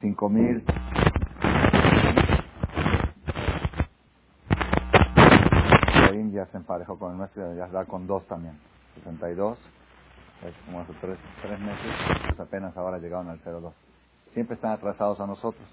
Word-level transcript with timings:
cinco 0.00 0.28
mil. 0.28 0.64
ya 6.36 6.46
se 6.46 6.58
emparejó 6.58 6.98
con 6.98 7.12
el 7.12 7.18
nuestro, 7.18 7.54
ya 7.54 7.66
da 7.68 7.84
con 7.86 8.06
dos 8.06 8.26
también. 8.26 8.58
62, 8.96 9.58
es 10.46 10.54
como 10.66 10.80
hace 10.80 10.92
tres, 11.00 11.18
tres 11.42 11.58
meses, 11.60 11.92
pues 12.28 12.40
apenas 12.40 12.76
ahora 12.76 12.98
llegaron 12.98 13.28
al 13.28 13.40
02. 13.40 13.72
Siempre 14.34 14.54
están 14.54 14.72
atrasados 14.72 15.18
a 15.20 15.26
nosotros. 15.26 15.66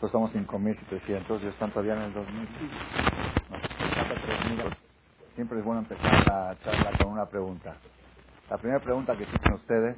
Nosotros 0.00 0.12
somos 0.12 0.32
5.700 0.34 1.42
y 1.42 1.46
están 1.46 1.70
todavía 1.70 1.94
en 1.94 2.02
el 2.02 2.12
2000. 2.12 2.48
Siempre 5.34 5.58
es 5.58 5.64
bueno 5.64 5.80
empezar 5.80 6.26
la 6.26 6.56
charla 6.62 6.90
con 6.98 7.12
una 7.12 7.26
pregunta. 7.26 7.74
La 8.50 8.58
primera 8.58 8.80
pregunta 8.80 9.16
que 9.16 9.24
tienen 9.24 9.54
ustedes 9.54 9.96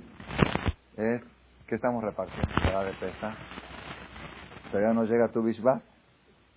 es, 0.97 1.23
¿qué 1.67 1.75
estamos 1.75 2.05
repartiendo? 2.05 2.53
La 2.73 2.85
de 2.85 2.93
pesa. 2.93 3.35
Todavía 4.75 4.93
no 4.93 5.05
llega 5.05 5.29
tu 5.29 5.41
Bishba. 5.41 5.83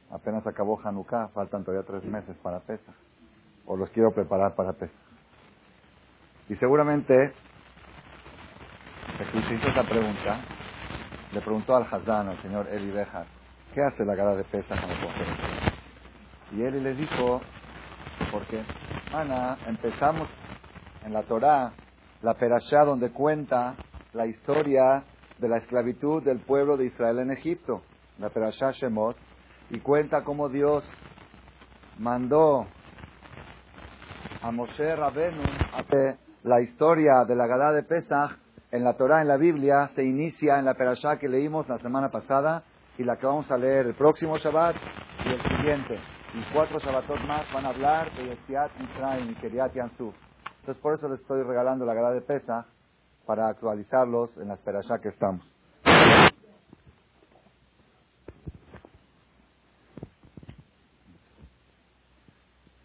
Apenas 0.09 0.47
acabó 0.47 0.81
Hanukkah, 0.83 1.27
faltan 1.35 1.63
todavía 1.63 1.85
tres 1.85 2.03
meses 2.03 2.35
para 2.41 2.61
pesa. 2.61 2.91
O 3.67 3.77
los 3.77 3.91
quiero 3.91 4.09
preparar 4.11 4.55
para 4.55 4.73
pesa. 4.73 4.97
Y 6.49 6.55
seguramente, 6.55 7.31
que 9.19 9.53
hizo 9.53 9.67
esa 9.67 9.83
pregunta, 9.83 10.39
le 11.31 11.41
preguntó 11.41 11.75
al 11.75 11.83
Hazán, 11.83 12.29
al 12.29 12.41
señor 12.41 12.67
Eli 12.69 12.89
Bejar, 12.89 13.27
¿qué 13.75 13.83
hace 13.83 14.03
la 14.03 14.15
gala 14.15 14.35
de 14.35 14.45
pesa 14.45 14.69
cuando 14.69 14.95
Y 16.53 16.63
Eli 16.63 16.79
le 16.79 16.95
dijo, 16.95 17.39
porque, 18.31 18.63
Ana, 19.13 19.59
empezamos 19.67 20.27
en 21.05 21.13
la 21.13 21.21
Torá, 21.21 21.71
la 22.23 22.33
perashá 22.33 22.83
donde 22.83 23.11
cuenta 23.11 23.75
la 24.13 24.25
historia 24.25 25.03
de 25.37 25.49
la 25.49 25.57
esclavitud 25.57 26.23
del 26.23 26.39
pueblo 26.39 26.77
de 26.77 26.87
Israel 26.87 27.19
en 27.19 27.29
Egipto, 27.29 27.83
la 28.19 28.29
perashá 28.29 28.71
Shemot, 28.71 29.15
y 29.69 29.79
cuenta 29.79 30.23
cómo 30.23 30.49
Dios 30.49 30.83
mandó 31.97 32.65
a 34.41 34.51
Moshe 34.51 34.95
Rabenu 34.95 35.43
a 35.43 35.83
la 36.43 36.61
historia 36.61 37.25
de 37.27 37.35
la 37.35 37.47
Gadá 37.47 37.71
de 37.73 37.83
Pesach 37.83 38.37
en 38.71 38.83
la 38.83 38.93
Torá, 38.93 39.21
en 39.21 39.27
la 39.27 39.37
Biblia, 39.37 39.89
se 39.95 40.03
inicia 40.03 40.59
en 40.59 40.65
la 40.65 40.73
perashá 40.73 41.17
que 41.17 41.29
leímos 41.29 41.67
la 41.69 41.77
semana 41.79 42.09
pasada 42.09 42.63
y 42.97 43.03
la 43.03 43.17
que 43.17 43.25
vamos 43.25 43.49
a 43.49 43.57
leer 43.57 43.87
el 43.87 43.95
próximo 43.95 44.37
Shabbat 44.37 44.75
y 45.25 45.29
el 45.29 45.41
siguiente. 45.41 45.99
Y 46.33 46.53
cuatro 46.53 46.77
Shabbatot 46.79 47.19
más 47.21 47.51
van 47.53 47.65
a 47.65 47.69
hablar 47.69 48.11
de 48.13 48.25
Yesiat 48.25 48.71
Mitzrayim 48.79 49.31
y 49.31 49.35
Keriat 49.35 49.73
Yansuf. 49.73 50.13
Entonces 50.59 50.81
por 50.81 50.95
eso 50.95 51.07
les 51.07 51.21
estoy 51.21 51.43
regalando 51.43 51.85
la 51.85 51.93
Gadá 51.93 52.11
de 52.11 52.21
Pesach 52.21 52.65
para 53.25 53.47
actualizarlos 53.47 54.35
en 54.37 54.49
la 54.49 54.57
perashá 54.57 54.99
que 54.99 55.09
estamos. 55.09 55.45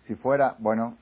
Si 0.06 0.12
fuera, 0.23 0.55
bueno, 0.59 0.97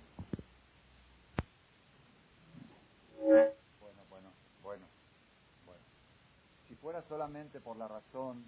fuera 6.80 7.02
solamente 7.08 7.60
por 7.60 7.76
la 7.76 7.86
razón 7.86 8.42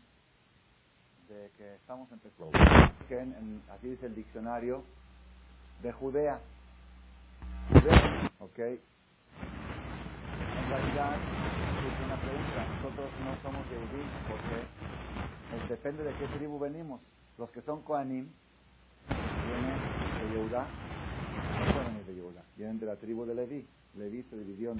de 1.28 1.50
que 1.58 1.74
estamos 1.74 2.10
empezando, 2.10 2.50
en, 3.10 3.62
aquí 3.70 3.88
dice 3.88 4.06
el 4.06 4.14
diccionario, 4.14 4.82
de 5.82 5.92
Judea. 5.92 6.40
Judea, 7.68 8.30
ok. 8.40 8.58
En 8.58 8.78
realidad, 10.70 11.16
es 11.16 12.06
una 12.06 12.16
pregunta, 12.16 12.66
nosotros 12.76 13.10
no 13.24 13.36
somos 13.42 13.68
Yehudí 13.68 14.02
porque 14.28 15.68
depende 15.68 16.04
de 16.04 16.14
qué 16.14 16.26
tribu 16.38 16.58
venimos. 16.58 17.00
Los 17.36 17.50
que 17.50 17.60
son 17.62 17.82
Koanim 17.82 18.28
vienen 19.08 19.91
de 20.32 20.38
vienen 20.38 22.06
de 22.06 22.14
Yehuda, 22.14 22.42
vienen 22.56 22.80
de 22.80 22.86
la 22.86 22.96
tribu 22.96 23.26
de 23.26 23.34
Leví. 23.34 23.66
Leví 23.94 24.22
se 24.22 24.34
dividió 24.36 24.72
el 24.72 24.78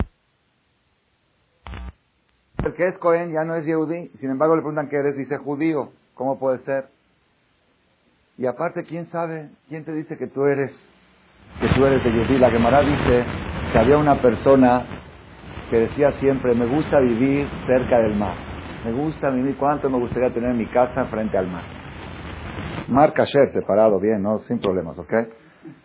que 2.74 2.86
es 2.86 2.96
Cohen 2.98 3.32
ya 3.32 3.42
no 3.44 3.56
es 3.56 3.66
Yehudí. 3.66 4.08
Sin 4.20 4.30
embargo, 4.30 4.54
le 4.54 4.62
preguntan 4.62 4.88
qué 4.88 4.96
eres, 4.96 5.16
dice 5.16 5.36
judío. 5.36 5.91
¿Cómo 6.14 6.38
puede 6.38 6.60
ser? 6.60 6.86
Y 8.38 8.46
aparte, 8.46 8.84
¿quién 8.84 9.06
sabe? 9.06 9.50
¿Quién 9.68 9.84
te 9.84 9.92
dice 9.92 10.16
que 10.16 10.28
tú 10.28 10.44
eres, 10.44 10.70
que 11.60 11.68
tú 11.74 11.84
eres 11.84 12.04
de 12.04 12.10
Yehudí? 12.10 12.38
La 12.38 12.50
Gemara 12.50 12.82
dice 12.82 13.24
que 13.72 13.78
había 13.78 13.98
una 13.98 14.22
persona 14.22 14.86
que 15.70 15.80
decía 15.80 16.12
siempre, 16.20 16.54
me 16.54 16.66
gusta 16.66 17.00
vivir 17.00 17.48
cerca 17.66 17.98
del 17.98 18.14
mar. 18.14 18.36
Me 18.84 18.92
gusta 18.92 19.28
vivir, 19.30 19.56
¿cuánto 19.56 19.91
me 19.91 19.98
gustaría 19.98 20.32
tener 20.32 20.54
mi 20.54 20.66
casa 20.66 21.06
frente 21.06 21.36
al 21.36 21.48
mar? 21.48 21.64
Mar 22.88 23.12
Kasher, 23.12 23.50
separado, 23.52 23.98
bien, 23.98 24.22
¿no? 24.22 24.38
Sin 24.41 24.60
problemas, 24.60 24.96
¿ok? 24.98 25.12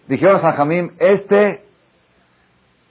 Dijeron 0.07 0.45
a 0.45 0.53
Jamim, 0.53 0.91
este 0.99 1.63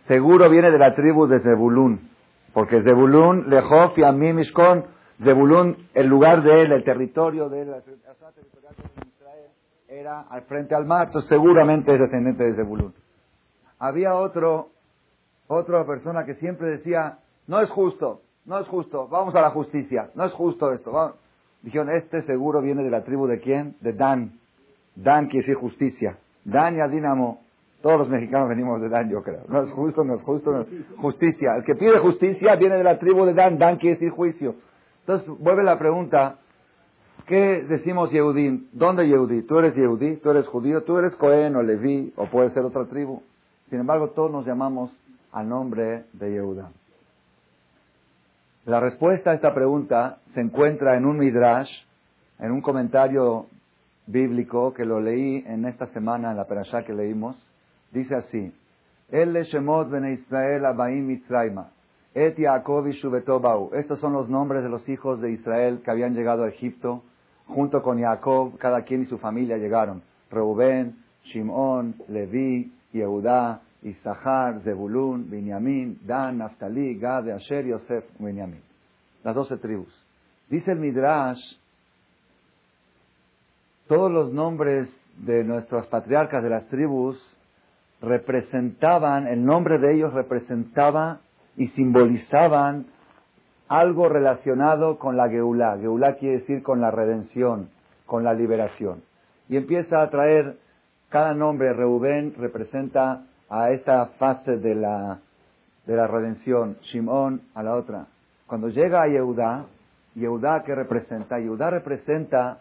seguro 0.07 0.49
viene 0.51 0.71
de 0.71 0.79
la 0.79 0.95
tribu 0.95 1.27
de 1.27 1.41
Zebulún. 1.41 2.11
Porque 2.53 2.83
Zebulun, 2.83 3.51
Lehof 3.51 3.99
y 3.99 4.03
Amim 4.03 4.37
Mishkon, 4.37 4.85
Zebulun, 5.23 5.89
el 5.95 6.07
lugar 6.07 6.43
de 6.43 6.63
él, 6.63 6.73
el 6.73 6.85
territorio 6.85 7.49
de 7.49 7.63
él, 7.63 7.69
de 7.69 8.07
era 9.89 10.23
al 10.23 10.43
frente 10.43 10.75
al 10.75 10.85
mar, 10.85 11.07
entonces 11.07 11.29
seguramente 11.29 11.95
es 11.95 12.01
descendiente 12.01 12.45
de 12.45 12.55
Zebulun. 12.55 12.93
Había 13.79 14.15
otro, 14.15 14.71
otra 15.47 15.85
persona 15.87 16.25
que 16.25 16.35
siempre 16.35 16.69
decía, 16.69 17.19
no 17.47 17.61
es 17.61 17.71
justo, 17.71 18.23
no 18.45 18.59
es 18.59 18.67
justo, 18.69 19.09
vamos 19.09 19.35
a 19.35 19.41
la 19.41 19.51
justicia, 19.51 20.11
no 20.15 20.25
es 20.25 20.33
justo 20.33 20.73
esto. 20.73 21.17
Dijeron, 21.63 21.91
este 21.91 22.23
seguro 22.23 22.61
viene 22.61 22.83
de 22.83 22.91
la 22.91 23.05
tribu 23.05 23.27
de 23.27 23.41
quién? 23.41 23.77
De 23.81 23.93
Dan. 23.93 24.39
Dan 24.95 25.27
quiere 25.27 25.47
decir 25.47 25.57
justicia. 25.57 26.19
Dan 26.47 26.77
y 26.77 26.81
Adínamo 26.81 27.41
todos 27.83 27.99
los 27.99 28.09
mexicanos 28.09 28.49
venimos 28.49 28.81
de 28.81 28.89
Dan, 28.89 29.11
yo 29.11 29.23
creo. 29.23 29.43
No 29.49 29.63
es 29.63 29.71
justo, 29.71 30.03
no 30.03 30.15
es 30.17 30.23
justo, 30.23 30.51
no 30.51 30.63
es 30.63 30.69
justicia. 30.97 31.57
El 31.57 31.65
que 31.65 31.75
pide 31.75 31.99
justicia 31.99 32.57
viene 32.57 32.77
de 32.77 32.85
la 32.85 32.99
tribu 32.99 33.25
de 33.25 33.35
Dan. 33.35 33.59
Dan 33.59 33.77
quiere 33.77 33.97
decir 33.97 34.11
juicio. 34.11 34.57
Entonces, 35.01 35.29
vuelve 35.39 35.63
la 35.63 35.79
pregunta. 35.79 36.39
¿Qué 37.27 37.65
decimos 37.69 38.11
Yehudí? 38.11 38.69
¿Dónde 38.73 39.07
Yehudí? 39.07 39.43
¿Tú 39.43 39.59
eres 39.59 39.75
Yehudí? 39.75 40.17
¿Tú 40.17 40.31
eres 40.31 40.47
judío? 40.47 40.83
¿Tú 40.85 40.99
eres 40.99 41.15
Cohen 41.17 41.57
o 41.57 41.63
Leví? 41.63 42.13
¿O 42.17 42.27
puede 42.27 42.51
ser 42.51 42.65
otra 42.65 42.87
tribu? 42.87 43.23
Sin 43.71 43.81
embargo, 43.81 44.11
todos 44.11 44.31
nos 44.31 44.47
llamamos 44.47 44.91
al 45.33 45.49
nombre 45.49 46.05
de 46.13 46.33
Yehuda. 46.33 46.71
La 48.65 48.81
respuesta 48.81 49.31
a 49.31 49.35
esta 49.35 49.55
pregunta 49.55 50.19
se 50.35 50.41
encuentra 50.41 50.97
en 50.97 51.05
un 51.05 51.19
midrash, 51.19 51.71
en 52.39 52.51
un 52.51 52.63
comentario 52.63 53.47
bíblico 54.07 54.73
que 54.73 54.85
lo 54.85 55.01
leí 55.01 55.45
en 55.47 55.65
esta 55.65 55.87
semana 55.89 56.31
en 56.31 56.37
la 56.37 56.47
perashá 56.47 56.85
que 56.85 56.95
leímos, 56.95 57.37
Dice 57.93 58.15
así, 58.15 58.53
El 59.09 59.33
Shemot 59.45 59.89
ben 59.89 60.13
Israel 60.13 60.67
abaim 60.67 61.07
mitzrayma, 61.07 61.71
et 62.15 62.37
Yaakov 62.37 62.89
Estos 62.89 64.01
son 64.01 64.13
los 64.13 64.29
nombres 64.29 64.63
de 64.63 64.69
los 64.69 64.89
hijos 64.89 65.21
de 65.21 65.31
Israel 65.31 65.81
que 65.85 65.91
habían 65.91 66.15
llegado 66.15 66.45
a 66.45 66.49
Egipto, 66.49 67.03
junto 67.47 67.83
con 67.83 68.01
Jacob, 68.01 68.59
cada 68.59 68.83
quien 68.83 69.03
y 69.03 69.07
su 69.07 69.19
familia 69.19 69.57
llegaron. 69.57 70.03
Reuben, 70.31 70.97
Shimón, 71.25 71.95
Leví, 72.09 72.73
Yehudá, 72.93 73.61
Isahar, 73.83 74.61
Zebulun, 74.63 75.31
Binyamin, 75.31 76.01
Dan, 76.05 76.39
Naftali, 76.39 76.99
Gad, 76.99 77.31
Asher, 77.31 77.67
Yosef, 77.67 78.05
Binyamin. 78.19 78.61
Las 79.23 79.35
doce 79.35 79.57
tribus. 79.59 80.07
Dice 80.49 80.73
el 80.73 80.79
Midrash, 80.79 81.41
todos 83.89 84.11
los 84.11 84.33
nombres 84.33 84.89
de 85.19 85.45
nuestros 85.45 85.87
patriarcas 85.87 86.43
de 86.43 86.51
las 86.51 86.67
tribus 86.69 87.17
representaban, 88.01 89.27
el 89.27 89.45
nombre 89.45 89.79
de 89.79 89.95
ellos 89.95 90.13
representaba 90.13 91.21
y 91.57 91.69
simbolizaban 91.69 92.87
algo 93.69 94.09
relacionado 94.09 94.99
con 94.99 95.17
la 95.17 95.29
Geulá. 95.29 95.79
Geulá 95.79 96.17
quiere 96.17 96.41
decir 96.41 96.63
con 96.63 96.81
la 96.81 96.91
redención, 96.91 97.71
con 98.05 98.25
la 98.25 98.35
liberación. 98.35 99.03
Y 99.49 99.57
empieza 99.57 100.03
a 100.03 100.11
traer, 100.11 100.59
cada 101.09 101.35
nombre, 101.35 101.73
Reubén 101.73 102.35
representa 102.37 103.23
a 103.49 103.71
esta 103.71 104.07
fase 104.19 104.57
de 104.57 104.75
la, 104.75 105.21
de 105.87 105.97
la 105.97 106.07
redención, 106.07 106.77
Shimón 106.83 107.43
a 107.55 107.63
la 107.63 107.75
otra. 107.75 108.07
Cuando 108.47 108.69
llega 108.69 109.03
a 109.03 109.09
Yehudá, 109.09 109.65
Yehudá 110.15 110.63
que 110.65 110.75
representa, 110.75 111.39
Yehudá 111.39 111.71
representa 111.71 112.59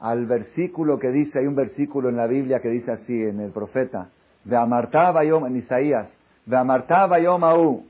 al 0.00 0.26
versículo 0.26 0.98
que 0.98 1.10
dice, 1.10 1.40
hay 1.40 1.46
un 1.46 1.56
versículo 1.56 2.08
en 2.08 2.16
la 2.16 2.26
Biblia 2.26 2.60
que 2.60 2.68
dice 2.68 2.92
así, 2.92 3.12
en 3.12 3.40
el 3.40 3.50
profeta, 3.50 4.10
Amartá 4.50 5.10
Bayom, 5.10 5.46
en 5.46 5.56
Isaías, 5.56 6.08
Amartá 6.50 7.06
Bayom 7.06 7.44
Aú, 7.44 7.86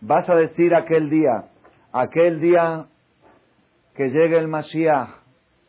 vas 0.00 0.28
a 0.28 0.34
decir 0.34 0.74
aquel 0.74 1.10
día, 1.10 1.44
aquel 1.92 2.40
día 2.40 2.86
que 3.94 4.08
llegue 4.08 4.38
el 4.38 4.48
Mashiach 4.48 5.08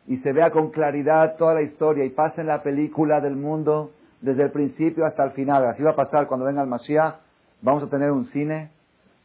y 0.06 0.16
se 0.18 0.32
vea 0.32 0.50
con 0.50 0.70
claridad 0.70 1.36
toda 1.36 1.54
la 1.54 1.62
historia 1.62 2.04
y 2.04 2.10
pase 2.10 2.40
en 2.40 2.48
la 2.48 2.62
película 2.62 3.20
del 3.20 3.36
mundo 3.36 3.92
desde 4.20 4.44
el 4.44 4.50
principio 4.50 5.04
hasta 5.04 5.24
el 5.24 5.32
final. 5.32 5.66
Así 5.66 5.82
va 5.82 5.90
a 5.90 5.96
pasar 5.96 6.26
cuando 6.26 6.46
venga 6.46 6.62
el 6.62 6.68
Mashiach, 6.68 7.16
vamos 7.60 7.82
a 7.84 7.90
tener 7.90 8.10
un 8.10 8.26
cine 8.26 8.70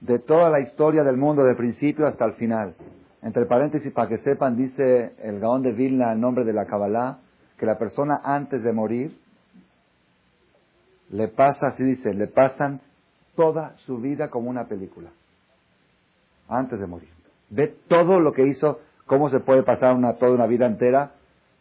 de 0.02 0.20
toda 0.20 0.50
la 0.50 0.60
historia 0.60 1.04
del 1.04 1.18
mundo, 1.18 1.44
del 1.44 1.56
principio 1.56 2.06
hasta 2.06 2.26
el 2.26 2.34
final. 2.34 2.76
Entre 3.22 3.46
paréntesis, 3.46 3.92
para 3.92 4.10
que 4.10 4.20
sepan, 4.20 4.56
dice 4.56 5.16
el 5.24 5.40
Gaón 5.40 5.64
de 5.64 5.72
Vilna, 5.72 6.14
el 6.14 6.22
nombre 6.22 6.46
de 6.46 6.54
la 6.54 6.66
Kabbalah, 6.66 7.20
que 7.58 7.66
la 7.66 7.78
persona 7.78 8.22
antes 8.24 8.64
de 8.64 8.72
morir 8.72 9.18
le 11.10 11.28
pasa, 11.30 11.68
así 11.68 11.84
dice, 11.84 12.14
le 12.14 12.28
pasan 12.28 12.82
toda 13.36 13.76
su 13.86 13.98
vida 13.98 14.30
como 14.30 14.50
una 14.50 14.66
película. 14.66 15.10
Antes 16.50 16.80
de 16.80 16.88
morir. 16.88 17.10
Ve 17.50 17.76
todo 17.88 18.20
lo 18.20 18.34
que 18.34 18.44
hizo, 18.44 18.80
cómo 19.06 19.30
se 19.30 19.40
puede 19.40 19.64
pasar 19.64 19.96
una, 19.96 20.14
toda 20.14 20.32
una 20.32 20.48
vida 20.48 20.66
entera. 20.66 21.12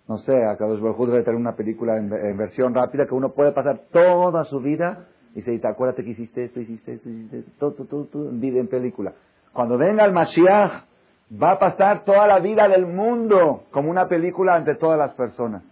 No 0.08 0.19
sé, 0.19 0.32
acá 0.44 0.67
los 0.67 0.81
debe 0.81 1.23
tener 1.23 1.38
una 1.38 1.56
película 1.56 1.97
en, 1.97 2.37
versión 2.37 2.75
rápida 2.75 3.06
que 3.06 3.14
uno 3.14 3.31
puede 3.31 3.53
pasar 3.53 3.81
toda 3.91 4.44
su 4.44 4.61
vida 4.61 5.06
y 5.35 5.43
se 5.43 5.50
dice, 5.50 5.67
acuérdate 5.67 6.05
que 6.05 6.11
hiciste 6.11 6.44
esto, 6.44 6.61
hiciste 6.61 6.94
esto, 6.94 7.08
hiciste 7.08 7.38
esto, 7.41 7.50
todo, 7.58 7.87
todo, 7.87 8.05
todo, 8.05 8.29
en 8.31 8.41
vida, 8.41 8.61
en 8.61 8.69
película. 8.69 9.12
Cuando 9.53 9.76
venga 9.76 10.05
el 10.05 10.12
Mashiach, 10.12 10.85
va 11.31 11.52
a 11.52 11.58
pasar 11.58 12.05
toda 12.05 12.26
la 12.26 12.38
vida 12.38 12.69
del 12.69 12.87
mundo 12.87 13.64
como 13.70 13.90
una 13.90 14.08
película 14.08 14.55
ante 14.55 14.75
todas 14.75 14.99
las 14.99 15.12
personas. 15.14 15.62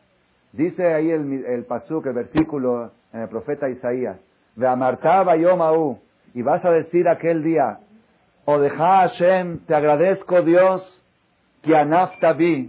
Dice 0.53 0.93
ahí 0.93 1.11
el, 1.11 1.45
el 1.45 1.65
pasuk, 1.65 2.07
el 2.07 2.15
versículo 2.15 2.93
en 3.13 3.21
el 3.21 3.29
profeta 3.29 3.69
Isaías, 3.69 4.19
de 4.57 4.67
Amartaba 4.67 5.37
Yomahu, 5.37 5.99
y 6.35 6.43
vas 6.43 6.65
a 6.65 6.71
decir 6.71 7.09
aquel 7.09 7.43
día, 7.43 7.79
o 8.45 8.59
deja 8.59 9.09
Hashem, 9.09 9.61
te 9.67 9.75
agradezco 9.75 10.43
Dios, 10.43 10.83
que 11.63 11.77
anaftabi, 11.77 12.69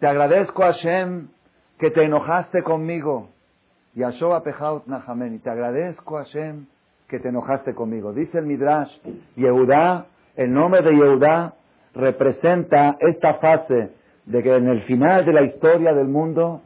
te 0.00 0.06
agradezco 0.06 0.62
Hashem, 0.62 1.28
que 1.78 1.90
te 1.90 2.04
enojaste 2.04 2.62
conmigo, 2.62 3.28
y 3.94 4.02
Ashoba 4.02 4.42
Pejaut 4.42 4.86
Nahamen, 4.86 5.34
y 5.34 5.38
te 5.38 5.50
agradezco 5.50 6.16
Hashem, 6.16 6.66
que 7.08 7.20
te 7.20 7.28
enojaste 7.28 7.74
conmigo. 7.74 8.12
Dice 8.12 8.38
el 8.38 8.46
Midrash, 8.46 8.90
Yehudá, 9.36 10.06
el 10.34 10.52
nombre 10.52 10.82
de 10.82 10.92
Yehudá 10.92 11.54
representa 11.96 12.96
esta 13.00 13.34
fase 13.34 13.90
de 14.26 14.42
que 14.42 14.54
en 14.54 14.68
el 14.68 14.82
final 14.82 15.24
de 15.24 15.32
la 15.32 15.42
historia 15.42 15.94
del 15.94 16.08
mundo, 16.08 16.60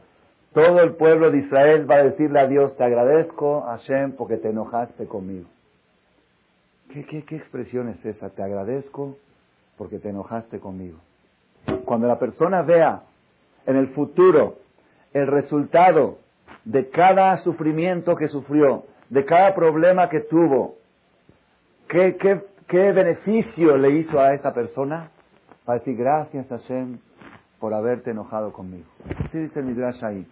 todo 0.53 0.81
el 0.81 0.95
pueblo 0.95 1.31
de 1.31 1.39
Israel 1.39 1.89
va 1.89 1.95
a 1.95 2.03
decirle 2.03 2.39
a 2.39 2.47
Dios, 2.47 2.75
te 2.75 2.83
agradezco 2.83 3.61
Hashem 3.61 4.13
porque 4.13 4.37
te 4.37 4.49
enojaste 4.49 5.05
conmigo. 5.05 5.47
¿Qué, 6.91 7.05
qué, 7.05 7.23
qué 7.23 7.37
expresión 7.37 7.87
es 7.87 8.05
esa? 8.05 8.29
Te 8.29 8.43
agradezco 8.43 9.15
porque 9.77 9.99
te 9.99 10.09
enojaste 10.09 10.59
conmigo. 10.59 10.99
Cuando 11.85 12.07
la 12.07 12.19
persona 12.19 12.63
vea 12.63 13.03
en 13.65 13.77
el 13.77 13.89
futuro 13.89 14.57
el 15.13 15.27
resultado 15.27 16.17
de 16.65 16.89
cada 16.89 17.37
sufrimiento 17.43 18.15
que 18.15 18.27
sufrió, 18.27 18.83
de 19.09 19.23
cada 19.25 19.55
problema 19.55 20.09
que 20.09 20.21
tuvo, 20.21 20.75
¿qué, 21.87 22.17
qué, 22.17 22.41
qué 22.67 22.91
beneficio 22.91 23.77
le 23.77 23.91
hizo 23.91 24.19
a 24.19 24.33
esa 24.33 24.53
persona? 24.53 25.11
Para 25.71 25.79
decir 25.79 25.95
gracias 25.95 26.47
Hashem 26.49 26.97
por 27.57 27.73
haberte 27.73 28.11
enojado 28.11 28.51
conmigo. 28.51 28.89
Así 29.25 29.37
dice 29.37 29.61
el 29.61 29.67
Midrash 29.67 30.03
ahí. 30.03 30.27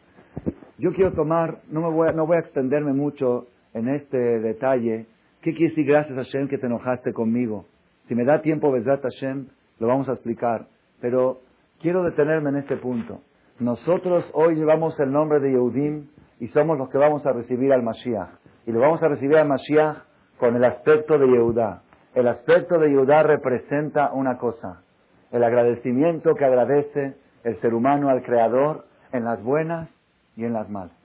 Yo 0.78 0.92
quiero 0.92 1.14
tomar, 1.14 1.60
no, 1.70 1.80
me 1.80 1.90
voy 1.90 2.10
a, 2.10 2.12
no 2.12 2.28
voy 2.28 2.36
a 2.36 2.42
extenderme 2.42 2.92
mucho 2.92 3.48
en 3.74 3.88
este 3.88 4.18
detalle. 4.18 5.06
¿Qué 5.42 5.54
quiere 5.54 5.70
decir 5.70 5.86
gracias 5.86 6.18
Hashem 6.18 6.50
que 6.50 6.58
te 6.58 6.66
enojaste 6.66 7.14
conmigo? 7.14 7.68
Si 8.10 8.16
me 8.16 8.26
da 8.26 8.42
tiempo, 8.42 8.70
Besat 8.70 9.02
Hashem, 9.02 9.48
lo 9.80 9.88
vamos 9.88 10.10
a 10.10 10.12
explicar. 10.12 10.68
Pero 11.00 11.40
quiero 11.80 12.04
detenerme 12.04 12.50
en 12.50 12.58
este 12.58 12.76
punto. 12.76 13.22
Nosotros 13.62 14.30
hoy 14.34 14.56
llevamos 14.56 15.00
el 15.00 15.10
nombre 15.10 15.40
de 15.40 15.52
Yehudim 15.52 16.10
y 16.42 16.50
somos 16.50 16.78
los 16.78 16.90
que 16.90 16.98
vamos 16.98 17.26
a 17.26 17.32
recibir 17.32 17.72
al 17.72 17.82
Mashiach. 17.82 18.28
Y 18.66 18.74
lo 18.74 18.82
vamos 18.82 19.02
a 19.04 19.08
recibir 19.08 19.38
al 19.38 19.48
Mashiach 19.48 20.00
con 20.38 20.58
el 20.58 20.66
aspecto 20.66 21.18
de 21.18 21.28
Yehudá. 21.28 21.84
El 22.14 22.28
aspecto 22.28 22.78
de 22.78 22.90
Yehudá 22.90 23.24
representa 23.24 24.12
una 24.12 24.38
cosa, 24.38 24.84
el 25.32 25.44
agradecimiento 25.44 26.36
que 26.36 26.46
agradece 26.46 27.16
el 27.44 27.60
ser 27.62 27.74
humano 27.74 28.10
al 28.10 28.24
Creador 28.24 28.86
en 29.12 29.26
las 29.26 29.42
buenas 29.44 29.90
y 30.36 30.46
en 30.46 30.54
las 30.54 30.70
malas. 30.70 30.96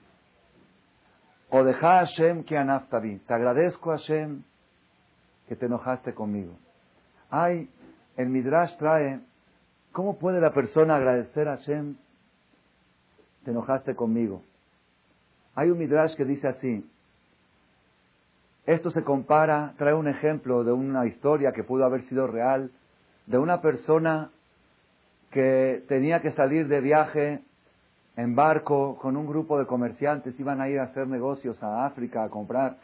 O 1.50 1.62
deja 1.62 2.04
Hashem 2.04 2.44
que 2.44 2.56
anaftabi. 2.56 3.18
Te 3.18 3.34
agradezco 3.34 3.90
Hashem 3.90 4.42
que 5.48 5.56
te 5.56 5.66
enojaste 5.66 6.14
conmigo. 6.14 6.52
Hay, 7.30 7.68
el 8.16 8.28
Midrash 8.28 8.76
trae, 8.78 9.20
¿cómo 9.92 10.18
puede 10.18 10.40
la 10.40 10.52
persona 10.52 10.96
agradecer 10.96 11.48
a 11.48 11.56
Hashem? 11.56 11.96
Te 13.44 13.50
enojaste 13.50 13.94
conmigo. 13.94 14.42
Hay 15.54 15.70
un 15.70 15.78
Midrash 15.78 16.16
que 16.16 16.24
dice 16.24 16.48
así, 16.48 16.84
esto 18.66 18.90
se 18.90 19.04
compara, 19.04 19.74
trae 19.76 19.92
un 19.92 20.08
ejemplo 20.08 20.64
de 20.64 20.72
una 20.72 21.06
historia 21.06 21.52
que 21.52 21.64
pudo 21.64 21.84
haber 21.84 22.02
sido 22.08 22.26
real, 22.26 22.70
de 23.26 23.38
una 23.38 23.60
persona 23.60 24.30
que 25.30 25.82
tenía 25.88 26.20
que 26.20 26.32
salir 26.32 26.68
de 26.68 26.80
viaje 26.80 27.40
en 28.16 28.36
barco 28.36 28.96
con 29.00 29.16
un 29.16 29.26
grupo 29.26 29.58
de 29.58 29.66
comerciantes, 29.66 30.38
iban 30.38 30.60
a 30.60 30.68
ir 30.68 30.78
a 30.78 30.84
hacer 30.84 31.08
negocios 31.08 31.60
a 31.62 31.86
África, 31.86 32.22
a 32.22 32.28
comprar 32.28 32.76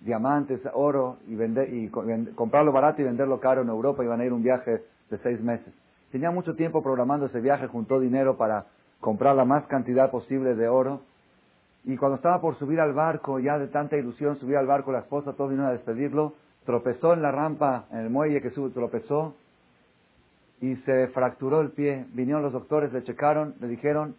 diamantes, 0.00 0.60
oro 0.74 1.18
y, 1.28 1.40
y 1.40 1.88
comprarlo 2.34 2.72
barato 2.72 3.00
y 3.00 3.04
venderlo 3.04 3.38
caro 3.38 3.62
en 3.62 3.68
Europa, 3.68 4.02
iban 4.02 4.20
a 4.20 4.24
ir 4.24 4.32
un 4.32 4.42
viaje 4.42 4.82
de 5.10 5.18
seis 5.18 5.40
meses. 5.40 5.72
Tenía 6.10 6.30
mucho 6.30 6.54
tiempo 6.56 6.82
programando 6.82 7.26
ese 7.26 7.40
viaje, 7.40 7.68
juntó 7.68 8.00
dinero 8.00 8.36
para 8.36 8.66
comprar 9.00 9.36
la 9.36 9.44
más 9.44 9.64
cantidad 9.66 10.10
posible 10.10 10.54
de 10.56 10.68
oro 10.68 11.02
y 11.84 11.96
cuando 11.96 12.16
estaba 12.16 12.40
por 12.40 12.56
subir 12.58 12.80
al 12.80 12.92
barco, 12.92 13.38
ya 13.38 13.58
de 13.58 13.68
tanta 13.68 13.96
ilusión, 13.96 14.36
subir 14.36 14.56
al 14.56 14.66
barco, 14.66 14.92
la 14.92 15.00
esposa, 15.00 15.32
todo 15.32 15.48
vino 15.48 15.66
a 15.66 15.72
despedirlo, 15.72 16.34
tropezó 16.64 17.12
en 17.12 17.22
la 17.22 17.32
rampa, 17.32 17.86
en 17.90 17.98
el 17.98 18.10
muelle 18.10 18.40
que 18.40 18.50
sube, 18.50 18.70
tropezó 18.70 19.34
y 20.62 20.76
se 20.76 21.08
fracturó 21.08 21.60
el 21.60 21.72
pie. 21.72 22.06
Vinieron 22.12 22.42
los 22.42 22.52
doctores, 22.52 22.92
le 22.92 23.02
checaron, 23.02 23.54
le 23.60 23.66
dijeron 23.66 24.14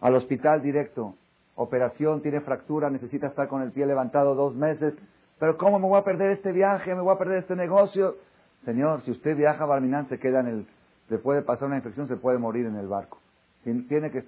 al 0.00 0.14
hospital 0.14 0.62
directo, 0.62 1.14
operación, 1.54 2.22
tiene 2.22 2.40
fractura, 2.40 2.88
necesita 2.88 3.28
estar 3.28 3.46
con 3.46 3.62
el 3.62 3.70
pie 3.70 3.86
levantado 3.86 4.34
dos 4.34 4.56
meses. 4.56 4.94
Pero 5.38 5.58
¿cómo 5.58 5.78
me 5.78 5.86
voy 5.86 5.98
a 6.00 6.04
perder 6.04 6.30
este 6.32 6.50
viaje? 6.50 6.94
¿Me 6.94 7.02
voy 7.02 7.14
a 7.14 7.18
perder 7.18 7.38
este 7.38 7.54
negocio? 7.54 8.16
Señor, 8.64 9.02
si 9.02 9.10
usted 9.10 9.36
viaja 9.36 9.64
a 9.64 9.66
Barminán, 9.66 10.08
se 10.08 10.18
queda 10.18 10.40
en 10.40 10.46
el, 10.46 10.66
le 11.10 11.18
puede 11.18 11.42
pasar 11.42 11.68
una 11.68 11.76
infección, 11.76 12.08
se 12.08 12.16
puede 12.16 12.38
morir 12.38 12.66
en 12.66 12.76
el 12.76 12.88
barco. 12.88 13.18
Tiene 13.62 14.10
que 14.10 14.24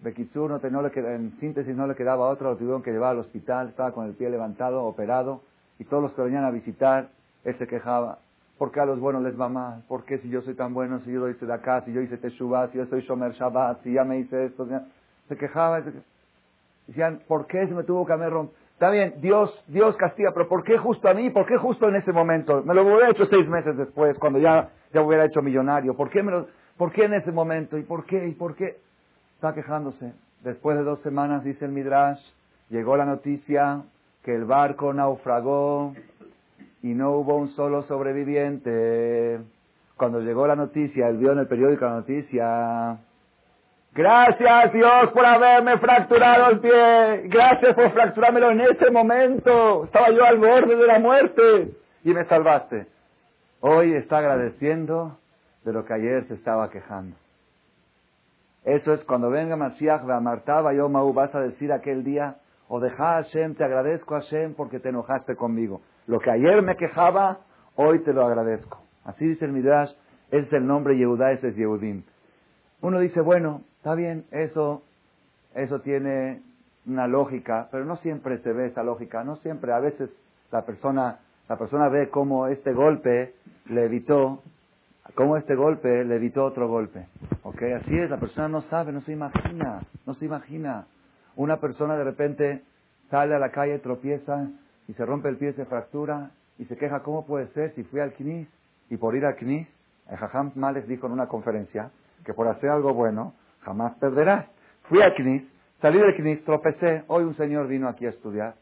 Bekitsur, 0.00 0.50
no, 0.50 0.70
no 0.70 0.90
en 0.94 1.32
síntesis 1.40 1.74
no 1.74 1.86
le 1.86 1.94
quedaba 1.94 2.28
otra, 2.28 2.50
lo 2.50 2.56
tuvieron 2.56 2.82
que 2.82 2.92
llevar 2.92 3.12
al 3.12 3.20
hospital, 3.20 3.70
estaba 3.70 3.92
con 3.92 4.06
el 4.06 4.12
pie 4.12 4.28
levantado, 4.28 4.84
operado, 4.84 5.40
y 5.78 5.84
todos 5.84 6.02
los 6.02 6.12
que 6.12 6.22
venían 6.22 6.44
a 6.44 6.50
visitar, 6.50 7.08
él 7.42 7.56
se 7.58 7.66
quejaba. 7.66 8.18
¿Por 8.58 8.72
qué 8.72 8.80
a 8.80 8.86
los 8.86 8.98
buenos 8.98 9.22
les 9.22 9.38
va 9.38 9.48
mal? 9.48 9.82
¿Por 9.86 10.04
qué 10.04 10.18
si 10.18 10.30
yo 10.30 10.40
soy 10.40 10.54
tan 10.54 10.72
bueno, 10.72 11.00
si 11.00 11.12
yo 11.12 11.20
doy 11.20 11.34
de 11.34 11.52
acá, 11.52 11.82
si 11.82 11.92
yo 11.92 12.00
hice 12.00 12.16
Teshuvah, 12.16 12.68
si 12.68 12.78
yo 12.78 12.86
soy 12.86 13.02
Shomer 13.02 13.32
Shabbat, 13.32 13.82
si 13.82 13.92
ya 13.92 14.04
me 14.04 14.18
hice 14.18 14.46
esto? 14.46 14.66
Se 15.28 15.36
quejaba. 15.36 15.82
Decían, 16.86 17.20
¿por 17.28 17.46
qué 17.46 17.66
se 17.66 17.74
me 17.74 17.82
tuvo 17.82 18.06
que 18.06 18.12
haber 18.12 18.32
Está 18.72 18.90
bien, 18.90 19.14
Dios, 19.22 19.64
Dios 19.68 19.96
castiga, 19.96 20.32
pero 20.34 20.48
¿por 20.48 20.62
qué 20.62 20.76
justo 20.76 21.08
a 21.08 21.14
mí? 21.14 21.30
¿Por 21.30 21.46
qué 21.46 21.56
justo 21.56 21.88
en 21.88 21.96
ese 21.96 22.12
momento? 22.12 22.62
Me 22.62 22.74
lo 22.74 22.82
hubiera 22.82 23.10
hecho 23.10 23.24
seis 23.24 23.48
meses 23.48 23.76
después, 23.76 24.18
cuando 24.18 24.38
ya, 24.38 24.68
ya 24.92 25.00
hubiera 25.00 25.24
hecho 25.24 25.40
millonario. 25.40 25.94
¿Por 25.94 26.10
qué, 26.10 26.22
me 26.22 26.30
lo, 26.30 26.46
¿Por 26.76 26.92
qué 26.92 27.04
en 27.04 27.14
ese 27.14 27.32
momento? 27.32 27.78
¿Y 27.78 27.82
por 27.82 28.04
qué? 28.04 28.26
¿Y 28.26 28.32
por 28.32 28.54
qué? 28.54 28.76
Está 29.34 29.54
quejándose. 29.54 30.12
Después 30.42 30.76
de 30.76 30.84
dos 30.84 31.00
semanas, 31.00 31.42
dice 31.42 31.64
el 31.64 31.72
Midrash, 31.72 32.20
llegó 32.68 32.96
la 32.98 33.06
noticia 33.06 33.82
que 34.22 34.34
el 34.34 34.44
barco 34.44 34.92
naufragó 34.92 35.94
y 36.86 36.94
no 36.94 37.10
hubo 37.16 37.34
un 37.34 37.48
solo 37.48 37.82
sobreviviente. 37.82 39.40
Cuando 39.96 40.20
llegó 40.20 40.46
la 40.46 40.54
noticia, 40.54 41.08
él 41.08 41.16
vio 41.16 41.32
en 41.32 41.40
el 41.40 41.48
periódico 41.48 41.84
la 41.84 41.94
noticia. 41.94 42.98
Gracias 43.92 44.72
Dios 44.72 45.10
por 45.12 45.24
haberme 45.24 45.78
fracturado 45.78 46.48
el 46.50 46.60
pie. 46.60 47.22
Gracias 47.24 47.74
por 47.74 47.90
fracturármelo 47.90 48.52
en 48.52 48.60
ese 48.60 48.92
momento. 48.92 49.82
Estaba 49.82 50.10
yo 50.10 50.24
al 50.24 50.38
borde 50.38 50.76
de 50.76 50.86
la 50.86 51.00
muerte 51.00 51.72
y 52.04 52.14
me 52.14 52.24
salvaste. 52.26 52.86
Hoy 53.60 53.94
está 53.94 54.18
agradeciendo 54.18 55.18
de 55.64 55.72
lo 55.72 55.84
que 55.84 55.92
ayer 55.92 56.28
se 56.28 56.34
estaba 56.34 56.70
quejando. 56.70 57.16
Eso 58.64 58.94
es 58.94 59.02
cuando 59.02 59.28
venga 59.28 59.56
Mashiach, 59.56 60.04
Martaba 60.04 60.72
yo 60.72 60.88
Mau, 60.88 61.12
vas 61.12 61.34
a 61.34 61.40
decir 61.40 61.72
aquel 61.72 62.04
día, 62.04 62.36
o 62.68 62.80
deja 62.80 63.18
a 63.18 63.22
Hashem, 63.22 63.54
te 63.54 63.64
agradezco 63.64 64.14
a 64.14 64.20
Hashem 64.20 64.54
porque 64.54 64.80
te 64.80 64.88
enojaste 64.88 65.36
conmigo. 65.36 65.82
Lo 66.06 66.18
que 66.20 66.30
ayer 66.30 66.62
me 66.62 66.76
quejaba, 66.76 67.40
hoy 67.74 68.00
te 68.00 68.12
lo 68.12 68.24
agradezco. 68.24 68.82
Así 69.04 69.26
dice 69.26 69.44
el 69.44 69.52
Midrash, 69.52 69.90
ese 70.30 70.46
es 70.46 70.52
el 70.52 70.66
nombre 70.66 70.96
Yehudá, 70.96 71.32
ese 71.32 71.48
es 71.48 71.56
Yehudim. 71.56 72.02
Uno 72.80 72.98
dice, 72.98 73.20
bueno, 73.20 73.62
está 73.76 73.94
bien, 73.94 74.24
eso, 74.30 74.82
eso 75.54 75.80
tiene 75.80 76.42
una 76.86 77.06
lógica, 77.06 77.68
pero 77.70 77.84
no 77.84 77.96
siempre 77.96 78.38
se 78.38 78.52
ve 78.52 78.66
esa 78.66 78.82
lógica, 78.82 79.24
no 79.24 79.36
siempre, 79.36 79.72
a 79.72 79.80
veces 79.80 80.10
la 80.50 80.62
persona, 80.62 81.18
la 81.48 81.56
persona 81.56 81.88
ve 81.88 82.10
cómo 82.10 82.46
este 82.48 82.72
golpe 82.72 83.34
le 83.66 83.84
evitó 83.84 84.42
cómo 85.14 85.36
este 85.36 85.54
golpe 85.54 86.04
le 86.04 86.16
evitó 86.16 86.44
otro 86.44 86.68
golpe. 86.68 87.06
¿Ok? 87.42 87.62
Así 87.76 87.96
es, 87.96 88.10
la 88.10 88.18
persona 88.18 88.48
no 88.48 88.60
sabe, 88.62 88.92
no 88.92 89.00
se 89.00 89.12
imagina, 89.12 89.80
no 90.04 90.14
se 90.14 90.24
imagina. 90.24 90.86
Una 91.36 91.60
persona 91.60 91.96
de 91.96 92.04
repente 92.04 92.62
sale 93.10 93.34
a 93.34 93.38
la 93.38 93.50
calle, 93.50 93.78
tropieza 93.78 94.48
y 94.88 94.94
se 94.94 95.04
rompe 95.04 95.28
el 95.28 95.36
pie, 95.36 95.52
se 95.52 95.64
fractura 95.64 96.30
y 96.58 96.64
se 96.64 96.76
queja, 96.76 97.00
¿cómo 97.00 97.26
puede 97.26 97.48
ser 97.48 97.74
si 97.74 97.84
fui 97.84 98.00
al 98.00 98.12
CNIS 98.14 98.48
y 98.90 98.96
por 98.96 99.14
ir 99.14 99.24
al 99.24 99.36
CNIS 99.36 99.68
El 100.10 100.16
Jajam 100.16 100.52
Males 100.54 100.88
dijo 100.88 101.06
en 101.06 101.12
una 101.12 101.28
conferencia 101.28 101.90
que 102.24 102.34
por 102.34 102.48
hacer 102.48 102.70
algo 102.70 102.92
bueno 102.92 103.34
jamás 103.66 103.94
perderás. 103.98 104.46
Fui 104.88 105.02
a 105.02 105.12
Knis, 105.14 105.42
salí 105.80 105.98
del 105.98 106.14
Knis, 106.14 106.44
tropecé. 106.44 107.04
Hoy 107.08 107.24
un 107.24 107.34
señor 107.34 107.66
vino 107.66 107.88
aquí 107.88 108.06
a 108.06 108.10
estudiar 108.10 108.54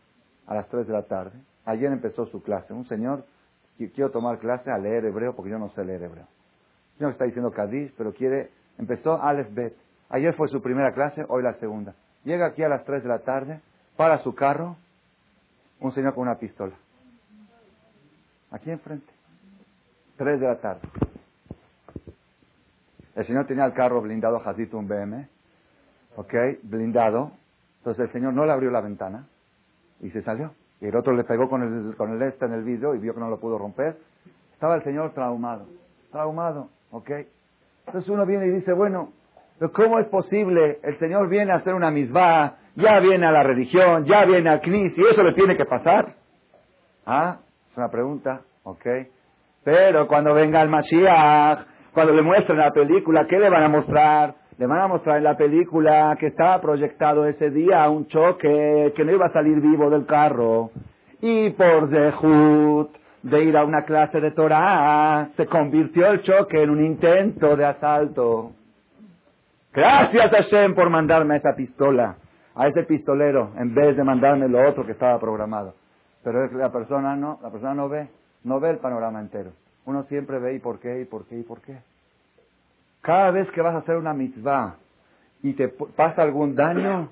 a 0.47 0.55
las 0.55 0.67
3 0.69 0.87
de 0.87 0.93
la 0.93 1.03
tarde. 1.03 1.39
Ayer 1.67 1.93
empezó 1.93 2.27
su 2.27 2.43
clase. 2.43 2.73
Un 2.73 2.87
señor, 2.87 3.25
quiero 3.77 4.11
tomar 4.11 4.39
clase 4.39 4.71
a 4.71 4.79
leer 4.79 5.05
hebreo 5.05 5.37
porque 5.37 5.51
yo 5.51 5.59
no 5.59 5.69
sé 5.71 5.85
leer 5.85 6.03
hebreo. 6.03 6.27
El 6.93 6.99
señor 6.99 7.13
está 7.13 7.25
diciendo 7.27 7.51
Kadish, 7.51 7.93
pero 7.97 8.13
quiere, 8.15 8.51
empezó 8.79 9.23
Aleph 9.23 9.53
Bet. 9.53 9.77
Ayer 10.09 10.35
fue 10.35 10.49
su 10.49 10.63
primera 10.63 10.93
clase, 10.93 11.25
hoy 11.29 11.43
la 11.43 11.55
segunda. 11.55 11.95
Llega 12.25 12.47
aquí 12.47 12.63
a 12.63 12.69
las 12.69 12.85
3 12.85 13.03
de 13.03 13.09
la 13.09 13.21
tarde, 13.21 13.61
para 13.97 14.19
su 14.19 14.35
carro, 14.35 14.77
un 15.81 15.93
señor 15.93 16.15
con 16.15 16.23
una 16.23 16.39
pistola. 16.39 16.75
Aquí 18.51 18.71
enfrente. 18.71 19.13
3 20.17 20.41
de 20.41 20.47
la 20.47 20.57
tarde. 20.57 20.89
El 23.15 23.27
señor 23.27 23.47
tenía 23.47 23.65
el 23.65 23.75
carro 23.75 24.01
blindado, 24.01 24.41
Jazito, 24.41 24.79
un 24.79 24.89
BM, 24.89 25.29
¿ok? 26.17 26.35
Blindado. 26.63 27.33
Entonces 27.79 28.07
el 28.07 28.13
señor 28.13 28.33
no 28.33 28.45
le 28.47 28.53
abrió 28.53 28.71
la 28.71 28.81
ventana 28.81 29.27
y 30.01 30.11
se 30.11 30.23
salió. 30.23 30.53
Y 30.81 30.87
el 30.87 30.97
otro 30.97 31.15
le 31.15 31.25
pegó 31.25 31.49
con 31.49 31.63
el, 31.63 31.97
con 31.97 32.13
el 32.13 32.23
este 32.23 32.47
en 32.47 32.55
el 32.55 32.65
vidrio 32.65 32.95
y 32.95 32.99
vio 32.99 33.15
que 33.15 33.21
no 33.21 33.29
lo 33.29 33.39
pudo 33.39 33.59
romper. 33.59 33.99
Estaba 34.53 34.77
el 34.77 34.83
señor 34.83 35.13
traumado. 35.13 35.67
Traumado, 36.11 36.71
¿ok? 36.91 37.11
Entonces 37.87 38.09
uno 38.09 38.25
viene 38.25 38.47
y 38.47 38.51
dice, 38.51 38.73
bueno, 38.73 39.13
¿cómo 39.73 39.99
es 39.99 40.07
posible? 40.09 40.79
El 40.83 40.99
señor 40.99 41.29
viene 41.29 41.53
a 41.53 41.57
hacer 41.57 41.75
una 41.75 41.91
misma, 41.91 42.57
ya 42.77 42.99
viene 43.01 43.27
a 43.27 43.33
la 43.33 43.43
religión, 43.43 44.05
ya 44.05 44.25
viene 44.25 44.51
al 44.51 44.61
CNIS, 44.61 44.99
y 44.99 45.03
eso 45.03 45.23
le 45.23 45.35
tiene 45.35 45.57
que 45.57 45.65
pasar. 45.65 46.15
¿Ah? 47.07 47.39
Es 47.71 47.77
una 47.77 47.89
pregunta, 47.89 48.43
¿ok? 48.63 48.87
Pero 49.65 50.07
cuando 50.07 50.35
venga 50.35 50.63
el 50.63 50.69
Mashiach, 50.69 51.61
cuando 51.93 52.13
le 52.13 52.23
muestren 52.23 52.59
la 52.59 52.73
película, 52.73 53.27
¿qué 53.29 53.39
le 53.39 53.49
van 53.49 53.63
a 53.63 53.69
mostrar? 53.69 54.35
Le 54.59 54.67
van 54.67 54.81
a 54.81 54.89
mostrar 54.89 55.19
en 55.19 55.25
la 55.25 55.37
película 55.37 56.17
que 56.19 56.27
estaba 56.29 56.61
proyectado 56.61 57.27
ese 57.27 57.51
día 57.51 57.89
un 57.89 58.07
choque, 58.07 58.93
que 58.95 59.05
no 59.05 59.13
iba 59.13 59.27
a 59.27 59.33
salir 59.33 59.61
vivo 59.61 59.91
del 59.91 60.07
carro. 60.07 60.71
Y 61.21 61.51
por 61.51 61.89
dejut 61.89 62.91
de 63.23 63.45
ir 63.45 63.57
a 63.57 63.65
una 63.65 63.85
clase 63.85 64.21
de 64.21 64.33
Torah, 64.33 65.31
se 65.37 65.47
convirtió 65.47 66.09
el 66.09 66.23
choque 66.23 66.63
en 66.63 66.71
un 66.71 66.85
intento 66.85 67.57
de 67.57 67.65
asalto. 67.65 68.53
Gracias 69.75 70.33
a 70.33 70.37
Hashem 70.37 70.77
por 70.77 70.89
mandarme 70.89 71.37
esa 71.37 71.57
pistola, 71.57 72.17
a 72.55 72.69
ese 72.69 72.85
pistolero, 72.85 73.51
en 73.59 73.75
vez 73.75 73.97
de 73.97 74.05
mandarme 74.05 74.49
lo 74.49 74.69
otro 74.69 74.87
que 74.87 74.93
estaba 74.93 75.19
programado. 75.19 75.75
Pero 76.23 76.47
la 76.53 76.71
persona 76.71 77.17
no, 77.17 77.41
la 77.43 77.51
persona 77.51 77.75
no 77.75 77.89
ve, 77.89 78.09
no 78.45 78.61
ve 78.61 78.71
el 78.71 78.79
panorama 78.79 79.21
entero. 79.21 79.51
Uno 79.85 80.05
siempre 80.05 80.39
ve 80.39 80.55
y 80.55 80.59
por 80.61 80.79
qué, 80.79 81.01
y 81.01 81.05
por 81.05 81.27
qué, 81.27 81.41
y 81.41 81.43
por 81.43 81.61
qué. 81.61 81.77
Cada 83.03 83.33
vez 83.33 83.51
que 83.51 83.61
vas 83.63 83.75
a 83.75 83.79
hacer 83.79 83.97
una 83.97 84.15
mitzvah 84.15 84.77
y 85.43 85.55
te 85.55 85.69
pasa 85.69 86.23
algún 86.23 86.55
daño, 86.55 87.11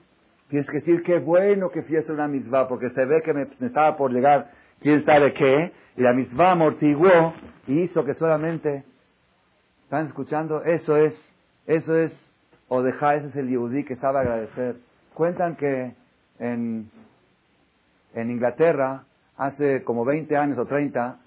tienes 0.49 0.71
que 0.71 0.78
decir 0.78 1.02
qué 1.02 1.19
bueno 1.19 1.69
que 1.71 1.83
fui 1.83 1.97
a 1.97 2.00
hacer 2.00 2.14
una 2.14 2.28
mitzvah, 2.28 2.69
porque 2.69 2.90
se 2.90 3.04
ve 3.04 3.23
que 3.23 3.35
me, 3.35 3.49
estaba 3.66 3.97
por 3.97 4.12
llegar 4.12 4.52
quién 4.81 5.04
sabe 5.04 5.35
qué, 5.35 5.73
y 5.97 6.00
la 6.00 6.12
mitzvah 6.12 6.52
amortiguó 6.52 7.35
y 7.66 7.81
hizo 7.81 8.04
que 8.04 8.14
solamente, 8.14 8.85
¿están 9.83 10.07
escuchando? 10.07 10.62
Eso 10.62 10.97
es, 10.97 11.14
eso 11.66 11.97
es, 11.97 12.12
o 12.75 12.83
deja, 12.83 13.17
ese 13.17 13.26
es 13.26 13.37
el 13.37 13.50
yudí 13.50 13.85
que 13.85 13.97
sabe 13.97 14.21
agradecer. 14.21 14.76
Cuentan 15.12 15.57
que 15.57 15.93
en, 16.38 16.91
en 18.14 18.31
Inglaterra, 18.31 19.05
hace 19.37 19.85
como 19.85 20.07
20 20.07 20.35
años 20.38 20.57
o 20.57 20.64
30, 20.64 21.19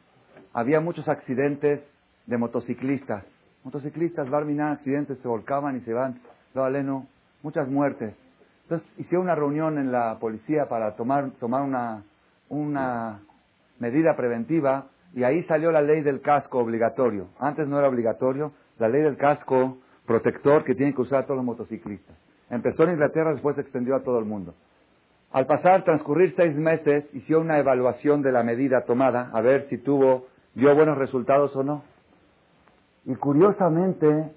había 0.53 0.79
muchos 0.79 1.07
accidentes 1.07 1.81
de 2.25 2.37
motociclistas. 2.39 3.23
Motociclistas, 3.63 4.27
Barminan, 4.27 4.71
accidentes, 4.71 5.19
se 5.19 5.27
volcaban 5.27 5.77
y 5.77 5.81
se 5.81 5.93
van. 5.93 6.19
Lo 6.55 6.63
aleno, 6.63 7.05
muchas 7.43 7.67
muertes. 7.67 8.15
Entonces 8.63 8.89
hicieron 8.97 9.25
una 9.25 9.35
reunión 9.35 9.77
en 9.77 9.91
la 9.91 10.17
policía 10.17 10.67
para 10.67 10.95
tomar, 10.95 11.29
tomar 11.39 11.61
una, 11.61 12.01
una 12.49 13.19
medida 13.77 14.15
preventiva 14.15 14.87
y 15.13 15.21
ahí 15.21 15.43
salió 15.43 15.71
la 15.71 15.83
ley 15.83 16.01
del 16.01 16.21
casco 16.21 16.57
obligatorio. 16.57 17.27
Antes 17.37 17.67
no 17.67 17.77
era 17.77 17.87
obligatorio, 17.87 18.51
la 18.79 18.89
ley 18.89 19.03
del 19.03 19.15
casco 19.15 19.77
protector 20.05 20.63
que 20.63 20.75
tienen 20.75 20.93
que 20.93 21.01
usar 21.01 21.25
todos 21.25 21.37
los 21.37 21.45
motociclistas. 21.45 22.15
Empezó 22.49 22.83
en 22.83 22.91
Inglaterra, 22.91 23.33
después 23.33 23.55
se 23.55 23.61
extendió 23.61 23.95
a 23.95 24.03
todo 24.03 24.19
el 24.19 24.25
mundo. 24.25 24.53
Al 25.31 25.47
pasar, 25.47 25.83
transcurrir 25.83 26.33
seis 26.35 26.55
meses, 26.55 27.05
hicieron 27.13 27.45
una 27.45 27.59
evaluación 27.59 28.21
de 28.21 28.31
la 28.31 28.43
medida 28.43 28.85
tomada, 28.85 29.31
a 29.33 29.41
ver 29.41 29.67
si 29.69 29.77
tuvo 29.77 30.27
dio 30.53 30.73
buenos 30.73 30.97
resultados 30.97 31.55
o 31.55 31.63
no. 31.63 31.83
Y 33.05 33.15
curiosamente 33.15 34.31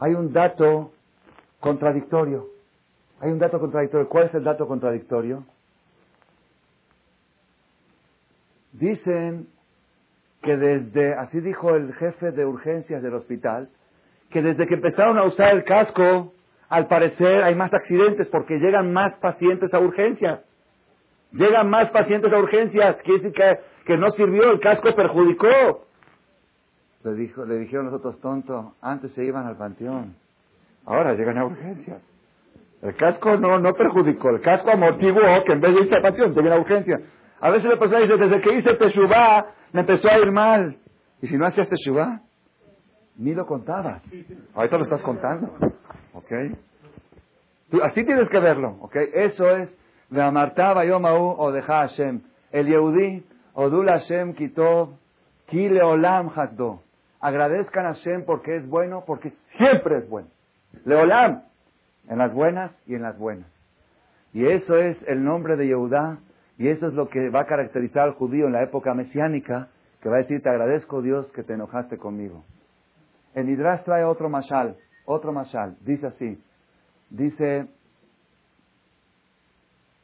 hay 0.00 0.14
un 0.14 0.32
dato 0.32 0.92
contradictorio. 1.60 2.48
Hay 3.20 3.30
un 3.30 3.38
dato 3.38 3.60
contradictorio. 3.60 4.08
¿Cuál 4.08 4.26
es 4.26 4.34
el 4.34 4.42
dato 4.42 4.66
contradictorio? 4.66 5.44
Dicen 8.72 9.46
que 10.42 10.56
desde, 10.56 11.14
así 11.14 11.40
dijo 11.40 11.76
el 11.76 11.94
jefe 11.94 12.32
de 12.32 12.44
urgencias 12.44 13.00
del 13.02 13.14
hospital, 13.14 13.70
que 14.32 14.42
desde 14.42 14.66
que 14.66 14.74
empezaron 14.74 15.18
a 15.18 15.24
usar 15.24 15.54
el 15.54 15.64
casco, 15.64 16.32
al 16.68 16.86
parecer 16.86 17.42
hay 17.42 17.54
más 17.54 17.72
accidentes 17.72 18.28
porque 18.28 18.58
llegan 18.58 18.92
más 18.92 19.14
pacientes 19.16 19.72
a 19.74 19.78
urgencias. 19.78 20.40
Llegan 21.32 21.70
más 21.70 21.90
pacientes 21.90 22.32
a 22.32 22.38
urgencias. 22.38 22.96
Quiere 23.02 23.22
decir 23.22 23.32
que 23.32 23.72
que 23.84 23.96
no 23.96 24.10
sirvió, 24.10 24.50
el 24.50 24.60
casco 24.60 24.94
perjudicó. 24.94 25.86
Le, 27.04 27.14
dijo, 27.14 27.44
le 27.44 27.58
dijeron 27.58 27.86
los 27.86 27.94
otros 27.94 28.20
tontos, 28.20 28.66
antes 28.80 29.10
se 29.12 29.24
iban 29.24 29.46
al 29.46 29.56
panteón, 29.56 30.14
ahora 30.86 31.14
llegan 31.14 31.36
a 31.38 31.44
urgencias. 31.44 32.00
El 32.80 32.94
casco 32.96 33.36
no, 33.36 33.58
no 33.58 33.74
perjudicó, 33.74 34.30
el 34.30 34.40
casco 34.40 34.70
amortiguó 34.70 35.20
que 35.44 35.52
en 35.52 35.60
vez 35.60 35.74
de 35.74 35.80
irse 35.82 35.96
al 35.96 36.02
panteón, 36.02 36.34
te 36.34 36.40
viene 36.40 36.56
a 36.56 36.60
urgencias. 36.60 37.00
A 37.40 37.50
veces 37.50 37.70
le 37.70 37.76
persona 37.76 38.00
dice, 38.00 38.16
desde 38.16 38.40
que 38.40 38.54
hice 38.54 38.74
Teshuvah, 38.74 39.46
me 39.72 39.80
empezó 39.80 40.08
a 40.08 40.18
ir 40.18 40.30
mal. 40.30 40.76
Y 41.20 41.26
si 41.26 41.36
no 41.36 41.46
hacías 41.46 41.68
Teshuvah, 41.68 42.20
ni 43.16 43.34
lo 43.34 43.46
contabas. 43.46 44.02
Ahorita 44.54 44.78
lo 44.78 44.84
estás 44.84 45.02
contando. 45.02 45.54
¿Ok? 46.14 46.32
así 47.82 48.04
tienes 48.04 48.28
que 48.28 48.38
verlo. 48.38 48.76
¿Ok? 48.80 48.96
Eso 48.96 49.48
es 49.50 49.74
de 50.10 50.22
Amartaba 50.22 50.84
Yomahu 50.84 51.36
o 51.38 51.52
de 51.52 51.62
Hashem. 51.62 52.20
El 52.50 52.66
Yehudí 52.66 53.24
Odul 53.54 53.88
Hashem 53.88 54.34
Kitov, 54.34 54.96
Kile 55.46 55.82
Olam 55.82 56.30
Hakdo. 56.34 56.82
Agradezcan 57.20 57.86
a 57.86 57.94
Hashem 57.94 58.24
porque 58.24 58.56
es 58.56 58.68
bueno, 58.68 59.04
porque 59.06 59.32
siempre 59.56 59.98
es 59.98 60.08
bueno. 60.08 60.28
Leolam, 60.84 61.42
en 62.08 62.18
las 62.18 62.32
buenas 62.32 62.72
y 62.86 62.94
en 62.94 63.02
las 63.02 63.18
buenas. 63.18 63.46
Y 64.32 64.46
eso 64.46 64.76
es 64.76 64.96
el 65.06 65.22
nombre 65.22 65.56
de 65.56 65.66
Yehudá, 65.66 66.18
y 66.58 66.68
eso 66.68 66.88
es 66.88 66.94
lo 66.94 67.08
que 67.08 67.28
va 67.28 67.40
a 67.42 67.46
caracterizar 67.46 68.04
al 68.04 68.14
judío 68.14 68.46
en 68.46 68.52
la 68.52 68.62
época 68.62 68.94
mesiánica, 68.94 69.68
que 70.00 70.08
va 70.08 70.16
a 70.16 70.18
decir, 70.18 70.42
te 70.42 70.48
agradezco 70.48 71.02
Dios 71.02 71.30
que 71.32 71.42
te 71.42 71.52
enojaste 71.52 71.98
conmigo. 71.98 72.44
El 73.34 73.46
Midrash 73.46 73.82
trae 73.84 74.04
otro 74.04 74.28
mashal, 74.28 74.76
otro 75.06 75.32
mashal, 75.32 75.76
dice 75.80 76.06
así, 76.06 76.42
dice, 77.10 77.66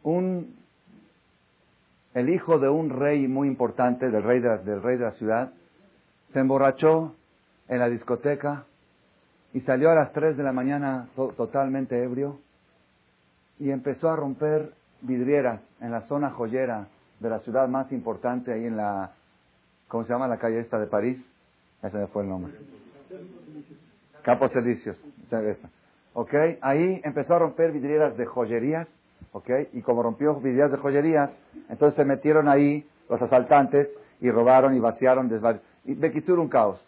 un 0.03 0.59
el 2.15 2.31
hijo 2.31 2.59
de 2.59 2.69
un 2.69 2.91
rey 2.91 3.29
muy 3.29 3.47
importante, 3.47 4.11
del 4.11 4.23
rey 4.23 4.41
de, 4.41 4.99
la, 4.99 5.13
ciudad, 5.13 5.53
se 6.33 6.41
emborrachó 6.41 7.15
en 7.69 7.79
la 7.79 7.89
discoteca 7.89 8.65
y 9.53 9.61
salió 9.61 9.91
a 9.91 9.95
las 9.95 10.13
3 10.13 10.37
de 10.37 10.43
la 10.43 10.53
mañana 10.53 11.09
totalmente 11.15 12.03
ebrio 12.03 12.41
y 13.61 13.71
empezó 13.71 14.11
a 14.11 14.17
romper 14.17 14.73
vidrieras 15.03 15.61
en 15.81 15.93
la 15.93 16.03
zona 16.03 16.31
joyera 16.31 16.89
de 17.21 17.31
la 17.31 17.39
ciudad 17.41 17.69
más 17.69 17.93
importante, 17.93 18.53
ahí 18.53 18.67
en 18.67 18.77
la, 18.77 19.13
¿cómo 19.87 20.05
se 20.05 20.13
llama 20.13 20.27
la 20.27 20.39
calle 20.39 20.61
esta 20.61 20.79
de 20.79 20.87
París? 20.87 21.19
Ese 21.83 22.07
fue 22.09 22.25
el 22.25 22.29
nombre. 22.31 22.53
Campos 24.23 24.55
Elíseos. 24.57 24.97
Ok, 26.15 26.35
ahí 26.61 27.01
empezó 27.05 27.35
a 27.35 27.39
romper 27.39 27.73
vidrieras 27.73 28.17
de 28.17 28.27
joyerías 28.27 28.89
¿ok? 29.33 29.51
Y 29.73 29.83
como 29.83 30.03
rompió 30.03 30.35
vidrieras 30.37 30.73
de 30.73 30.79
joyerías, 30.79 31.31
entonces 31.69 31.97
se 31.97 32.05
metieron 32.05 32.49
ahí 32.49 32.87
los 33.09 33.21
asaltantes 33.21 33.89
y 34.21 34.31
robaron 34.31 34.75
y 34.75 34.81
vaciaron, 34.81 35.31
y 35.85 35.95
Bequitur 35.95 36.39
un 36.39 36.49
caos. 36.49 36.83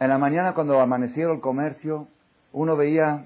En 0.00 0.08
la 0.08 0.18
mañana 0.18 0.54
cuando 0.54 0.80
amanecieron 0.80 1.36
el 1.36 1.40
comercio, 1.40 2.08
uno 2.52 2.76
veía 2.76 3.24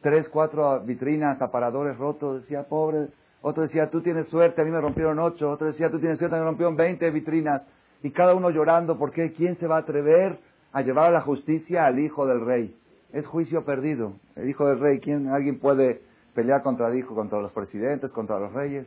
tres, 0.00 0.28
cuatro 0.28 0.80
vitrinas, 0.80 1.40
aparadores 1.40 1.96
rotos, 1.96 2.42
decía, 2.42 2.64
pobre, 2.64 3.08
otro 3.42 3.62
decía, 3.64 3.90
tú 3.90 4.00
tienes 4.00 4.26
suerte, 4.28 4.60
a 4.60 4.64
mí 4.64 4.70
me 4.70 4.80
rompieron 4.80 5.18
ocho, 5.18 5.50
otro 5.50 5.68
decía, 5.68 5.90
tú 5.90 5.98
tienes 5.98 6.18
suerte, 6.18 6.36
a 6.36 6.38
mí 6.38 6.44
me 6.44 6.50
rompieron 6.50 6.76
veinte 6.76 7.10
vitrinas, 7.10 7.62
y 8.02 8.10
cada 8.10 8.34
uno 8.34 8.50
llorando, 8.50 8.96
porque 8.98 9.32
¿quién 9.32 9.56
se 9.58 9.66
va 9.66 9.76
a 9.76 9.80
atrever 9.80 10.38
a 10.72 10.82
llevar 10.82 11.06
a 11.06 11.10
la 11.10 11.20
justicia 11.20 11.86
al 11.86 11.98
hijo 11.98 12.26
del 12.26 12.44
rey? 12.44 12.74
Es 13.12 13.26
juicio 13.26 13.64
perdido. 13.64 14.12
El 14.36 14.48
hijo 14.48 14.66
del 14.66 14.80
rey, 14.80 15.00
¿quién, 15.00 15.28
alguien 15.28 15.58
puede 15.58 16.02
pelear 16.38 16.62
contra, 16.62 16.88
dijo, 16.88 17.16
contra 17.16 17.40
los 17.40 17.50
presidentes, 17.50 18.12
contra 18.12 18.38
los 18.38 18.52
reyes. 18.52 18.86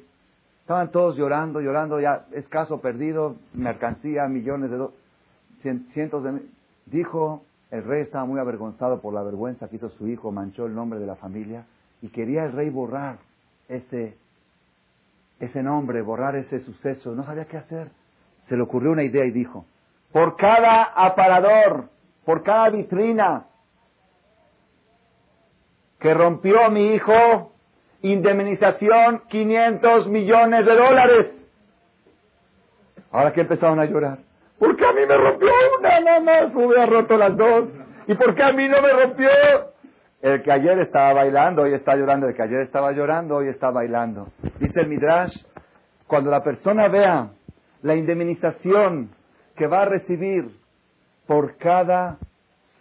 Estaban 0.61 0.89
todos 0.89 1.17
llorando, 1.17 1.59
llorando, 1.59 1.99
ya 1.99 2.25
escaso 2.31 2.79
perdido, 2.79 3.35
mercancía, 3.53 4.25
millones 4.29 4.71
de 4.71 5.79
cientos 5.91 6.23
de... 6.23 6.41
Dijo 6.85 7.43
El 7.69 7.83
rey 7.83 8.03
estaba 8.03 8.23
muy 8.23 8.39
avergonzado 8.39 9.01
por 9.01 9.13
la 9.13 9.21
vergüenza 9.21 9.67
que 9.67 9.75
hizo 9.75 9.89
su 9.89 10.07
hijo, 10.07 10.31
manchó 10.31 10.65
el 10.65 10.73
nombre 10.73 10.97
de 10.97 11.05
la 11.05 11.17
familia 11.17 11.65
y 12.01 12.07
quería 12.07 12.45
el 12.45 12.53
rey 12.53 12.69
borrar 12.69 13.17
ese, 13.67 14.15
ese 15.41 15.61
nombre, 15.61 16.01
borrar 16.01 16.37
ese 16.37 16.61
suceso. 16.61 17.13
No 17.15 17.25
sabía 17.25 17.45
qué 17.45 17.57
hacer. 17.57 17.89
Se 18.47 18.55
le 18.55 18.61
ocurrió 18.61 18.93
una 18.93 19.03
idea 19.03 19.25
y 19.25 19.31
dijo, 19.31 19.65
por 20.11 20.35
cada 20.35 20.83
aparador, 20.83 21.89
por 22.25 22.43
cada 22.43 22.69
vitrina 22.69 23.45
que 25.99 26.13
rompió 26.13 26.69
mi 26.71 26.93
hijo, 26.93 27.53
indemnización 28.01 29.21
500 29.29 30.07
millones 30.07 30.65
de 30.65 30.75
dólares. 30.75 31.27
Ahora 33.11 33.31
que 33.33 33.41
empezaron 33.41 33.79
a 33.79 33.85
llorar. 33.85 34.19
¿Por 34.57 34.75
qué 34.75 34.85
a 34.85 34.93
mí 34.93 35.01
me 35.07 35.15
rompió 35.15 35.49
una 35.79 35.99
nada 35.99 36.19
más? 36.19 36.55
Hubiera 36.55 36.85
roto 36.85 37.17
las 37.17 37.35
dos. 37.37 37.65
¿Y 38.07 38.15
por 38.15 38.35
qué 38.35 38.43
a 38.43 38.51
mí 38.51 38.67
no 38.67 38.81
me 38.81 38.91
rompió? 38.91 39.29
El 40.21 40.43
que 40.43 40.51
ayer 40.51 40.79
estaba 40.79 41.13
bailando, 41.13 41.63
hoy 41.63 41.73
está 41.73 41.95
llorando. 41.95 42.27
El 42.27 42.35
que 42.35 42.43
ayer 42.43 42.61
estaba 42.61 42.91
llorando, 42.91 43.37
hoy 43.37 43.49
está 43.49 43.71
bailando. 43.71 44.27
Dice 44.59 44.81
el 44.81 44.87
Midrash, 44.87 45.35
cuando 46.07 46.29
la 46.29 46.43
persona 46.43 46.87
vea 46.87 47.29
la 47.81 47.95
indemnización 47.95 49.09
que 49.55 49.67
va 49.67 49.83
a 49.83 49.85
recibir 49.85 50.59
por 51.27 51.57
cada 51.57 52.17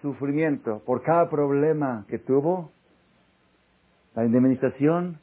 sufrimiento, 0.02 0.82
por 0.84 1.02
cada 1.02 1.28
problema 1.28 2.04
que 2.08 2.18
tuvo, 2.18 2.70
la 4.14 4.24
indemnización 4.24 5.18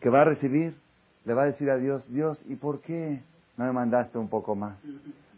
que 0.00 0.08
va 0.08 0.22
a 0.22 0.24
recibir, 0.24 0.76
le 1.24 1.34
va 1.34 1.42
a 1.42 1.46
decir 1.46 1.70
a 1.70 1.76
Dios, 1.76 2.06
Dios, 2.08 2.40
¿y 2.46 2.56
por 2.56 2.80
qué 2.80 3.22
no 3.56 3.64
me 3.64 3.72
mandaste 3.72 4.18
un 4.18 4.28
poco 4.28 4.54
más? 4.54 4.78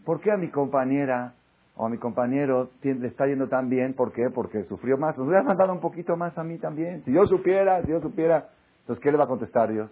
¿Por 0.05 0.21
qué 0.21 0.31
a 0.31 0.37
mi 0.37 0.49
compañera 0.49 1.35
o 1.77 1.87
a 1.87 1.89
mi 1.89 1.99
compañero 1.99 2.71
le 2.83 3.09
está 3.09 3.27
yendo 3.27 3.49
tan 3.49 3.69
bien? 3.69 3.95
¿Por 3.95 4.13
qué? 4.13 4.31
Porque 4.31 4.65
sufrió 4.65 4.99
más. 4.99 5.17
¿Me 5.17 5.25
hubieras 5.25 5.45
mandado 5.45 5.73
un 5.73 5.81
poquito 5.81 6.17
más 6.17 6.37
a 6.37 6.45
mí 6.45 6.59
también? 6.59 7.03
Si 7.05 7.13
yo 7.13 7.27
supiera, 7.27 7.83
si 7.83 7.91
yo 7.91 8.01
supiera. 8.01 8.51
Entonces, 8.81 9.03
¿qué 9.03 9.11
le 9.11 9.19
va 9.19 9.25
a 9.25 9.29
contestar 9.29 9.73
Dios? 9.73 9.91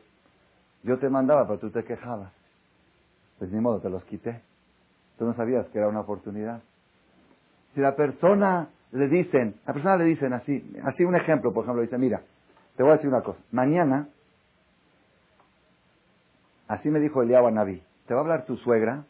Yo 0.83 0.99
te 0.99 1.09
mandaba, 1.09 1.47
pero 1.47 1.59
tú 1.59 1.71
te 1.71 1.85
quejabas. 1.85 2.33
Pues 3.38 3.50
ni 3.50 3.61
modo, 3.61 3.81
te 3.81 3.88
los 3.88 4.05
quité. 4.05 4.43
Tú 5.21 5.27
no 5.27 5.35
sabías 5.35 5.69
que 5.69 5.77
era 5.77 5.87
una 5.87 6.00
oportunidad. 6.00 6.62
Si 7.75 7.81
la 7.83 7.95
persona 7.95 8.71
le 8.91 9.07
dicen, 9.07 9.55
la 9.67 9.75
persona 9.75 9.99
le 9.99 10.05
dicen 10.05 10.33
así, 10.33 10.65
así 10.83 11.05
un 11.05 11.15
ejemplo, 11.15 11.53
por 11.53 11.65
ejemplo, 11.65 11.83
dice, 11.83 11.99
mira, 11.99 12.23
te 12.75 12.83
voy 12.83 12.93
a 12.93 12.95
decir 12.95 13.11
una 13.11 13.21
cosa, 13.21 13.39
mañana, 13.53 14.09
así 16.69 16.89
me 16.89 17.00
dijo 17.00 17.21
Eliab 17.21 17.53
Naví, 17.53 17.83
te 18.07 18.15
va 18.15 18.21
a 18.21 18.23
hablar 18.23 18.47
tu 18.47 18.57
suegra 18.57 19.05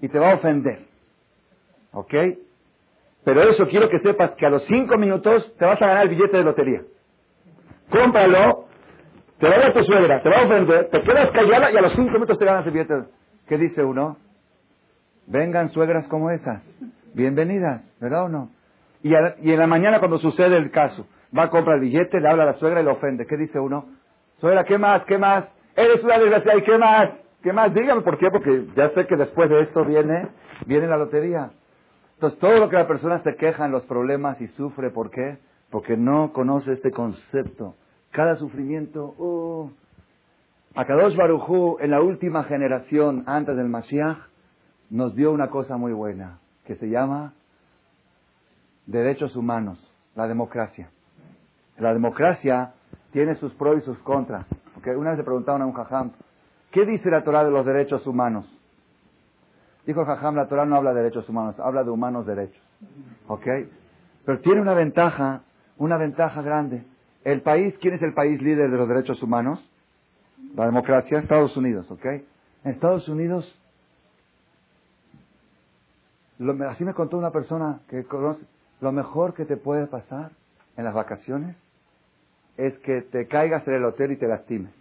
y 0.00 0.08
te 0.08 0.18
va 0.18 0.32
a 0.32 0.34
ofender. 0.36 0.86
¿Ok? 1.92 2.14
Pero 3.24 3.42
eso 3.42 3.68
quiero 3.68 3.90
que 3.90 3.98
sepas 3.98 4.30
que 4.36 4.46
a 4.46 4.50
los 4.50 4.64
cinco 4.64 4.96
minutos 4.96 5.54
te 5.58 5.66
vas 5.66 5.82
a 5.82 5.86
ganar 5.86 6.04
el 6.04 6.16
billete 6.16 6.38
de 6.38 6.44
lotería. 6.44 6.80
Cómpralo, 7.90 8.68
te 9.38 9.50
va 9.50 9.54
a 9.54 9.58
dar 9.58 9.74
tu 9.74 9.84
suegra, 9.84 10.22
te 10.22 10.30
va 10.30 10.38
a 10.38 10.46
ofender, 10.46 10.88
te 10.88 11.02
quedas 11.02 11.30
callada 11.30 11.70
y 11.70 11.76
a 11.76 11.82
los 11.82 11.92
cinco 11.92 12.12
minutos 12.12 12.38
te 12.38 12.46
ganas 12.46 12.64
el 12.64 12.72
billete. 12.72 13.02
¿Qué 13.46 13.58
dice 13.58 13.84
uno? 13.84 14.24
Vengan 15.26 15.70
suegras 15.70 16.06
como 16.08 16.30
esas. 16.30 16.62
Bienvenidas, 17.14 17.82
¿verdad 18.00 18.24
o 18.24 18.28
no? 18.28 18.50
Y, 19.02 19.10
y 19.10 19.52
en 19.52 19.58
la 19.58 19.66
mañana 19.66 19.98
cuando 19.98 20.18
sucede 20.18 20.56
el 20.56 20.70
caso, 20.70 21.06
va 21.36 21.44
a 21.44 21.50
comprar 21.50 21.76
el 21.76 21.82
billete, 21.82 22.20
le 22.20 22.28
habla 22.28 22.42
a 22.42 22.46
la 22.46 22.52
suegra 22.54 22.80
y 22.80 22.84
le 22.84 22.90
ofende. 22.90 23.26
¿Qué 23.26 23.36
dice 23.36 23.58
uno? 23.58 23.86
Suegra, 24.38 24.64
¿qué 24.64 24.76
más? 24.76 25.04
¿Qué 25.06 25.16
más? 25.16 25.50
Eres 25.76 26.02
una 26.04 26.18
desgraciada 26.18 26.58
y 26.58 26.62
¿qué 26.62 26.78
más? 26.78 27.10
¿Qué 27.42 27.52
más? 27.52 27.72
Dígame 27.72 28.02
por 28.02 28.18
qué, 28.18 28.30
porque 28.30 28.66
ya 28.76 28.90
sé 28.90 29.06
que 29.06 29.16
después 29.16 29.48
de 29.48 29.60
esto 29.60 29.84
viene, 29.84 30.28
viene 30.66 30.86
la 30.86 30.96
lotería. 30.96 31.50
Entonces, 32.14 32.38
todo 32.38 32.58
lo 32.58 32.68
que 32.68 32.76
la 32.76 32.86
persona 32.86 33.22
se 33.22 33.34
queja 33.36 33.64
en 33.66 33.72
los 33.72 33.84
problemas 33.86 34.40
y 34.40 34.48
sufre, 34.48 34.90
¿por 34.90 35.10
qué? 35.10 35.38
Porque 35.70 35.96
no 35.96 36.32
conoce 36.32 36.72
este 36.72 36.90
concepto. 36.90 37.76
Cada 38.12 38.36
sufrimiento, 38.36 39.14
oh. 39.18 39.70
Akadosh 40.74 41.16
Barujú, 41.16 41.78
en 41.80 41.90
la 41.90 42.00
última 42.00 42.44
generación 42.44 43.24
antes 43.26 43.56
del 43.56 43.68
Mashiach, 43.68 44.18
nos 44.90 45.14
dio 45.14 45.32
una 45.32 45.48
cosa 45.48 45.76
muy 45.76 45.92
buena, 45.92 46.38
que 46.66 46.76
se 46.76 46.88
llama 46.88 47.32
derechos 48.86 49.34
humanos, 49.36 49.78
la 50.14 50.26
democracia. 50.26 50.90
La 51.78 51.92
democracia 51.92 52.74
tiene 53.12 53.34
sus 53.36 53.52
pros 53.54 53.82
y 53.82 53.84
sus 53.84 53.98
contras. 53.98 54.46
Porque 54.74 54.90
una 54.90 55.10
vez 55.10 55.18
le 55.18 55.24
preguntaron 55.24 55.62
a 55.62 55.66
un 55.66 55.72
jajam, 55.72 56.12
¿Qué 56.74 56.84
dice 56.84 57.08
la 57.08 57.22
Torah 57.22 57.44
de 57.44 57.52
los 57.52 57.64
derechos 57.64 58.04
humanos? 58.04 58.46
Dijo 59.86 60.00
el 60.00 60.06
Jajam, 60.06 60.34
la 60.34 60.48
Torah 60.48 60.66
no 60.66 60.74
habla 60.74 60.92
de 60.92 61.02
derechos 61.02 61.28
humanos, 61.28 61.54
habla 61.60 61.84
de 61.84 61.90
humanos 61.90 62.26
derechos. 62.26 62.60
¿Ok? 63.28 63.46
Pero 64.24 64.40
tiene 64.40 64.60
una 64.60 64.74
ventaja, 64.74 65.42
una 65.78 65.96
ventaja 65.98 66.42
grande. 66.42 66.84
El 67.22 67.42
país, 67.42 67.76
¿quién 67.80 67.94
es 67.94 68.02
el 68.02 68.12
país 68.12 68.42
líder 68.42 68.72
de 68.72 68.76
los 68.76 68.88
derechos 68.88 69.22
humanos? 69.22 69.64
La 70.56 70.66
democracia, 70.66 71.20
Estados 71.20 71.56
Unidos, 71.56 71.88
¿ok? 71.92 72.04
En 72.04 72.72
Estados 72.72 73.08
Unidos, 73.08 73.46
así 76.68 76.84
me 76.84 76.94
contó 76.94 77.16
una 77.16 77.30
persona 77.30 77.80
que 77.88 78.04
conoce, 78.04 78.42
lo 78.80 78.92
mejor 78.92 79.34
que 79.34 79.44
te 79.44 79.56
puede 79.56 79.86
pasar 79.86 80.30
en 80.76 80.84
las 80.84 80.94
vacaciones 80.94 81.56
es 82.56 82.76
que 82.78 83.02
te 83.02 83.26
caigas 83.26 83.66
en 83.66 83.74
el 83.74 83.84
hotel 83.84 84.12
y 84.12 84.16
te 84.16 84.28
lastimes. 84.28 84.72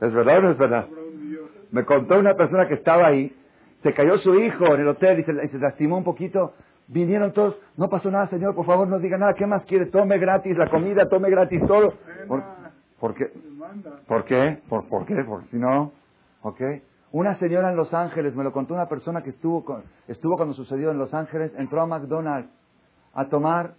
¿Es 0.00 0.12
verdad 0.12 0.38
o 0.38 0.42
no 0.42 0.50
es 0.50 0.58
verdad? 0.58 0.88
Me 1.70 1.84
contó 1.84 2.18
una 2.18 2.34
persona 2.34 2.66
que 2.66 2.74
estaba 2.74 3.06
ahí, 3.06 3.34
se 3.82 3.94
cayó 3.94 4.18
su 4.18 4.34
hijo 4.34 4.74
en 4.74 4.80
el 4.80 4.88
hotel 4.88 5.20
y 5.20 5.24
se, 5.24 5.58
lastimó 5.58 5.96
un 5.96 6.04
poquito. 6.04 6.54
Vinieron 6.88 7.32
todos, 7.32 7.56
no 7.76 7.88
pasó 7.88 8.10
nada, 8.10 8.28
señor, 8.28 8.54
por 8.54 8.66
favor 8.66 8.88
no 8.88 8.98
diga 8.98 9.16
nada, 9.16 9.34
¿qué 9.34 9.46
más 9.46 9.64
quiere? 9.64 9.86
Tome 9.86 10.18
gratis 10.18 10.56
la 10.56 10.68
comida, 10.68 11.08
tome 11.08 11.30
gratis 11.30 11.64
todo. 11.66 11.94
¿Por, 12.98 13.14
qué? 13.14 13.30
¿Por 14.06 14.24
qué? 14.24 14.58
¿Por, 14.68 15.06
qué? 15.06 15.24
Porque 15.24 15.46
si 15.50 15.56
no, 15.56 15.92
¿ok? 16.42 16.60
Una 17.12 17.34
señora 17.34 17.68
en 17.68 17.76
Los 17.76 17.92
Ángeles, 17.92 18.34
me 18.34 18.42
lo 18.42 18.52
contó 18.52 18.72
una 18.72 18.88
persona 18.88 19.22
que 19.22 19.30
estuvo, 19.30 19.82
estuvo 20.08 20.36
cuando 20.36 20.54
sucedió 20.54 20.90
en 20.90 20.98
Los 20.98 21.12
Ángeles, 21.12 21.52
entró 21.58 21.82
a 21.82 21.86
McDonald's 21.86 22.48
a 23.12 23.26
tomar 23.26 23.74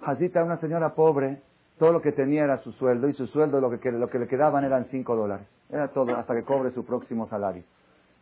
jazita 0.00 0.40
a 0.40 0.44
una 0.44 0.56
señora 0.56 0.94
pobre, 0.94 1.42
todo 1.78 1.92
lo 1.92 2.00
que 2.00 2.12
tenía 2.12 2.44
era 2.44 2.56
su 2.62 2.72
sueldo 2.72 3.08
y 3.08 3.12
su 3.12 3.26
sueldo 3.26 3.60
lo 3.60 3.78
que, 3.78 3.92
lo 3.92 4.08
que 4.08 4.18
le 4.18 4.26
quedaban 4.26 4.64
eran 4.64 4.86
cinco 4.90 5.16
dólares. 5.16 5.46
Era 5.70 5.88
todo 5.88 6.16
hasta 6.16 6.34
que 6.34 6.44
cobre 6.44 6.70
su 6.70 6.86
próximo 6.86 7.28
salario. 7.28 7.62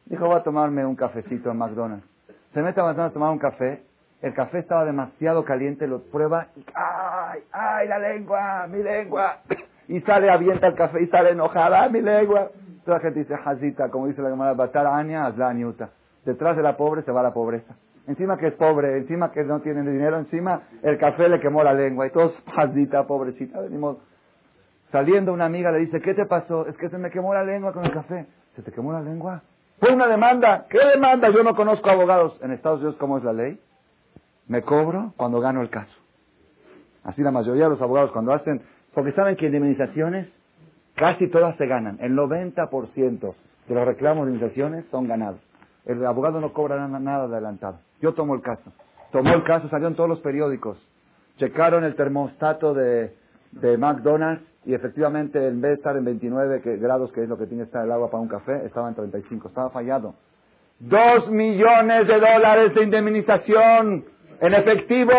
Dijo, 0.07 0.27
voy 0.27 0.37
a 0.37 0.43
tomarme 0.43 0.85
un 0.85 0.97
cafecito 0.97 1.49
en 1.53 1.59
McDonald's. 1.59 2.07
Se 2.53 2.61
mete 2.61 2.81
a 2.81 2.85
McDonald's 2.85 3.13
a 3.13 3.15
tomar 3.15 3.31
un 3.31 3.39
café. 3.39 3.85
El 4.21 4.35
café 4.35 4.59
estaba 4.59 4.85
demasiado 4.85 5.45
caliente, 5.45 5.87
lo 5.87 6.01
prueba 6.01 6.49
y 6.57 6.65
¡ay! 6.75 7.41
¡ay, 7.53 7.87
la 7.87 7.99
lengua! 8.01 8.67
¡mi 8.67 8.83
lengua! 8.83 9.39
Y 9.89 10.01
sale, 10.01 10.29
avienta 10.29 10.67
el 10.67 10.75
café 10.75 11.01
y 11.01 11.07
sale 11.07 11.31
enojada, 11.31 11.89
¡mi 11.89 12.01
lengua! 12.01 12.51
Toda 12.87 12.99
la 12.99 13.03
gente 13.03 13.19
dice, 13.19 13.37
jazita, 13.37 13.91
como 13.91 14.07
dice 14.07 14.23
la 14.23 14.31
llamada 14.31 14.55
Batar 14.55 14.87
Aña, 14.87 15.29
la 15.31 15.49
Aniuta. 15.49 15.91
Detrás 16.25 16.57
de 16.57 16.63
la 16.63 16.77
pobre 16.79 17.03
se 17.03 17.13
va 17.13 17.23
la 17.23 17.35
pobreza. 17.35 17.75
Encima 18.07 18.39
que 18.39 18.47
es 18.47 18.55
pobre, 18.55 18.97
encima 18.97 19.33
que 19.33 19.45
no 19.45 19.61
tiene 19.61 19.83
dinero, 19.83 20.17
encima 20.19 20.63
el 20.83 20.97
café 20.97 21.29
le 21.29 21.41
quemó 21.41 21.63
la 21.63 21.75
lengua. 21.75 22.07
Y 22.07 22.11
todos, 22.11 22.41
jazita, 22.55 23.07
pobrecita, 23.07 23.61
venimos 23.61 23.99
Saliendo 24.93 25.33
una 25.33 25.47
amiga 25.47 25.73
le 25.73 25.81
dice, 25.81 26.01
¿qué 26.01 26.15
te 26.15 26.27
pasó? 26.27 26.67
Es 26.69 26.77
que 26.77 26.89
se 26.89 26.99
me 26.99 27.11
quemó 27.11 27.35
la 27.35 27.43
lengua 27.45 27.73
con 27.73 27.85
el 27.85 27.91
café. 27.91 28.27
¿Se 28.55 28.63
te 28.63 28.71
quemó 28.71 28.93
la 28.93 29.01
lengua? 29.03 29.43
Fue 29.81 29.93
una 29.93 30.07
demanda. 30.07 30.67
¿Qué 30.71 30.79
demanda? 30.79 31.29
Yo 31.31 31.43
no 31.43 31.55
conozco 31.55 31.91
abogados. 31.91 32.39
En 32.41 32.53
Estados 32.53 32.79
Unidos, 32.79 32.97
¿cómo 32.99 33.19
es 33.19 33.25
la 33.25 33.33
ley? 33.33 33.61
Me 34.47 34.63
cobro 34.63 35.13
cuando 35.17 35.41
gano 35.41 35.61
el 35.61 35.71
caso. 35.71 35.93
Así 37.03 37.23
la 37.23 37.33
mayoría 37.33 37.65
de 37.65 37.71
los 37.71 37.83
abogados 37.83 38.13
cuando 38.13 38.33
hacen, 38.33 38.63
porque 38.95 39.13
saben 39.13 39.37
que 39.37 39.47
indemnizaciones 39.47 40.29
casi 40.97 41.29
todas 41.29 41.57
se 41.57 41.67
ganan. 41.67 41.99
El 42.01 42.15
90% 42.15 43.35
de 43.69 43.75
los 43.75 43.87
reclamos 43.87 44.27
de 44.27 44.33
indemnizaciones 44.33 44.85
son 44.91 45.07
ganados. 45.07 45.41
El 45.85 46.05
abogado 46.05 46.41
no 46.41 46.53
cobra 46.53 46.87
nada 46.89 47.25
adelantado. 47.25 47.79
Yo 48.01 48.15
tomo 48.15 48.35
el 48.35 48.43
caso. 48.43 48.73
Tomó 49.13 49.33
el 49.35 49.45
caso, 49.45 49.69
salió 49.69 49.87
en 49.89 49.95
todos 49.95 50.09
los 50.09 50.21
periódicos. 50.21 50.79
Checaron 51.39 51.85
el 51.85 51.95
termostato 51.95 52.75
de, 52.75 53.15
de 53.53 53.79
McDonald's 53.79 54.45
y 54.65 54.75
efectivamente 54.75 55.47
en 55.47 55.61
vez 55.61 55.71
de 55.71 55.75
estar 55.77 55.97
en 55.97 56.05
29 56.05 56.61
grados, 56.79 57.13
que 57.13 57.23
es 57.23 57.29
lo 57.29 57.39
que 57.39 57.47
tiene 57.47 57.63
que 57.63 57.67
estar 57.69 57.85
el 57.85 57.93
agua 57.93 58.11
para 58.11 58.23
un 58.23 58.29
café, 58.29 58.67
estaba 58.67 58.89
en 58.89 58.97
35, 58.97 59.49
estaba 59.49 59.71
fallado. 59.71 60.15
Dos 60.81 61.31
millones 61.31 62.07
de 62.09 62.15
dólares 62.15 62.75
de 62.75 62.83
indemnización 62.83 64.05
en 64.41 64.55
efectivo. 64.55 65.13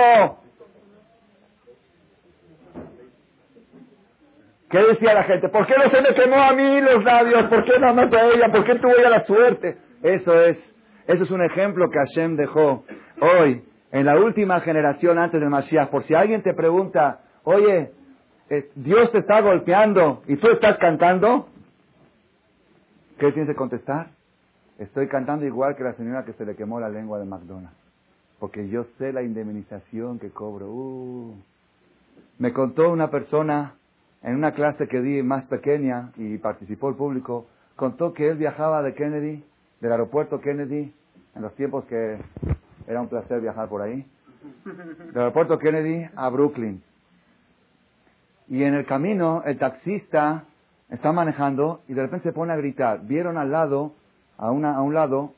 ¿Qué 4.69 4.79
decía 4.79 5.13
la 5.13 5.23
gente? 5.23 5.47
¿Por 5.47 5.65
qué 5.65 5.75
no 5.77 5.89
se 5.89 6.01
me 6.01 6.13
quemó 6.13 6.35
a 6.41 6.51
mí 6.53 6.81
los 6.81 7.03
labios? 7.03 7.49
¿Por 7.49 7.63
qué 7.63 7.79
no 7.79 7.93
me 7.93 8.01
a 8.03 8.25
ella? 8.33 8.51
¿Por 8.51 8.65
qué 8.65 8.75
tuvo 8.75 8.91
ella 8.97 9.09
la 9.09 9.23
suerte? 9.23 9.77
Eso 10.03 10.41
es, 10.41 10.57
eso 11.07 11.23
es 11.23 11.31
un 11.31 11.41
ejemplo 11.43 11.89
que 11.89 11.97
Hashem 11.97 12.35
dejó 12.35 12.83
hoy, 13.21 13.63
en 13.91 14.05
la 14.05 14.19
última 14.19 14.59
generación 14.59 15.19
antes 15.19 15.39
del 15.39 15.49
Mashiach. 15.49 15.89
Por 15.89 16.03
si 16.03 16.13
alguien 16.13 16.43
te 16.43 16.53
pregunta, 16.53 17.21
oye, 17.43 17.91
eh, 18.49 18.69
Dios 18.75 19.09
te 19.13 19.19
está 19.19 19.39
golpeando 19.39 20.21
y 20.27 20.35
tú 20.35 20.49
estás 20.49 20.77
cantando, 20.79 21.47
¿qué 23.19 23.31
tienes 23.31 23.49
que 23.49 23.55
contestar? 23.55 24.07
Estoy 24.79 25.07
cantando 25.07 25.45
igual 25.45 25.77
que 25.77 25.83
la 25.83 25.93
señora 25.93 26.25
que 26.25 26.33
se 26.33 26.45
le 26.45 26.55
quemó 26.55 26.79
la 26.79 26.89
lengua 26.89 27.19
de 27.19 27.25
McDonald's. 27.25 27.75
porque 28.37 28.67
yo 28.67 28.85
sé 28.99 29.13
la 29.13 29.23
indemnización 29.23 30.19
que 30.19 30.29
cobro. 30.29 30.67
Uh. 30.67 31.35
Me 32.37 32.53
contó 32.53 32.91
una 32.91 33.09
persona 33.09 33.76
en 34.27 34.35
una 34.35 34.51
clase 34.51 34.89
que 34.89 34.99
di 34.99 35.23
más 35.23 35.45
pequeña 35.45 36.11
y 36.17 36.37
participó 36.37 36.89
el 36.89 36.95
público, 36.95 37.47
contó 37.77 38.13
que 38.13 38.27
él 38.27 38.37
viajaba 38.37 38.83
de 38.83 38.93
Kennedy, 38.93 39.41
del 39.79 39.91
aeropuerto 39.93 40.41
Kennedy, 40.41 40.93
en 41.33 41.41
los 41.41 41.55
tiempos 41.55 41.85
que 41.85 42.17
era 42.87 42.99
un 42.99 43.07
placer 43.07 43.39
viajar 43.39 43.69
por 43.69 43.81
ahí, 43.81 44.05
del 44.65 45.17
aeropuerto 45.17 45.57
Kennedy 45.57 46.09
a 46.13 46.27
Brooklyn. 46.27 46.83
Y 48.49 48.63
en 48.63 48.73
el 48.73 48.85
camino 48.85 49.43
el 49.45 49.57
taxista 49.57 50.43
está 50.89 51.13
manejando 51.13 51.83
y 51.87 51.93
de 51.93 52.01
repente 52.01 52.27
se 52.27 52.33
pone 52.33 52.51
a 52.51 52.57
gritar. 52.57 53.07
Vieron 53.07 53.37
al 53.37 53.49
lado, 53.49 53.93
a, 54.37 54.51
una, 54.51 54.75
a 54.75 54.81
un 54.81 54.93
lado, 54.93 55.35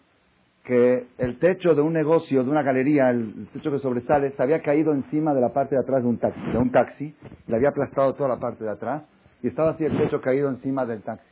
que 0.70 1.08
el 1.18 1.40
techo 1.40 1.74
de 1.74 1.82
un 1.82 1.94
negocio, 1.94 2.44
de 2.44 2.50
una 2.52 2.62
galería, 2.62 3.10
el, 3.10 3.48
techo 3.52 3.72
que 3.72 3.80
sobresale, 3.80 4.30
se 4.34 4.44
había 4.44 4.62
caído 4.62 4.94
encima 4.94 5.34
de 5.34 5.42
la 5.42 5.50
parte 5.50 5.74
de 5.74 5.82
atrás 5.82 6.04
de 6.04 6.08
un 6.08 6.20
taxi, 6.20 6.40
de 6.52 6.58
un 6.60 6.72
taxi, 6.72 7.16
le 7.48 7.56
había 7.56 7.70
aplastado 7.70 8.14
toda 8.14 8.30
la 8.30 8.38
parte 8.38 8.64
de 8.64 8.70
atrás 8.70 9.02
y 9.42 9.48
estaba 9.48 9.72
así 9.72 9.84
el 9.84 9.98
techo 9.98 10.22
caído 10.22 10.48
encima 10.48 10.86
del 10.86 11.02
taxi. 11.02 11.26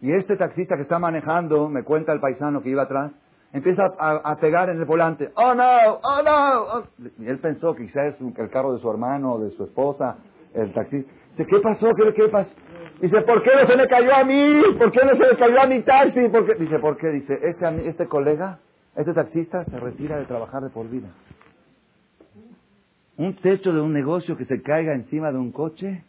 Y 0.00 0.12
este 0.12 0.36
taxista 0.36 0.74
que 0.74 0.82
está 0.82 0.98
manejando, 0.98 1.68
me 1.68 1.84
cuenta 1.84 2.12
el 2.12 2.18
paisano 2.18 2.60
que 2.60 2.70
iba 2.70 2.82
atrás, 2.82 3.12
empieza 3.52 3.84
a, 4.00 4.36
pegar 4.40 4.68
en 4.68 4.78
el 4.78 4.84
volante. 4.84 5.30
¡Oh 5.36 5.54
no! 5.54 6.00
¡Oh 6.02 6.22
no! 6.24 6.62
Oh". 6.62 6.82
Y 7.20 7.28
él 7.28 7.38
pensó 7.38 7.76
que 7.76 7.86
quizás 7.86 8.16
es 8.16 8.20
el 8.20 8.50
carro 8.50 8.72
de 8.72 8.80
su 8.80 8.90
hermano 8.90 9.34
o 9.34 9.38
de 9.44 9.52
su 9.52 9.62
esposa, 9.62 10.16
el 10.54 10.72
taxista. 10.72 11.08
Dice, 11.36 11.48
¿qué 11.48 11.60
pasó? 11.60 11.86
¿Qué, 11.94 12.28
pasó? 12.28 12.50
Dice, 13.00 13.20
¿por 13.20 13.44
qué 13.44 13.50
no 13.54 13.64
se 13.64 13.76
me 13.76 13.86
cayó 13.86 14.12
a 14.12 14.24
mí? 14.24 14.60
¿Por 14.76 14.90
qué 14.90 15.04
no 15.04 15.12
se 15.12 15.32
me 15.34 15.38
cayó 15.38 15.62
a 15.62 15.66
mi 15.66 15.82
taxi? 15.82 16.28
¿Por 16.30 16.46
qué? 16.46 16.54
Dice, 16.56 16.80
¿por 16.80 16.96
qué? 16.96 17.10
Dice, 17.10 17.38
este, 17.44 17.88
este 17.88 18.08
colega 18.08 18.58
este 18.96 19.14
taxista 19.14 19.64
se 19.64 19.80
retira 19.80 20.18
de 20.18 20.26
trabajar 20.26 20.62
de 20.62 20.70
por 20.70 20.88
vida. 20.88 21.08
Un 23.16 23.36
techo 23.36 23.72
de 23.72 23.80
un 23.80 23.92
negocio 23.92 24.36
que 24.36 24.44
se 24.44 24.62
caiga 24.62 24.94
encima 24.94 25.32
de 25.32 25.38
un 25.38 25.52
coche, 25.52 26.04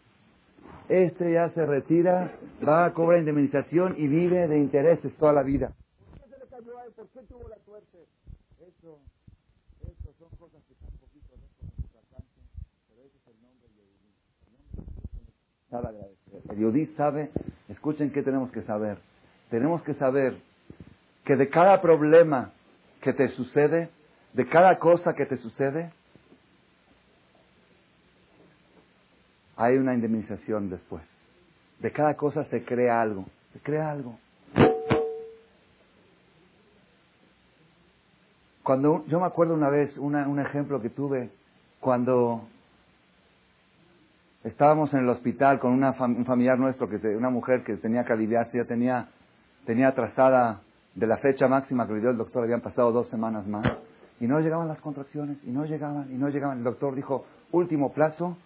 este 0.90 1.34
ya 1.34 1.50
se 1.52 1.66
retira, 1.66 2.32
va 2.68 2.86
a 2.86 2.94
cobrar 2.94 3.20
indemnización 3.20 3.96
y 3.98 4.08
vive 4.08 4.48
de 4.48 4.58
intereses 4.58 5.16
toda 5.18 5.32
la 5.32 5.44
vida. 5.44 5.72
¿Por 6.12 6.20
qué 6.20 6.30
se 6.30 6.40
le 6.40 6.46
cayó 6.48 6.78
a 6.78 6.86
él? 6.86 6.92
¿Por 6.94 7.08
qué 7.08 7.20
tuvo 7.22 7.48
la 7.48 7.58
suerte? 7.60 8.00
Eso, 8.60 9.00
eso 9.82 10.14
son 10.20 10.30
cosas 10.38 10.62
que 10.68 10.74
están 10.74 10.92
un 10.92 11.00
poquito 11.00 11.36
lejos 11.36 11.58
de 11.60 11.68
nuestro 11.78 12.00
alcance, 12.00 12.42
pero 12.90 13.02
ese 13.04 13.18
es 13.18 13.28
el 13.28 13.42
nombre 13.42 13.68
de 13.70 13.76
Yehudí. 13.76 14.12
El 16.50 16.58
Yehudí 16.58 16.86
sabe, 16.98 17.32
escuchen 17.70 18.12
qué 18.12 18.24
tenemos 18.24 18.52
que 18.52 18.64
saber. 18.64 18.98
Tenemos 19.50 19.82
que 19.84 19.94
saber 19.94 20.38
que 21.24 21.36
de 21.38 21.50
cada 21.50 21.82
problema 21.82 22.52
que 23.04 23.14
te 23.14 23.28
sucede, 23.30 23.90
de 24.32 24.48
cada 24.48 24.80
cosa 24.80 25.14
que 25.14 25.26
te 25.26 25.36
sucede, 25.38 25.92
hay 29.58 29.78
una 29.78 29.94
indemnización 29.94 30.70
después. 30.70 31.04
De 31.80 31.92
cada 31.92 32.16
cosa 32.16 32.46
se 32.46 32.64
crea 32.64 33.02
algo, 33.02 33.26
se 33.52 33.60
crea 33.60 33.92
algo. 33.92 34.18
Cuando 38.64 39.06
yo 39.08 39.20
me 39.20 39.26
acuerdo 39.26 39.54
una 39.54 39.70
vez, 39.70 39.98
un 39.98 40.40
ejemplo 40.40 40.82
que 40.82 40.90
tuve, 40.90 41.30
cuando 41.82 42.48
estábamos 44.46 44.94
en 44.94 45.02
el 45.02 45.10
hospital 45.10 45.60
con 45.60 45.74
una 45.74 45.92
un 46.00 46.26
familiar 46.26 46.58
nuestro, 46.58 46.88
que 46.88 46.96
una 47.10 47.30
mujer 47.30 47.66
que 47.66 47.76
tenía 47.76 48.06
que 48.06 48.14
aliviarse, 48.14 48.58
ya 48.58 48.64
tenía, 48.64 49.10
tenía 49.66 49.90
atrasada 49.90 50.62
de 50.96 51.08
la 51.08 51.18
fecha 51.18 51.48
máxima 51.48 51.88
que 51.88 51.94
le 51.94 52.02
dio 52.02 52.10
el 52.12 52.18
doctor, 52.18 52.44
habían 52.44 52.62
pasado 52.62 52.92
dos 52.92 53.08
semanas 53.10 53.48
más, 53.48 53.66
y 54.20 54.28
no 54.28 54.40
llegaban 54.40 54.68
las 54.68 54.80
contracciones, 54.80 55.38
y 55.44 55.52
no 55.52 55.66
llegaban, 55.66 56.12
y 56.12 56.16
no 56.16 56.30
llegaban. 56.30 56.60
El 56.60 56.64
doctor 56.64 56.96
dijo, 56.96 57.26
último 57.52 57.92
plazo, 57.94 58.38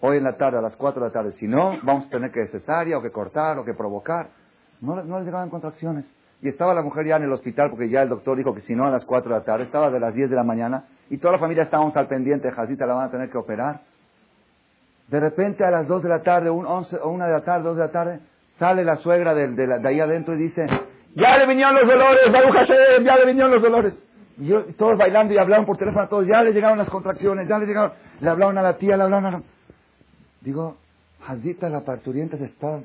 hoy 0.00 0.18
en 0.18 0.24
la 0.24 0.36
tarde, 0.36 0.58
a 0.58 0.62
las 0.62 0.76
cuatro 0.76 1.02
de 1.02 1.08
la 1.08 1.12
tarde, 1.12 1.32
si 1.32 1.48
no, 1.48 1.74
vamos 1.82 2.06
a 2.06 2.10
tener 2.10 2.30
que 2.30 2.46
cesárea, 2.46 2.98
o 2.98 3.02
que 3.02 3.10
cortar, 3.10 3.58
o 3.58 3.64
que 3.64 3.74
provocar. 3.74 4.28
No, 4.80 5.02
no 5.02 5.18
le 5.18 5.24
llegaban 5.24 5.50
contracciones. 5.50 6.06
Y 6.42 6.48
estaba 6.48 6.72
la 6.72 6.82
mujer 6.82 7.06
ya 7.06 7.16
en 7.16 7.24
el 7.24 7.32
hospital, 7.32 7.68
porque 7.70 7.90
ya 7.90 8.02
el 8.02 8.08
doctor 8.08 8.36
dijo 8.36 8.54
que 8.54 8.62
si 8.62 8.74
no, 8.74 8.86
a 8.86 8.90
las 8.90 9.04
cuatro 9.04 9.32
de 9.32 9.40
la 9.40 9.44
tarde, 9.44 9.64
estaba 9.64 9.90
de 9.90 10.00
las 10.00 10.14
diez 10.14 10.30
de 10.30 10.36
la 10.36 10.44
mañana, 10.44 10.84
y 11.10 11.18
toda 11.18 11.32
la 11.32 11.38
familia 11.38 11.64
estábamos 11.64 11.94
al 11.96 12.06
pendiente, 12.06 12.50
Jacita 12.50 12.86
la 12.86 12.94
van 12.94 13.08
a 13.08 13.10
tener 13.10 13.30
que 13.30 13.36
operar. 13.36 13.80
De 15.08 15.18
repente 15.18 15.64
a 15.64 15.70
las 15.70 15.88
dos 15.88 16.02
de 16.04 16.08
la 16.08 16.22
tarde, 16.22 16.48
un 16.50 16.64
de 16.64 17.28
la 17.28 17.42
tarde, 17.42 17.64
dos 17.64 17.76
de 17.76 17.82
la 17.82 17.90
tarde, 17.90 18.20
sale 18.58 18.84
la 18.84 18.96
suegra 18.96 19.34
de, 19.34 19.48
de, 19.48 19.66
de 19.66 19.88
ahí 19.88 20.00
adentro 20.00 20.34
y 20.34 20.38
dice, 20.38 20.64
ya 21.14 21.38
le 21.38 21.46
vinieron 21.46 21.74
los 21.74 21.88
dolores, 21.88 22.32
Baruch 22.32 22.54
Hashem, 22.54 23.04
ya 23.04 23.16
le 23.16 23.26
vinieron 23.26 23.50
los 23.50 23.62
dolores. 23.62 24.02
Y 24.38 24.46
yo, 24.46 24.64
todos 24.76 24.96
bailando 24.96 25.34
y 25.34 25.38
hablaban 25.38 25.66
por 25.66 25.76
teléfono 25.76 26.04
a 26.04 26.08
todos, 26.08 26.26
ya 26.26 26.42
le 26.42 26.52
llegaron 26.52 26.78
las 26.78 26.88
contracciones, 26.88 27.48
ya 27.48 27.58
le 27.58 27.66
llegaron, 27.66 27.92
le 28.20 28.28
hablaban 28.28 28.56
a 28.58 28.62
la 28.62 28.76
tía, 28.76 28.96
le 28.96 29.02
hablaban 29.04 29.26
a 29.26 29.30
la... 29.32 29.42
Digo, 30.40 30.76
Hazita, 31.26 31.68
la 31.68 31.84
parturienta 31.84 32.38
se 32.38 32.46
está 32.46 32.80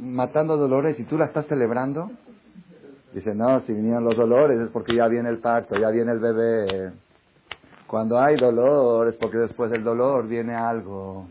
matando 0.00 0.56
dolores 0.56 0.98
y 0.98 1.04
tú 1.04 1.16
la 1.16 1.26
estás 1.26 1.46
celebrando. 1.46 2.10
Dice, 3.12 3.34
no, 3.34 3.60
si 3.60 3.72
vinieron 3.72 4.04
los 4.04 4.16
dolores 4.16 4.58
es 4.58 4.70
porque 4.70 4.96
ya 4.96 5.06
viene 5.06 5.28
el 5.28 5.38
parto, 5.38 5.76
ya 5.78 5.90
viene 5.90 6.12
el 6.12 6.18
bebé. 6.18 6.92
Cuando 7.86 8.18
hay 8.18 8.36
dolor 8.36 9.08
es 9.08 9.14
porque 9.16 9.38
después 9.38 9.70
del 9.70 9.84
dolor 9.84 10.26
viene 10.26 10.54
algo. 10.54 11.26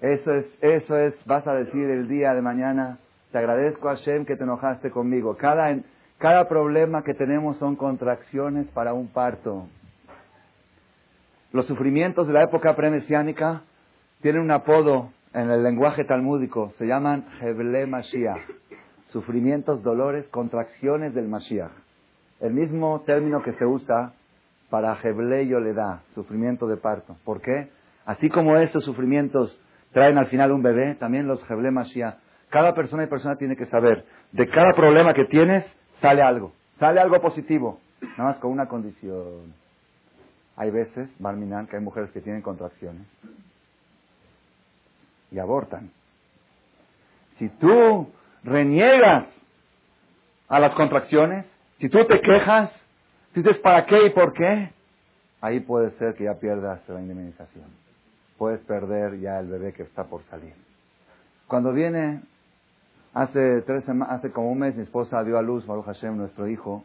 Eso 0.00 0.32
es, 0.32 0.46
eso 0.60 0.96
es, 0.96 1.14
vas 1.26 1.46
a 1.46 1.54
decir 1.54 1.88
el 1.88 2.08
día 2.08 2.34
de 2.34 2.42
mañana, 2.42 2.98
te 3.30 3.38
agradezco, 3.38 3.88
Hashem, 3.88 4.24
que 4.24 4.36
te 4.36 4.44
enojaste 4.44 4.90
conmigo. 4.90 5.36
Cada, 5.36 5.76
cada 6.18 6.48
problema 6.48 7.02
que 7.02 7.14
tenemos 7.14 7.58
son 7.58 7.76
contracciones 7.76 8.66
para 8.68 8.94
un 8.94 9.08
parto. 9.08 9.66
Los 11.52 11.66
sufrimientos 11.66 12.26
de 12.26 12.32
la 12.32 12.44
época 12.44 12.74
premesiánica 12.74 13.62
tienen 14.22 14.42
un 14.42 14.50
apodo 14.50 15.10
en 15.34 15.50
el 15.50 15.62
lenguaje 15.62 16.04
talmúdico. 16.04 16.72
Se 16.78 16.86
llaman 16.86 17.26
Heble 17.40 17.86
Mashiach. 17.86 18.40
Sufrimientos, 19.10 19.82
dolores, 19.82 20.26
contracciones 20.28 21.14
del 21.14 21.28
Mashiach. 21.28 21.72
El 22.40 22.54
mismo 22.54 23.02
término 23.06 23.42
que 23.42 23.52
se 23.54 23.66
usa 23.66 24.12
para 24.70 24.98
Heble 25.02 25.46
Yoledá, 25.46 26.02
sufrimiento 26.14 26.66
de 26.66 26.76
parto. 26.76 27.16
¿Por 27.24 27.40
qué? 27.40 27.68
Así 28.04 28.28
como 28.28 28.56
estos 28.56 28.84
sufrimientos 28.84 29.58
traen 29.92 30.18
al 30.18 30.26
final 30.26 30.52
un 30.52 30.62
bebé, 30.62 30.94
también 30.94 31.26
los 31.26 31.40
Heble 31.50 31.70
Mashiach 31.70 32.16
cada 32.50 32.74
persona 32.74 33.04
y 33.04 33.06
persona 33.06 33.36
tiene 33.36 33.56
que 33.56 33.66
saber, 33.66 34.04
de 34.32 34.48
cada 34.48 34.72
problema 34.74 35.14
que 35.14 35.24
tienes, 35.26 35.64
sale 36.00 36.22
algo. 36.22 36.52
Sale 36.78 37.00
algo 37.00 37.20
positivo. 37.20 37.80
Nada 38.16 38.30
más 38.30 38.36
con 38.38 38.50
una 38.50 38.66
condición. 38.66 39.54
Hay 40.56 40.70
veces, 40.70 41.08
Barminan, 41.18 41.66
que 41.66 41.76
hay 41.76 41.82
mujeres 41.82 42.10
que 42.10 42.20
tienen 42.20 42.42
contracciones 42.42 43.06
y 45.30 45.38
abortan. 45.38 45.90
Si 47.38 47.48
tú 47.48 48.08
reniegas 48.42 49.26
a 50.48 50.58
las 50.58 50.74
contracciones, 50.74 51.46
si 51.78 51.88
tú 51.88 52.04
te 52.06 52.20
quejas, 52.20 52.72
dices 53.34 53.58
para 53.58 53.86
qué 53.86 54.06
y 54.06 54.10
por 54.10 54.32
qué, 54.32 54.72
ahí 55.40 55.60
puede 55.60 55.90
ser 55.98 56.14
que 56.14 56.24
ya 56.24 56.34
pierdas 56.34 56.80
la 56.88 57.00
indemnización. 57.00 57.66
Puedes 58.36 58.60
perder 58.60 59.18
ya 59.20 59.38
el 59.38 59.48
bebé 59.48 59.72
que 59.72 59.82
está 59.82 60.04
por 60.04 60.22
salir. 60.24 60.54
Cuando 61.46 61.72
viene 61.72 62.20
Hace, 63.14 63.62
tres 63.62 63.84
hace 63.88 64.30
como 64.30 64.52
un 64.52 64.58
mes 64.58 64.76
mi 64.76 64.82
esposa 64.82 65.24
dio 65.24 65.38
a 65.38 65.42
luz, 65.42 65.66
Baruch 65.66 65.86
Hashem, 65.86 66.16
nuestro 66.16 66.46
hijo, 66.46 66.84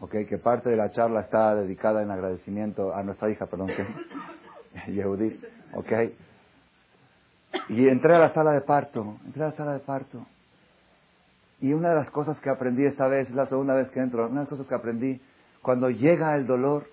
okay, 0.00 0.26
que 0.26 0.36
parte 0.36 0.68
de 0.68 0.76
la 0.76 0.90
charla 0.90 1.20
está 1.20 1.54
dedicada 1.54 2.02
en 2.02 2.10
agradecimiento 2.10 2.94
a 2.94 3.02
nuestra 3.02 3.30
hija, 3.30 3.46
perdón, 3.46 3.68
que, 3.68 4.92
Yehudit, 4.92 5.42
okay. 5.74 6.16
Y 7.68 7.88
entré 7.88 8.16
a 8.16 8.18
la 8.18 8.34
sala 8.34 8.52
de 8.52 8.62
parto, 8.62 9.16
entré 9.24 9.44
a 9.44 9.46
la 9.46 9.56
sala 9.56 9.72
de 9.74 9.80
parto. 9.80 10.26
Y 11.60 11.72
una 11.72 11.90
de 11.90 11.96
las 11.96 12.10
cosas 12.10 12.38
que 12.40 12.50
aprendí 12.50 12.84
esta 12.84 13.06
vez, 13.06 13.28
es 13.28 13.34
la 13.34 13.46
segunda 13.46 13.74
vez 13.74 13.88
que 13.90 14.00
entro, 14.00 14.26
una 14.26 14.40
de 14.40 14.46
las 14.46 14.48
cosas 14.48 14.66
que 14.66 14.74
aprendí, 14.74 15.20
cuando 15.62 15.90
llega 15.90 16.34
el 16.34 16.46
dolor, 16.46 16.86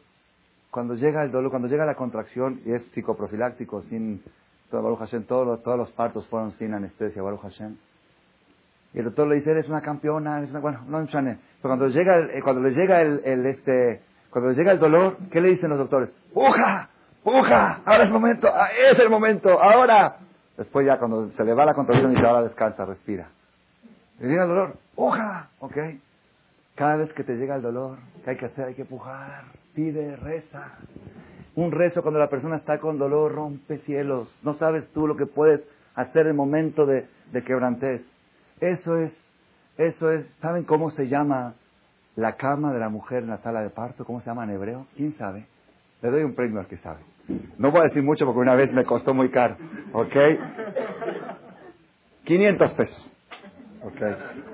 cuando 0.69 0.93
llega 0.93 1.23
el 1.23 1.31
dolor, 1.31 1.49
cuando 1.49 1.67
llega 1.67 1.85
la 1.85 1.95
contracción, 1.95 2.61
y 2.65 2.73
es 2.73 2.83
psicoprofiláctico, 2.93 3.81
sin, 3.83 4.21
Baruch 4.71 4.99
Hashem, 4.99 5.23
todos 5.23 5.47
los, 5.47 5.63
todos 5.63 5.77
los 5.77 5.89
partos 5.91 6.27
fueron 6.27 6.51
sin 6.57 6.73
anestesia, 6.73 7.23
Baruch 7.23 7.41
Hashem 7.41 7.77
y 8.97 8.99
el 8.99 9.05
doctor 9.05 9.27
le 9.27 9.35
dice, 9.35 9.51
eres 9.51 9.69
una 9.69 9.79
campeona, 9.79 10.39
eres 10.39 10.49
una, 10.49 10.59
bueno, 10.59 10.79
no 10.87 11.05
Pero 11.05 11.37
cuando 11.61 11.87
llega 11.87 12.15
el, 12.15 12.31
eh, 12.31 12.41
cuando 12.41 12.63
le 12.63 12.71
llega 12.71 12.99
el, 13.03 13.45
este, 13.45 14.01
cuando 14.31 14.49
le 14.49 14.55
llega 14.55 14.71
el 14.71 14.79
dolor, 14.79 15.17
¿qué 15.29 15.39
le 15.39 15.49
dicen 15.49 15.69
los 15.69 15.77
doctores? 15.77 16.09
¡Puja! 16.33 16.89
¡Puja! 17.23 17.81
Ahora 17.85 18.05
es 18.05 18.07
el 18.07 18.13
momento, 18.13 18.47
ah, 18.51 18.69
es 18.91 18.97
el 18.97 19.11
momento, 19.11 19.61
ahora. 19.61 20.17
Después 20.57 20.87
ya 20.87 20.97
cuando 20.97 21.29
se 21.29 21.43
le 21.43 21.53
va 21.53 21.63
la 21.63 21.75
contracción 21.75 22.09
dice, 22.09 22.25
ahora 22.25 22.41
descansa, 22.41 22.85
respira. 22.85 23.27
Le 24.19 24.29
llega 24.29 24.45
el 24.45 24.49
dolor, 24.49 24.73
¡puja! 24.95 25.49
¿Ok? 25.59 25.77
Cada 26.73 26.97
vez 26.97 27.13
que 27.13 27.23
te 27.23 27.35
llega 27.35 27.55
el 27.55 27.61
dolor, 27.61 27.99
¿qué 28.23 28.31
hay 28.31 28.37
que 28.37 28.47
hacer? 28.47 28.65
Hay 28.65 28.73
que 28.73 28.85
pujar, 28.85 29.43
pide, 29.75 30.15
reza. 30.15 30.71
Un 31.53 31.71
rezo 31.71 32.01
cuando 32.01 32.19
la 32.19 32.29
persona 32.29 32.57
está 32.57 32.79
con 32.79 32.97
dolor 32.97 33.31
rompe 33.31 33.77
cielos. 33.85 34.35
No 34.41 34.55
sabes 34.55 34.87
tú 34.91 35.05
lo 35.05 35.15
que 35.15 35.27
puedes 35.27 35.61
hacer 35.93 36.25
en 36.25 36.35
momento 36.35 36.87
de, 36.87 37.05
de 37.31 37.43
quebrantez. 37.43 38.01
Eso 38.59 38.97
es, 38.97 39.11
eso 39.77 40.11
es, 40.11 40.25
¿saben 40.41 40.63
cómo 40.63 40.91
se 40.91 41.07
llama 41.07 41.55
la 42.17 42.35
cama 42.35 42.73
de 42.73 42.79
la 42.79 42.89
mujer 42.89 43.23
en 43.23 43.29
la 43.29 43.37
sala 43.37 43.61
de 43.61 43.69
parto, 43.69 44.03
¿cómo 44.03 44.21
se 44.21 44.25
llama 44.25 44.43
en 44.43 44.49
hebreo? 44.49 44.87
¿Quién 44.95 45.15
sabe? 45.17 45.45
Le 46.01 46.09
doy 46.09 46.23
un 46.23 46.33
premio 46.33 46.59
al 46.59 46.67
que 46.67 46.77
sabe. 46.77 47.01
No 47.57 47.71
voy 47.71 47.81
a 47.81 47.83
decir 47.83 48.01
mucho 48.01 48.25
porque 48.25 48.39
una 48.39 48.55
vez 48.55 48.71
me 48.73 48.85
costó 48.85 49.13
muy 49.13 49.29
caro. 49.29 49.55
¿Ok? 49.93 50.15
500 52.25 52.71
pesos. 52.73 53.11
¿Ok? 53.83 54.01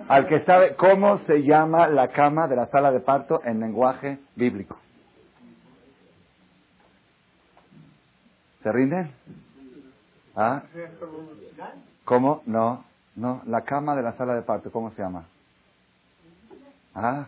Al 0.10 0.28
que 0.28 0.44
sabe 0.44 0.76
cómo 0.76 1.20
se 1.20 1.44
llama 1.44 1.88
la 1.88 2.10
cama 2.10 2.48
de 2.48 2.58
la 2.58 2.68
sala 2.68 2.92
de 2.92 3.00
parto 3.00 3.42
en 3.46 3.62
lenguaje 3.62 4.20
bíblico. 4.36 4.78
¿Se 8.62 8.72
rinden? 8.72 9.12
¿Ah? 10.36 10.63
¿Cómo? 12.04 12.44
No, 12.46 12.84
no. 13.15 13.41
La 13.45 13.62
cama 13.62 13.95
de 13.95 14.02
la 14.02 14.13
sala 14.13 14.36
de 14.36 14.41
parto, 14.41 14.71
¿cómo 14.71 14.91
se 14.91 15.02
llama? 15.02 15.26
¿Ah? 16.95 17.28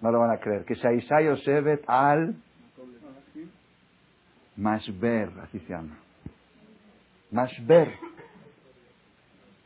No 0.00 0.10
lo 0.10 0.18
van 0.20 0.30
a 0.30 0.38
creer. 0.38 0.64
Que 0.64 0.74
Shaisha 0.74 1.20
Yoshevet 1.20 1.84
al 1.86 2.34
Mashber, 4.56 5.30
así 5.42 5.58
se 5.60 5.72
llama. 5.72 5.98
Mashber. 7.30 7.92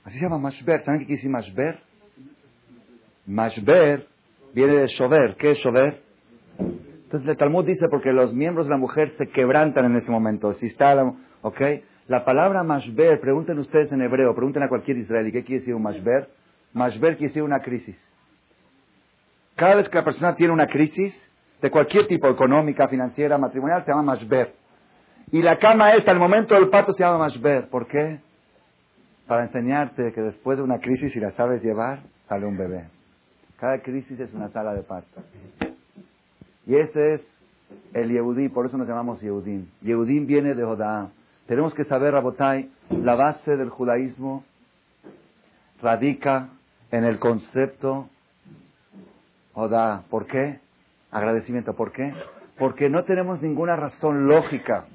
Así 0.05 0.19
se 0.19 0.25
llama 0.25 0.39
Mashber. 0.39 0.85
¿Saben 0.85 1.01
qué 1.01 1.07
quiere 1.07 1.19
decir 1.19 1.31
Mashber? 1.31 1.81
Mashber 3.27 4.07
viene 4.53 4.75
de 4.75 4.87
Shover. 4.87 5.37
¿Qué 5.37 5.53
es 5.53 5.59
Shover? 5.59 6.03
Entonces 6.59 7.29
el 7.29 7.37
Talmud 7.37 7.65
dice 7.65 7.87
porque 7.91 8.13
los 8.13 8.35
miembros 8.35 8.67
de 8.67 8.71
la 8.71 8.77
mujer 8.77 9.15
se 9.19 9.29
quebrantan 9.29 9.87
en 9.87 9.97
ese 9.97 10.11
momento. 10.11 10.53
Si 10.55 10.67
está, 10.67 10.95
¿ok? 11.43 11.61
La 12.07 12.25
palabra 12.25 12.63
Mashber, 12.63 13.21
pregunten 13.21 13.59
ustedes 13.59 13.91
en 13.91 14.03
hebreo, 14.03 14.35
pregunten 14.35 14.63
a 14.63 14.69
cualquier 14.69 14.99
israelí, 14.99 15.33
¿qué 15.33 15.43
quiere 15.43 15.61
decir 15.61 15.75
un 15.75 15.83
Mashber? 15.83 16.29
Mashber 16.75 17.17
quiere 17.17 17.29
decir 17.29 17.43
una 17.43 17.61
crisis. 17.61 17.97
Cada 19.57 19.77
vez 19.77 19.89
que 19.89 19.97
la 19.97 20.05
persona 20.05 20.35
tiene 20.35 20.53
una 20.53 20.67
crisis, 20.67 21.15
de 21.63 21.71
cualquier 21.71 22.07
tipo, 22.09 22.29
económica, 22.29 22.89
financiera, 22.89 23.39
matrimonial, 23.39 23.85
se 23.85 23.91
llama 23.91 24.03
Mashber. 24.03 24.53
Y 25.33 25.41
la 25.41 25.59
cama 25.59 25.95
esta, 25.95 26.11
el 26.13 26.19
momento 26.19 26.55
del 26.55 26.69
parto, 26.69 26.93
se 26.93 27.03
llama 27.03 27.19
Mashber. 27.19 27.69
¿Por 27.69 27.87
qué? 27.87 28.21
Para 29.27 29.45
enseñarte 29.45 30.13
que 30.13 30.21
después 30.21 30.59
de 30.59 30.65
una 30.65 30.81
crisis, 30.81 31.11
si 31.13 31.21
la 31.21 31.31
sabes 31.33 31.63
llevar, 31.63 32.01
sale 32.29 32.45
un 32.45 32.59
bebé. 32.59 32.85
Cada 33.59 33.79
crisis 33.81 34.21
es 34.21 34.35
una 34.35 34.51
sala 34.51 34.75
de 34.75 34.83
parto. 34.83 35.23
Y 36.67 36.77
ese 36.77 37.15
es 37.15 37.21
el 37.95 38.11
Yehudí, 38.11 38.51
por 38.51 38.67
eso 38.67 38.77
nos 38.77 38.87
llamamos 38.87 39.23
Yehudim. 39.23 39.67
Yehudim 39.81 40.27
viene 40.27 40.55
de 40.55 40.65
Jodá. 40.65 41.09
Tenemos 41.47 41.75
que 41.75 41.85
saber, 41.85 42.15
Rabotai, 42.15 42.71
la 42.91 43.15
base 43.15 43.57
del 43.57 43.69
judaísmo 43.69 44.45
radica 45.83 46.49
en 46.91 47.05
el 47.05 47.19
concepto 47.19 48.09
Jodá. 49.53 50.05
¿Por 50.11 50.27
qué? 50.27 50.61
Agradecimiento. 51.11 51.75
¿Por 51.75 51.93
qué? 51.93 52.15
Porque 52.59 52.89
no 52.89 53.05
tenemos 53.05 53.43
ninguna 53.43 53.77
razón 53.77 54.27
lógica 54.27 54.87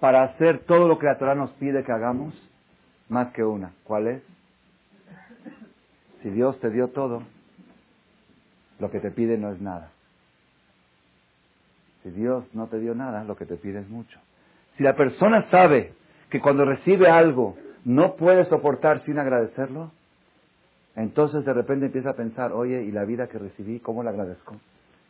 para 0.00 0.22
hacer 0.22 0.60
todo 0.60 0.86
lo 0.86 0.98
que 0.98 1.06
la 1.06 1.18
Torah 1.18 1.34
nos 1.34 1.50
pide 1.52 1.82
que 1.82 1.92
hagamos, 1.92 2.34
más 3.08 3.32
que 3.32 3.42
una. 3.42 3.72
¿Cuál 3.84 4.06
es? 4.06 4.22
Si 6.22 6.30
Dios 6.30 6.58
te 6.60 6.70
dio 6.70 6.88
todo, 6.88 7.22
lo 8.78 8.90
que 8.90 9.00
te 9.00 9.10
pide 9.10 9.38
no 9.38 9.50
es 9.50 9.60
nada. 9.60 9.90
Si 12.02 12.10
Dios 12.10 12.44
no 12.52 12.66
te 12.66 12.78
dio 12.78 12.94
nada, 12.94 13.24
lo 13.24 13.36
que 13.36 13.46
te 13.46 13.56
pide 13.56 13.80
es 13.80 13.88
mucho. 13.88 14.18
Si 14.76 14.82
la 14.82 14.96
persona 14.96 15.42
sabe 15.50 15.94
que 16.30 16.40
cuando 16.40 16.64
recibe 16.64 17.08
algo 17.08 17.56
no 17.84 18.16
puede 18.16 18.44
soportar 18.46 19.02
sin 19.04 19.18
agradecerlo, 19.18 19.92
entonces 20.96 21.44
de 21.44 21.52
repente 21.52 21.86
empieza 21.86 22.10
a 22.10 22.14
pensar, 22.14 22.52
oye, 22.52 22.82
¿y 22.82 22.92
la 22.92 23.04
vida 23.04 23.28
que 23.28 23.38
recibí, 23.38 23.80
cómo 23.80 24.02
la 24.02 24.10
agradezco? 24.10 24.56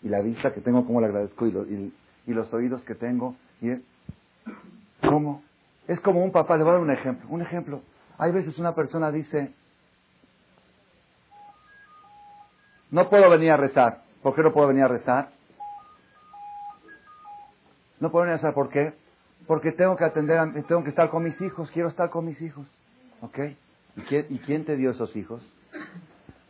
¿Y 0.03 0.09
la 0.09 0.21
vista 0.21 0.53
que 0.53 0.61
tengo, 0.61 0.85
cómo 0.87 1.01
la 1.01 1.07
agradezco? 1.07 1.47
¿Y, 1.47 1.93
y 2.27 2.33
los 2.33 2.53
oídos 2.53 2.83
que 2.85 2.95
tengo? 2.95 3.37
¿Y 3.61 3.71
¿Cómo? 5.09 5.43
Es 5.87 6.01
como 6.01 6.25
un 6.25 6.33
papá, 6.33 6.57
le 6.57 6.65
voy 6.65 6.71
a 6.71 6.75
dar 6.75 6.83
un 6.83 6.91
ejemplo. 6.91 7.29
Un 7.29 7.43
ejemplo. 7.43 7.83
Hay 8.19 8.33
veces 8.33 8.59
una 8.59 8.75
persona 8.75 9.11
dice, 9.11 9.53
no 12.91 13.09
puedo 13.09 13.29
venir 13.31 13.51
a 13.51 13.57
rezar. 13.57 14.03
¿Por 14.23 14.35
qué 14.35 14.43
no 14.43 14.53
puedo 14.53 14.69
venir 14.69 14.85
a 14.85 14.89
rezar? 14.89 15.29
No 18.01 18.11
puedo 18.11 18.25
venir 18.25 18.35
a 18.35 18.37
rezar, 18.39 18.55
¿por 18.55 18.71
qué? 18.71 18.95
Porque 19.47 19.73
tengo 19.73 19.97
que 19.97 20.05
atender, 20.05 20.65
tengo 20.67 20.83
que 20.83 20.91
estar 20.91 21.11
con 21.11 21.23
mis 21.23 21.39
hijos, 21.41 21.71
quiero 21.71 21.89
estar 21.89 22.11
con 22.11 22.25
mis 22.25 22.41
hijos. 22.41 22.67
¿Ok? 23.21 23.39
¿Y 23.97 24.01
quién, 24.03 24.27
¿Y 24.31 24.39
quién 24.39 24.65
te 24.65 24.77
dio 24.77 24.91
esos 24.91 25.15
hijos? 25.17 25.43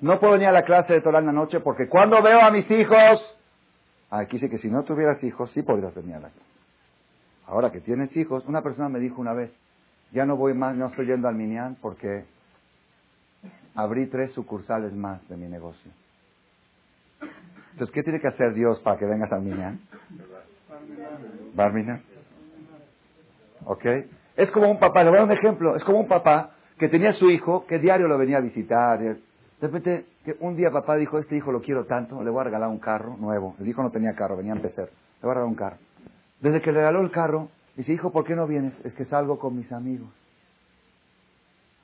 No 0.01 0.19
puedo 0.21 0.35
venir 0.35 0.49
a 0.49 0.53
la 0.53 0.65
clase 0.65 0.93
de 0.93 1.01
Torah 1.01 1.19
en 1.19 1.27
la 1.27 1.33
noche 1.33 1.61
porque 1.61 1.89
cuando 1.89 2.23
veo 2.23 2.41
a 2.41 2.51
mis 2.51 2.71
hijos, 2.71 3.37
aquí 4.11 4.37
dice 4.37 4.51
que 4.51 4.59
si 4.59 4.69
no 4.69 4.83
tuvieras 4.85 5.23
hijos, 5.25 5.51
sí 5.53 5.63
podrías 5.63 5.95
venir 5.95 6.17
a 6.17 6.21
la 6.21 6.29
clase. 6.29 6.51
Ahora 7.47 7.71
que 7.71 7.81
tienes 7.81 8.17
hijos, 8.17 8.45
una 8.47 8.63
persona 8.63 8.89
me 8.89 8.99
dijo 9.01 9.21
una 9.21 9.33
vez, 9.33 9.51
ya 10.13 10.25
no 10.25 10.37
voy 10.37 10.55
más, 10.55 10.77
no 10.77 10.87
estoy 10.87 11.07
yendo 11.07 11.29
al 11.29 11.35
Minian 11.35 11.77
porque 11.81 12.25
abrí 13.75 14.07
tres 14.07 14.33
sucursales 14.33 14.93
más 14.93 15.27
de 15.29 15.37
mi 15.37 15.49
negocio. 15.49 15.91
Entonces, 17.73 17.93
¿qué 17.93 18.05
tiene 18.05 18.21
que 18.21 18.29
hacer 18.29 18.55
Dios 18.55 18.79
para 18.81 18.99
que 18.99 19.05
vengas 19.05 19.33
al 19.33 19.43
Minyan? 19.43 19.81
Barmina. 21.55 22.01
¿Ok? 23.65 23.85
Es 24.37 24.51
como 24.51 24.71
un 24.71 24.79
papá, 24.79 25.05
le 25.05 25.11
voy 25.11 25.19
a 25.19 25.23
dar 25.23 25.31
un 25.31 25.37
ejemplo, 25.37 25.77
es 25.77 25.85
como 25.85 26.01
un 26.01 26.09
papá 26.09 26.51
que 26.79 26.89
tenía 26.89 27.13
su 27.13 27.31
hijo, 27.31 27.67
que 27.67 27.79
diario 27.79 28.09
lo 28.09 28.19
venía 28.19 28.39
a 28.39 28.41
visitar. 28.41 28.99
De 28.99 29.17
repente, 29.61 30.07
un 30.41 30.57
día 30.57 30.71
papá 30.71 30.97
dijo, 30.97 31.19
este 31.19 31.37
hijo 31.37 31.53
lo 31.53 31.61
quiero 31.61 31.85
tanto, 31.85 32.23
le 32.23 32.31
voy 32.31 32.41
a 32.41 32.45
regalar 32.45 32.69
un 32.69 32.79
carro 32.79 33.17
nuevo. 33.17 33.55
El 33.61 33.69
hijo 33.69 33.83
no 33.83 33.91
tenía 33.91 34.15
carro, 34.15 34.37
venía 34.37 34.53
a 34.53 34.57
empezar. 34.57 34.87
Le 34.87 35.23
voy 35.23 35.31
a 35.31 35.35
regalar 35.35 35.49
un 35.49 35.55
carro. 35.55 35.77
Desde 36.41 36.61
que 36.61 36.73
le 36.73 36.79
regaló 36.79 37.01
el 37.01 37.11
carro, 37.11 37.49
dice, 37.77 37.93
hijo, 37.93 38.11
¿por 38.11 38.25
qué 38.25 38.35
no 38.35 38.47
vienes? 38.47 38.75
Es 38.85 38.93
que 38.95 39.05
salgo 39.05 39.39
con 39.39 39.57
mis 39.57 39.71
amigos. 39.73 40.09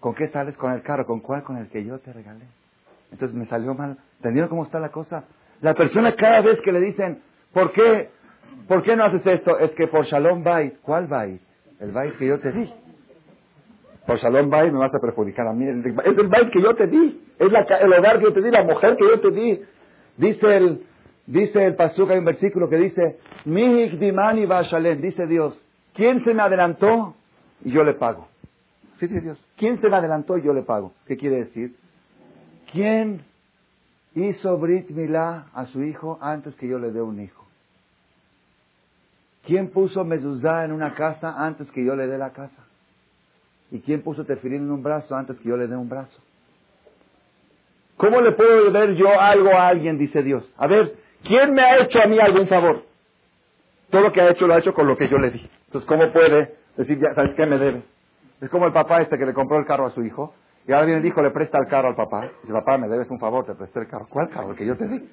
¿Con 0.00 0.14
qué 0.14 0.28
sales? 0.28 0.56
Con 0.56 0.72
el 0.72 0.82
carro. 0.82 1.06
¿Con 1.06 1.20
cuál? 1.20 1.42
Con 1.44 1.56
el 1.56 1.68
que 1.68 1.84
yo 1.84 1.98
te 1.98 2.12
regalé. 2.12 2.44
Entonces 3.12 3.36
me 3.36 3.46
salió 3.46 3.74
mal. 3.74 3.98
¿Entendieron 4.16 4.48
cómo 4.48 4.64
está 4.64 4.80
la 4.80 4.90
cosa? 4.90 5.24
La 5.60 5.74
persona 5.74 6.14
cada 6.16 6.40
vez 6.40 6.60
que 6.62 6.72
le 6.72 6.80
dicen, 6.80 7.22
¿por 7.52 7.72
qué, 7.72 8.10
¿por 8.66 8.82
qué 8.82 8.96
no 8.96 9.04
haces 9.04 9.24
esto? 9.26 9.58
Es 9.58 9.70
que 9.72 9.86
por 9.86 10.06
Shalom 10.06 10.42
Bait. 10.42 10.80
¿Cuál 10.80 11.06
Bait? 11.06 11.40
El 11.80 11.92
Bait 11.92 12.16
que 12.16 12.26
yo 12.26 12.38
te 12.38 12.52
di. 12.52 12.70
Por 14.06 14.18
Shalom 14.18 14.50
Bait 14.50 14.72
me 14.72 14.78
vas 14.78 14.94
a 14.94 14.98
perjudicar 14.98 15.46
a 15.46 15.52
mí. 15.52 15.66
Es 15.66 16.18
el 16.18 16.28
Bait 16.28 16.50
que 16.52 16.62
yo 16.62 16.74
te 16.74 16.86
di. 16.86 17.22
Es 17.38 17.48
el 17.48 17.92
hogar 17.92 18.18
que 18.18 18.24
yo 18.24 18.32
te 18.32 18.42
di, 18.42 18.50
la 18.50 18.64
mujer 18.64 18.96
que 18.96 19.08
yo 19.08 19.20
te 19.20 19.30
di. 19.30 19.62
Dice 20.16 20.56
el, 20.56 20.82
dice 21.26 21.64
el 21.64 21.74
Pasuk, 21.74 22.10
hay 22.10 22.18
un 22.18 22.26
versículo 22.26 22.68
que 22.68 22.76
dice, 22.76 23.18
Mihik 23.46 23.98
dimani. 23.98 24.46
Dice 24.96 25.26
Dios, 25.26 25.58
¿quién 25.94 26.22
se 26.24 26.34
me 26.34 26.42
adelantó? 26.42 27.14
Y 27.64 27.72
yo 27.72 27.82
le 27.82 27.94
pago. 27.94 28.28
Sí, 28.98 29.06
dice 29.06 29.22
Dios. 29.22 29.42
¿Quién 29.56 29.80
se 29.80 29.88
me 29.88 29.96
adelantó 29.96 30.36
y 30.36 30.42
yo 30.42 30.52
le 30.52 30.62
pago? 30.62 30.92
¿Qué 31.06 31.16
quiere 31.16 31.44
decir? 31.44 31.76
¿Quién 32.72 33.22
hizo 34.14 34.58
Brit 34.58 34.90
Milá 34.90 35.46
a 35.54 35.64
su 35.66 35.82
hijo 35.82 36.18
antes 36.20 36.54
que 36.56 36.68
yo 36.68 36.78
le 36.78 36.92
dé 36.92 37.00
un 37.00 37.20
hijo? 37.20 37.39
¿Quién 39.50 39.70
puso 39.70 40.04
mezuzá 40.04 40.64
en 40.64 40.70
una 40.70 40.94
casa 40.94 41.34
antes 41.44 41.68
que 41.72 41.84
yo 41.84 41.96
le 41.96 42.06
dé 42.06 42.16
la 42.16 42.30
casa? 42.30 42.68
¿Y 43.72 43.80
quién 43.80 44.00
puso 44.00 44.24
tefilín 44.24 44.62
en 44.62 44.70
un 44.70 44.80
brazo 44.80 45.16
antes 45.16 45.36
que 45.40 45.48
yo 45.48 45.56
le 45.56 45.66
dé 45.66 45.74
un 45.74 45.88
brazo? 45.88 46.22
¿Cómo 47.96 48.20
le 48.20 48.30
puedo 48.30 48.70
ver 48.70 48.94
yo 48.94 49.08
algo 49.20 49.52
a 49.52 49.66
alguien? 49.66 49.98
Dice 49.98 50.22
Dios. 50.22 50.48
A 50.56 50.68
ver, 50.68 50.94
¿quién 51.24 51.52
me 51.52 51.62
ha 51.62 51.80
hecho 51.80 51.98
a 52.00 52.06
mí 52.06 52.16
algún 52.20 52.46
favor? 52.46 52.84
Todo 53.90 54.02
lo 54.02 54.12
que 54.12 54.20
ha 54.20 54.30
hecho 54.30 54.46
lo 54.46 54.54
ha 54.54 54.58
hecho 54.60 54.72
con 54.72 54.86
lo 54.86 54.96
que 54.96 55.08
yo 55.08 55.18
le 55.18 55.32
di. 55.32 55.50
Entonces, 55.66 55.88
¿cómo 55.88 56.12
puede 56.12 56.54
decir, 56.76 57.00
ya, 57.00 57.12
¿sabes 57.16 57.34
qué 57.34 57.44
me 57.44 57.58
debe? 57.58 57.82
Es 58.40 58.48
como 58.50 58.66
el 58.66 58.72
papá 58.72 59.02
este 59.02 59.18
que 59.18 59.26
le 59.26 59.34
compró 59.34 59.58
el 59.58 59.66
carro 59.66 59.86
a 59.86 59.90
su 59.90 60.04
hijo 60.04 60.32
y 60.68 60.70
ahora 60.70 60.86
viene 60.86 61.00
el 61.00 61.06
hijo, 61.06 61.20
le 61.22 61.32
presta 61.32 61.58
el 61.58 61.66
carro 61.66 61.88
al 61.88 61.96
papá. 61.96 62.28
Dice, 62.42 62.52
papá, 62.52 62.78
me 62.78 62.86
debes 62.86 63.10
un 63.10 63.18
favor, 63.18 63.46
te 63.46 63.56
presté 63.56 63.80
el 63.80 63.88
carro. 63.88 64.06
¿Cuál 64.08 64.28
carro? 64.28 64.52
El 64.52 64.56
que 64.56 64.66
yo 64.66 64.76
te 64.76 64.86
di. 64.86 65.10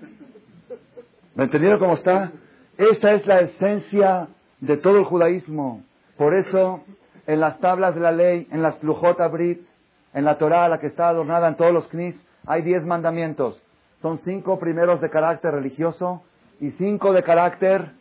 ¿Me 1.34 1.45
entendieron 1.45 1.80
cómo 1.80 1.95
está? 1.95 2.32
Esta 2.78 3.13
es 3.13 3.26
la 3.26 3.40
esencia 3.42 4.28
de 4.60 4.78
todo 4.78 5.00
el 5.00 5.06
judaísmo. 5.06 5.84
Por 6.16 6.36
eso, 6.36 6.84
en 7.26 7.40
las 7.40 7.60
tablas 7.60 7.96
de 7.96 8.02
la 8.02 8.12
ley, 8.12 8.48
en 8.52 8.62
las 8.62 8.82
Lujot 8.84 9.20
Abrit, 9.20 9.62
en 10.13 10.26
la 10.26 10.38
Torah, 10.38 10.70
la 10.70 10.80
que 10.80 10.88
está 10.88 11.10
adornada 11.10 11.48
en 11.48 11.56
todos 11.56 11.74
los 11.74 11.88
knis, 11.88 12.16
hay 12.46 12.62
diez 12.62 12.86
mandamientos. 12.86 13.60
Son 14.02 14.20
cinco 14.24 14.60
primeros 14.60 15.02
de 15.02 15.10
carácter 15.10 15.54
religioso 15.54 16.22
y 16.60 16.70
cinco 16.72 17.13
de 17.13 17.24
carácter 17.24 17.94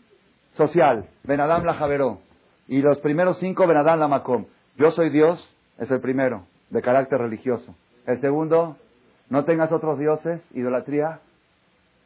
social. 0.52 1.08
Benadam 1.24 1.64
la 1.64 1.74
Javeró. 1.74 2.20
Y 2.68 2.82
los 2.82 2.98
primeros 2.98 3.38
cinco, 3.38 3.66
Benadam 3.66 3.98
la 3.98 4.08
Makom. 4.08 4.44
Yo 4.76 4.90
soy 4.90 5.08
Dios, 5.08 5.42
es 5.78 5.90
el 5.90 6.00
primero 6.00 6.44
de 6.68 6.82
carácter 6.82 7.18
religioso. 7.18 7.74
El 8.06 8.20
segundo, 8.20 8.76
no 9.30 9.44
tengas 9.46 9.72
otros 9.72 9.98
dioses, 9.98 10.42
idolatría. 10.52 11.20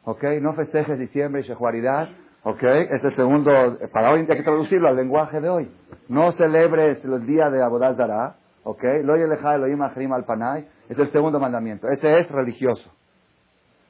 ¿Ok? 0.05 0.23
No 0.41 0.53
festejes 0.53 0.97
diciembre 0.97 1.41
y 1.41 1.43
shehuaridad. 1.43 2.09
¿Ok? 2.43 2.63
Es 2.63 3.03
el 3.03 3.15
segundo, 3.15 3.51
para 3.91 4.11
hoy 4.11 4.21
hay 4.21 4.37
que 4.37 4.43
traducirlo 4.43 4.87
al 4.87 4.95
lenguaje 4.95 5.39
de 5.39 5.49
hoy. 5.49 5.71
No 6.07 6.31
celebres 6.33 7.03
el 7.03 7.25
día 7.25 7.49
de 7.49 7.61
Abodaz 7.61 7.97
Dara. 7.97 8.35
¿Ok? 8.63 8.83
Lo 9.03 9.15
Elohim 9.15 9.81
al 10.13 10.25
Panay. 10.25 10.67
Es 10.89 10.97
el 10.97 11.11
segundo 11.11 11.39
mandamiento. 11.39 11.87
Ese 11.89 12.19
es 12.19 12.29
religioso. 12.29 12.91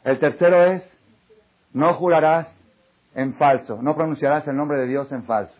El 0.04 0.20
tercero 0.20 0.64
es 0.64 0.84
No 1.74 1.94
jurarás 1.94 2.54
en 3.16 3.34
falso, 3.36 3.82
no 3.82 3.96
pronunciarás 3.96 4.48
el 4.48 4.56
nombre 4.56 4.80
de 4.80 4.88
Dios 4.88 5.12
en 5.12 5.24
falso. 5.24 5.56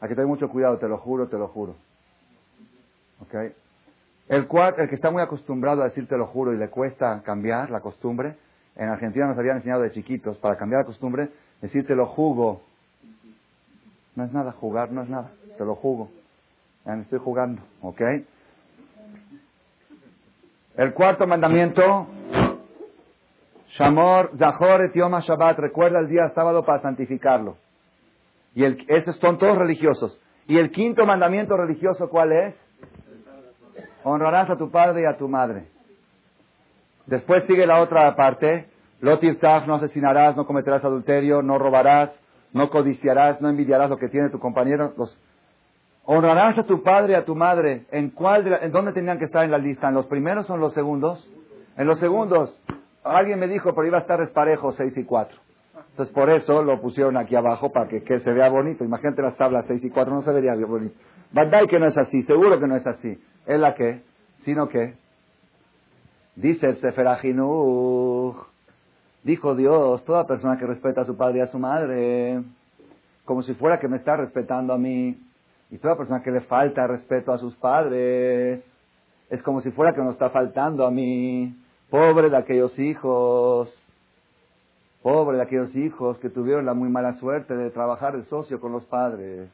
Hay 0.00 0.08
que 0.08 0.14
tener 0.14 0.28
mucho 0.28 0.48
cuidado, 0.48 0.78
te 0.78 0.88
lo 0.88 0.98
juro, 0.98 1.28
te 1.28 1.38
lo 1.38 1.48
juro. 1.48 1.76
¿Ok? 3.20 3.34
El, 4.28 4.46
el 4.76 4.88
que 4.88 4.94
está 4.94 5.10
muy 5.10 5.22
acostumbrado 5.22 5.82
a 5.82 5.86
decir 5.86 6.06
te 6.06 6.16
lo 6.16 6.26
juro 6.26 6.52
y 6.52 6.58
le 6.58 6.68
cuesta 6.68 7.22
cambiar 7.22 7.70
la 7.70 7.80
costumbre, 7.80 8.36
en 8.78 8.88
Argentina 8.88 9.26
nos 9.26 9.36
habían 9.36 9.56
enseñado 9.56 9.82
de 9.82 9.90
chiquitos, 9.90 10.38
para 10.38 10.56
cambiar 10.56 10.82
la 10.82 10.86
costumbre, 10.86 11.28
decir 11.60 11.86
te 11.86 11.96
lo 11.96 12.06
jugo. 12.06 12.62
No 14.14 14.24
es 14.24 14.32
nada, 14.32 14.52
jugar 14.52 14.92
no 14.92 15.02
es 15.02 15.08
nada, 15.08 15.32
te 15.56 15.64
lo 15.64 15.74
jugo. 15.74 16.10
Ya 16.86 16.94
estoy 16.94 17.18
jugando, 17.18 17.60
¿ok? 17.82 18.00
El 20.76 20.94
cuarto 20.94 21.26
mandamiento, 21.26 22.06
Shamor, 23.70 24.30
Zahor 24.38 24.82
et 24.82 24.94
Yom 24.94 25.18
Shabbat, 25.18 25.58
recuerda 25.58 25.98
el 25.98 26.08
día 26.08 26.30
sábado 26.30 26.64
para 26.64 26.80
santificarlo. 26.80 27.56
Y 28.54 28.62
el, 28.62 28.84
esos 28.88 29.16
son 29.18 29.38
todos 29.38 29.58
religiosos. 29.58 30.20
Y 30.46 30.56
el 30.56 30.70
quinto 30.70 31.04
mandamiento 31.04 31.56
religioso, 31.56 32.08
¿cuál 32.08 32.32
es? 32.32 32.54
Honrarás 34.04 34.50
a 34.50 34.56
tu 34.56 34.70
padre 34.70 35.02
y 35.02 35.04
a 35.04 35.18
tu 35.18 35.28
madre. 35.28 35.66
Después 37.08 37.44
sigue 37.46 37.66
la 37.66 37.80
otra 37.80 38.14
parte. 38.14 38.66
Lotirtaf, 39.00 39.66
no 39.66 39.76
asesinarás, 39.76 40.36
no 40.36 40.46
cometerás 40.46 40.84
adulterio, 40.84 41.40
no 41.40 41.58
robarás, 41.58 42.10
no 42.52 42.68
codiciarás, 42.68 43.40
no 43.40 43.48
envidiarás 43.48 43.88
lo 43.88 43.96
que 43.96 44.08
tiene 44.08 44.28
tu 44.28 44.38
compañero. 44.38 44.94
Honrarás 46.04 46.58
a 46.58 46.64
tu 46.64 46.82
padre 46.82 47.12
y 47.12 47.16
a 47.16 47.24
tu 47.24 47.34
madre. 47.34 47.86
¿En 47.90 48.10
cuál 48.10 48.46
en 48.60 48.72
dónde 48.72 48.92
tenían 48.92 49.18
que 49.18 49.24
estar 49.24 49.44
en 49.44 49.50
la 49.50 49.58
lista? 49.58 49.88
¿En 49.88 49.94
los 49.94 50.06
primeros 50.06 50.48
o 50.50 50.54
en 50.54 50.60
los 50.60 50.74
segundos? 50.74 51.26
En 51.76 51.86
los 51.86 51.98
segundos. 51.98 52.54
Alguien 53.04 53.38
me 53.38 53.48
dijo, 53.48 53.74
pero 53.74 53.86
iba 53.86 53.98
a 53.98 54.02
estar 54.02 54.20
desparejo 54.20 54.72
seis 54.72 54.96
y 54.96 55.04
cuatro. 55.04 55.38
Entonces 55.90 56.14
por 56.14 56.28
eso 56.28 56.62
lo 56.62 56.80
pusieron 56.80 57.16
aquí 57.16 57.36
abajo 57.36 57.72
para 57.72 57.88
que, 57.88 58.00
se 58.00 58.32
vea 58.32 58.48
bonito. 58.50 58.84
Imagínate 58.84 59.22
las 59.22 59.36
tablas 59.36 59.64
seis 59.66 59.82
y 59.82 59.90
cuatro, 59.90 60.14
no 60.14 60.22
se 60.22 60.32
vería 60.32 60.54
bonito. 60.54 60.94
¿Verdad 61.32 61.62
que 61.68 61.78
no 61.78 61.86
es 61.86 61.96
así? 61.96 62.22
Seguro 62.24 62.60
que 62.60 62.66
no 62.66 62.76
es 62.76 62.86
así. 62.86 63.18
¿Es 63.46 63.58
la 63.58 63.74
que? 63.74 64.02
¿Sino 64.44 64.68
que? 64.68 64.94
Dice 66.38 66.66
el 66.66 66.80
Sefer 66.80 67.08
dijo 69.24 69.56
Dios, 69.56 70.04
toda 70.04 70.24
persona 70.24 70.56
que 70.56 70.66
respeta 70.66 71.00
a 71.00 71.04
su 71.04 71.16
padre 71.16 71.38
y 71.38 71.40
a 71.40 71.48
su 71.48 71.58
madre, 71.58 72.44
como 73.24 73.42
si 73.42 73.54
fuera 73.54 73.80
que 73.80 73.88
me 73.88 73.96
está 73.96 74.16
respetando 74.16 74.72
a 74.72 74.78
mí, 74.78 75.18
y 75.68 75.78
toda 75.78 75.96
persona 75.96 76.22
que 76.22 76.30
le 76.30 76.42
falta 76.42 76.86
respeto 76.86 77.32
a 77.32 77.38
sus 77.38 77.56
padres, 77.56 78.62
es 79.28 79.42
como 79.42 79.62
si 79.62 79.72
fuera 79.72 79.92
que 79.92 80.00
nos 80.00 80.12
está 80.12 80.30
faltando 80.30 80.86
a 80.86 80.92
mí. 80.92 81.56
Pobre 81.90 82.30
de 82.30 82.36
aquellos 82.36 82.78
hijos, 82.78 83.68
pobre 85.02 85.38
de 85.38 85.42
aquellos 85.42 85.74
hijos 85.74 86.18
que 86.18 86.30
tuvieron 86.30 86.64
la 86.66 86.74
muy 86.74 86.88
mala 86.88 87.14
suerte 87.14 87.56
de 87.56 87.70
trabajar 87.70 88.16
de 88.16 88.24
socio 88.26 88.60
con 88.60 88.70
los 88.70 88.84
padres. 88.84 89.50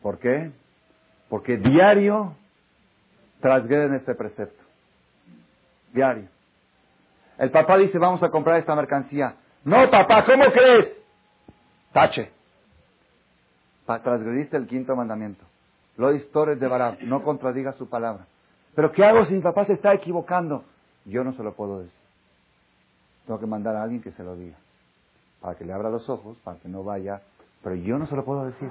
¿Por 0.00 0.20
qué? 0.20 0.52
Porque 1.28 1.56
diario 1.56 2.34
trasgreden 3.40 3.94
este 3.94 4.14
precepto. 4.14 4.67
Diario. 5.92 6.28
El 7.38 7.50
papá 7.50 7.76
dice, 7.78 7.98
vamos 7.98 8.22
a 8.22 8.30
comprar 8.30 8.58
esta 8.58 8.74
mercancía. 8.74 9.36
No, 9.64 9.90
papá, 9.90 10.24
¿cómo 10.24 10.44
crees? 10.52 10.96
Tache. 11.92 12.30
Transgrediste 13.86 14.56
el 14.56 14.66
quinto 14.66 14.94
mandamiento. 14.94 15.44
Lo 15.96 16.12
histores 16.12 16.60
de 16.60 16.68
Barab, 16.68 17.00
no 17.02 17.22
contradiga 17.22 17.72
su 17.72 17.88
palabra. 17.88 18.26
Pero 18.74 18.92
¿qué 18.92 19.04
hago 19.04 19.24
si 19.24 19.34
mi 19.34 19.40
papá 19.40 19.64
se 19.64 19.72
está 19.72 19.94
equivocando? 19.94 20.64
Yo 21.04 21.24
no 21.24 21.32
se 21.32 21.42
lo 21.42 21.54
puedo 21.54 21.80
decir. 21.80 21.98
Tengo 23.26 23.40
que 23.40 23.46
mandar 23.46 23.76
a 23.76 23.82
alguien 23.82 24.02
que 24.02 24.12
se 24.12 24.22
lo 24.22 24.36
diga. 24.36 24.56
Para 25.40 25.56
que 25.56 25.64
le 25.64 25.72
abra 25.72 25.90
los 25.90 26.08
ojos, 26.08 26.36
para 26.44 26.58
que 26.58 26.68
no 26.68 26.84
vaya. 26.84 27.22
Pero 27.62 27.74
yo 27.76 27.98
no 27.98 28.06
se 28.06 28.14
lo 28.14 28.24
puedo 28.24 28.46
decir. 28.46 28.70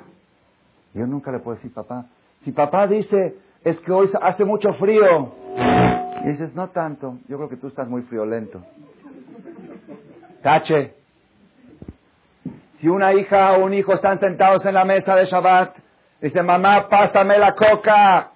Yo 0.94 1.06
nunca 1.06 1.32
le 1.32 1.40
puedo 1.40 1.56
decir, 1.56 1.74
papá. 1.74 2.06
Si 2.44 2.52
papá 2.52 2.88
dice, 2.88 3.36
es 3.64 3.78
que 3.80 3.92
hoy 3.92 4.10
hace 4.22 4.46
mucho 4.46 4.74
frío. 4.76 5.34
Y 6.24 6.30
dices, 6.30 6.54
no 6.56 6.70
tanto. 6.70 7.20
Yo 7.28 7.38
creo 7.38 7.50
que 7.50 7.58
tú 7.58 7.68
estás 7.68 7.88
muy 7.88 8.02
friolento. 8.04 8.64
Tache. 10.42 10.94
Si 12.80 12.88
una 12.88 13.14
hija 13.14 13.54
o 13.54 13.66
un 13.66 13.74
hijo 13.74 13.94
están 13.94 14.20
sentados 14.20 14.66
en 14.66 14.74
la 14.74 14.86
mesa 14.86 15.16
de 15.16 15.26
Shabbat, 15.26 15.76
dice, 16.22 16.42
mamá, 16.44 16.88
pásame 16.90 17.38
la 17.38 17.54
coca. 17.54 18.32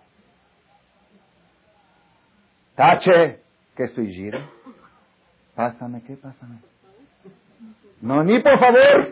Tache. 2.75 3.39
¿Qué 3.75 3.83
estoy 3.83 4.13
giro? 4.13 4.39
Pásame, 5.55 6.01
¿qué? 6.03 6.15
Pásame. 6.15 6.59
No, 8.01 8.23
ni 8.23 8.39
por 8.39 8.59
favor. 8.59 9.09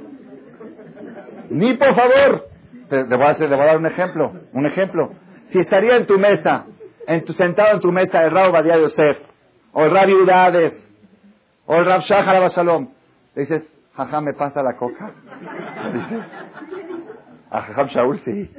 Ni 1.49 1.73
por 1.75 1.95
favor. 1.95 2.49
Te, 2.89 3.03
voy 3.03 3.21
a 3.21 3.29
hacer, 3.29 3.49
le 3.49 3.55
voy 3.55 3.65
a 3.65 3.67
dar 3.67 3.77
un 3.77 3.86
ejemplo. 3.86 4.34
Un 4.53 4.65
ejemplo. 4.65 5.12
Si 5.51 5.60
estaría 5.60 5.95
en 5.95 6.08
tu 6.08 6.17
mesa, 6.17 6.65
en 7.10 7.26
tu, 7.26 7.34
sentado 7.34 7.74
en 7.74 7.80
tu 7.80 7.91
mesa 7.91 8.24
el 8.24 8.30
Rab 8.30 8.52
Badia 8.52 8.78
Yosef, 8.78 9.17
o 9.74 9.84
el 9.84 9.91
o 11.65 11.76
el 11.76 11.86
Rab 11.86 12.02
Abasalom, 12.12 12.88
le 13.34 13.41
dices, 13.41 13.67
jajam, 13.95 14.26
¿me 14.26 14.34
pasa 14.34 14.62
la 14.62 14.76
coca? 14.76 15.12
A 17.50 17.62
jajam 17.63 17.88
Shaul 17.88 18.19
sí. 18.19 18.52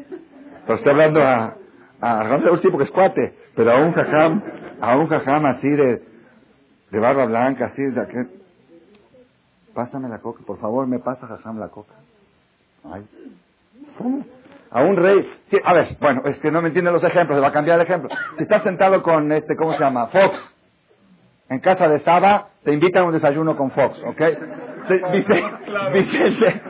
Pero 0.66 0.78
estoy 0.78 0.90
hablando 0.90 1.22
a, 1.22 1.54
a 2.00 2.16
jajam 2.24 2.40
Shaul 2.42 2.60
sí 2.60 2.68
porque 2.70 2.84
es 2.84 2.90
cuate, 2.90 3.34
pero 3.54 3.70
a 3.70 3.76
un 3.84 3.92
jajam, 3.92 4.42
a 4.80 4.96
un 4.96 5.06
jajam 5.06 5.46
así 5.46 5.70
de, 5.70 6.02
de 6.90 6.98
barba 6.98 7.26
blanca, 7.26 7.66
así 7.66 7.84
de 7.84 8.00
aquel. 8.00 8.30
Pásame 9.74 10.08
la 10.08 10.18
coca, 10.18 10.42
por 10.44 10.58
favor, 10.58 10.88
me 10.88 10.98
pasa 10.98 11.28
jajam 11.28 11.60
la 11.60 11.68
coca. 11.68 11.94
Ay. 12.82 13.06
¿Cómo? 13.96 14.24
A 14.70 14.82
un 14.82 14.96
rey. 14.96 15.28
a 15.64 15.72
ver, 15.74 15.96
bueno, 16.00 16.22
es 16.26 16.36
que 16.38 16.50
no 16.50 16.62
me 16.62 16.68
entienden 16.68 16.94
los 16.94 17.02
ejemplos, 17.02 17.36
se 17.36 17.42
va 17.42 17.48
a 17.48 17.52
cambiar 17.52 17.76
el 17.76 17.86
ejemplo. 17.86 18.08
Si 18.36 18.44
estás 18.44 18.62
sentado 18.62 19.02
con 19.02 19.30
este, 19.32 19.56
¿cómo 19.56 19.72
se 19.72 19.80
llama? 19.80 20.06
Fox. 20.08 20.36
En 21.48 21.58
casa 21.58 21.88
de 21.88 21.98
Saba, 22.00 22.50
te 22.62 22.72
invitan 22.72 23.02
a 23.02 23.06
un 23.06 23.12
desayuno 23.12 23.56
con 23.56 23.72
Fox, 23.72 23.98
¿ok? 24.06 24.20
Vicente, 25.12 25.44
Vicente, 25.92 26.62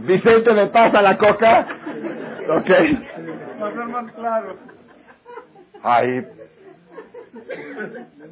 Vicente 0.00 0.52
me 0.52 0.66
pasa 0.66 1.00
la 1.00 1.16
coca, 1.16 1.66
¿ok? 2.50 2.70
más 3.88 4.12
claro. 4.12 4.56
Ahí. 5.82 6.26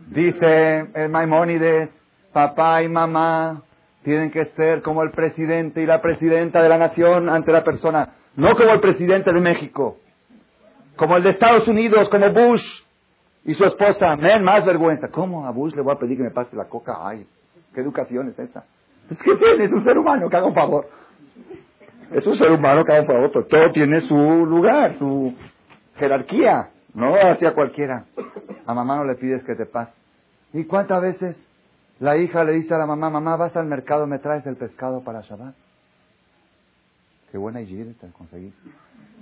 Dice 0.09 0.87
el 0.95 1.09
Maimónides, 1.09 1.91
papá 2.33 2.83
y 2.83 2.89
mamá 2.89 3.63
tienen 4.05 4.31
que 4.31 4.47
ser 4.57 4.83
como 4.83 5.03
el 5.03 5.11
presidente 5.11 5.81
y 5.81 5.87
la 5.87 6.01
presidenta 6.01 6.63
de 6.63 6.69
la 6.69 6.79
nación 6.79 7.29
ante 7.29 7.53
la 7.53 7.65
persona 7.65 8.11
no 8.37 8.55
como 8.57 8.71
el 8.73 8.81
presidente 8.81 9.33
de 9.33 9.41
México, 9.41 9.97
como 10.97 11.17
el 11.17 11.23
de 11.23 11.31
Estados 11.31 11.67
Unidos, 11.69 12.09
como 12.11 12.33
Bush 12.33 12.65
y 13.45 13.55
su 13.55 13.65
esposa. 13.65 14.17
Men, 14.17 14.43
más 14.43 14.65
vergüenza. 14.65 15.09
¿Cómo 15.09 15.47
a 15.47 15.51
Bush 15.51 15.75
le 15.75 15.83
voy 15.83 15.95
a 15.95 15.99
pedir 15.99 16.19
que 16.19 16.25
me 16.25 16.31
pase 16.31 16.55
la 16.57 16.67
coca? 16.67 16.99
Ay, 17.01 17.27
¿qué 17.75 17.81
educación 17.81 18.29
es 18.29 18.39
esa? 18.39 18.65
Es 19.11 19.19
que 19.19 19.37
tiene, 19.37 19.65
es 19.65 19.73
un 19.73 19.85
ser 19.85 19.99
humano, 19.99 20.29
que 20.29 20.37
haga 20.37 20.47
un 20.47 20.55
favor. 20.55 20.89
Es 22.13 22.27
un 22.27 22.39
ser 22.39 22.51
humano 22.53 22.85
que 22.85 22.93
haga 22.93 23.03
un 23.03 23.07
favor, 23.07 23.31
pero 23.33 23.47
todo 23.47 23.73
tiene 23.73 24.01
su 24.03 24.15
lugar, 24.15 24.97
su 24.99 25.35
jerarquía. 25.97 26.71
No 26.95 27.15
hacia 27.15 27.53
cualquiera. 27.53 28.07
A 28.65 28.73
mamá 28.73 28.97
no 28.97 29.05
le 29.05 29.17
pides 29.17 29.45
que 29.45 29.55
te 29.55 29.67
pase. 29.67 29.93
¿Y 30.55 30.65
cuántas 30.65 31.03
veces 31.03 31.37
la 32.01 32.17
hija 32.17 32.43
le 32.43 32.53
dice 32.53 32.75
a 32.75 32.79
la 32.79 32.87
mamá, 32.87 33.11
mamá, 33.11 33.37
vas 33.37 33.55
al 33.55 33.67
mercado, 33.67 34.07
me 34.07 34.19
traes 34.19 34.47
el 34.47 34.57
pescado 34.57 35.05
para 35.05 35.21
Shabbat? 35.21 35.55
Qué 37.31 37.39
buena 37.39 37.61
higiene 37.61 37.95
te 37.95 38.09
conseguir. 38.09 38.53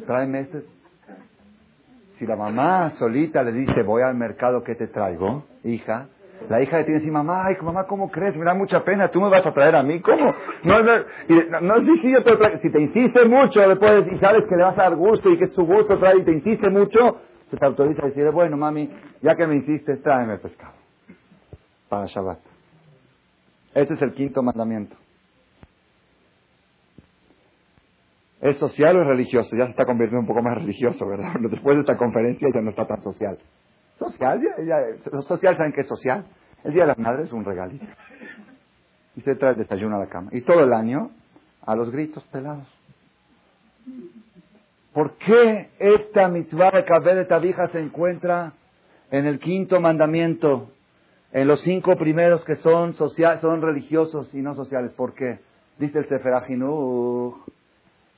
Tráeme 0.07 0.40
este. 0.40 0.64
Si 2.19 2.27
la 2.27 2.37
mamá 2.37 2.93
solita 2.99 3.43
le 3.43 3.53
dice, 3.53 3.83
voy 3.83 4.03
al 4.03 4.14
mercado, 4.14 4.62
¿qué 4.62 4.75
te 4.75 4.87
traigo, 4.87 5.45
hija? 5.65 6.09
La 6.48 6.63
hija 6.63 6.79
le 6.79 6.85
tiene 6.85 7.00
así, 7.00 7.11
mamá, 7.11 7.46
ay, 7.46 7.57
mamá, 7.63 7.87
¿cómo 7.87 8.11
crees? 8.11 8.37
Me 8.37 8.44
da 8.44 8.55
mucha 8.55 8.85
pena, 8.85 9.09
tú 9.09 9.21
me 9.21 9.31
vas 9.31 9.44
a 9.44 9.52
traer 9.52 9.75
a 9.75 9.83
mí, 9.83 10.00
¿cómo? 10.00 10.35
No, 10.63 10.83
no, 10.83 10.92
no, 11.61 11.77
es 11.77 11.87
difícil, 11.87 12.23
si 12.61 12.71
te 12.71 12.81
insiste 12.81 13.25
mucho, 13.25 13.61
puedes, 13.79 14.13
y 14.13 14.19
sabes 14.19 14.44
que 14.48 14.57
le 14.57 14.63
vas 14.63 14.79
a 14.79 14.83
dar 14.83 14.96
gusto 14.96 15.31
y 15.31 15.38
que 15.38 15.44
es 15.44 15.52
tu 15.55 15.65
gusto 15.65 15.98
traer, 15.98 16.19
y 16.19 16.23
te 16.23 16.33
insiste 16.33 16.69
mucho, 16.69 17.21
se 17.50 17.57
te 17.57 17.65
autoriza 17.65 18.02
a 18.02 18.07
decir, 18.09 18.31
bueno, 18.31 18.57
mami, 18.57 18.90
ya 19.23 19.35
que 19.35 19.46
me 19.46 19.57
insistes, 19.57 20.02
tráeme 20.02 20.38
pescado. 20.38 20.75
Para 21.88 22.07
Shabbat. 22.07 22.38
Este 23.75 23.94
es 23.94 24.02
el 24.02 24.13
quinto 24.13 24.42
mandamiento. 24.42 24.96
¿Es 28.45 28.59
social 28.59 28.95
o 28.97 29.01
es 29.01 29.07
religioso? 29.09 29.57
Ya 29.57 29.65
se 29.65 29.71
está 29.71 29.87
convirtiendo 29.87 30.21
un 30.21 30.27
poco 30.27 30.42
más 30.42 30.59
religioso, 30.59 31.07
¿verdad? 31.07 31.33
Después 31.51 31.77
de 31.77 31.81
esta 31.81 31.97
conferencia 31.97 32.47
ya 32.55 32.61
no 32.61 32.71
está 32.71 32.87
tan 32.87 33.03
social. 33.03 33.38
Social, 33.99 34.38
ya, 34.67 34.77
los 35.11 35.27
social 35.27 35.57
saben 35.57 35.73
que 35.73 35.81
es 35.81 35.88
social. 35.88 36.27
El 36.63 36.75
Día 36.75 36.83
de 36.83 36.88
las 36.88 36.99
Madres 36.99 37.29
es 37.29 37.33
un 37.33 37.42
regalito. 37.42 37.87
Y 39.17 39.23
se 39.23 39.35
trae 39.37 39.55
desayuno 39.55 39.97
a 39.97 40.01
la 40.01 40.09
cama. 40.09 40.29
Y 40.33 40.42
todo 40.42 40.61
el 40.61 40.75
año 40.75 41.11
a 41.65 41.75
los 41.75 41.90
gritos 41.90 42.23
pelados. 42.25 42.69
¿Por 44.92 45.17
qué 45.17 45.71
esta 45.79 46.29
mitzvah 46.29 46.71
de 46.71 46.85
Kabel 46.85 47.17
de 47.17 47.25
Tabija 47.25 47.69
se 47.69 47.81
encuentra 47.81 48.53
en 49.11 49.27
el 49.27 49.38
quinto 49.40 49.81
mandamiento? 49.81 50.69
en 51.35 51.49
los 51.49 51.61
cinco 51.63 51.97
primeros 51.97 52.45
que 52.45 52.55
son, 52.57 52.95
social, 52.95 53.40
son 53.40 53.61
religiosos 53.61 54.33
y 54.33 54.38
no 54.38 54.55
sociales. 54.55 54.92
¿Por 54.92 55.15
qué? 55.15 55.40
Dice 55.81 55.99
el 55.99 56.09
Sefer 56.09 56.33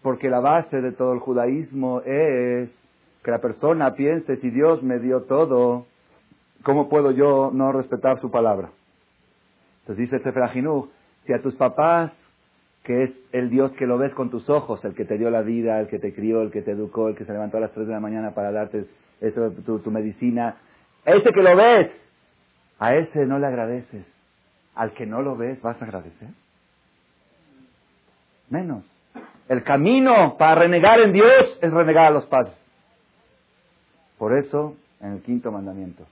porque 0.06 0.30
la 0.30 0.38
base 0.38 0.80
de 0.80 0.92
todo 0.92 1.14
el 1.14 1.18
judaísmo 1.18 2.00
es 2.02 2.70
que 3.24 3.30
la 3.32 3.40
persona 3.40 3.96
piense, 3.96 4.36
si 4.36 4.50
Dios 4.50 4.80
me 4.84 5.00
dio 5.00 5.22
todo, 5.22 5.86
¿cómo 6.62 6.88
puedo 6.88 7.10
yo 7.10 7.50
no 7.52 7.72
respetar 7.72 8.20
su 8.20 8.30
palabra? 8.30 8.70
Entonces 9.80 10.08
dice 10.08 10.22
Sefer 10.22 10.48
si 11.26 11.32
a 11.32 11.42
tus 11.42 11.56
papás, 11.56 12.12
que 12.84 13.02
es 13.02 13.10
el 13.32 13.50
Dios 13.50 13.72
que 13.72 13.84
lo 13.84 13.98
ves 13.98 14.14
con 14.14 14.30
tus 14.30 14.48
ojos, 14.48 14.84
el 14.84 14.94
que 14.94 15.04
te 15.04 15.18
dio 15.18 15.28
la 15.28 15.42
vida, 15.42 15.80
el 15.80 15.88
que 15.88 15.98
te 15.98 16.14
crió, 16.14 16.40
el 16.42 16.52
que 16.52 16.62
te 16.62 16.70
educó, 16.70 17.08
el 17.08 17.16
que 17.16 17.24
se 17.24 17.32
levantó 17.32 17.56
a 17.56 17.62
las 17.62 17.72
3 17.72 17.88
de 17.88 17.92
la 17.92 17.98
mañana 17.98 18.30
para 18.30 18.52
darte 18.52 18.86
eso, 19.20 19.50
tu 19.50 19.90
medicina, 19.90 20.54
ese 21.04 21.32
que 21.32 21.42
lo 21.42 21.56
ves, 21.56 21.90
a 22.78 22.94
ese 22.94 23.26
no 23.26 23.40
le 23.40 23.48
agradeces. 23.48 24.06
Al 24.76 24.92
que 24.92 25.04
no 25.04 25.20
lo 25.20 25.34
ves, 25.36 25.60
¿vas 25.62 25.82
a 25.82 25.84
agradecer? 25.84 26.28
Menos. 28.48 28.84
El 29.48 29.62
camino 29.62 30.36
para 30.38 30.62
renegar 30.62 31.00
en 31.00 31.12
Dios 31.12 31.58
es 31.62 31.72
renegar 31.72 32.06
a 32.06 32.10
los 32.10 32.26
padres. 32.26 32.54
Por 34.18 34.36
eso, 34.36 34.76
en 35.00 35.12
el 35.12 35.22
quinto 35.22 35.52
mandamiento, 35.52 36.04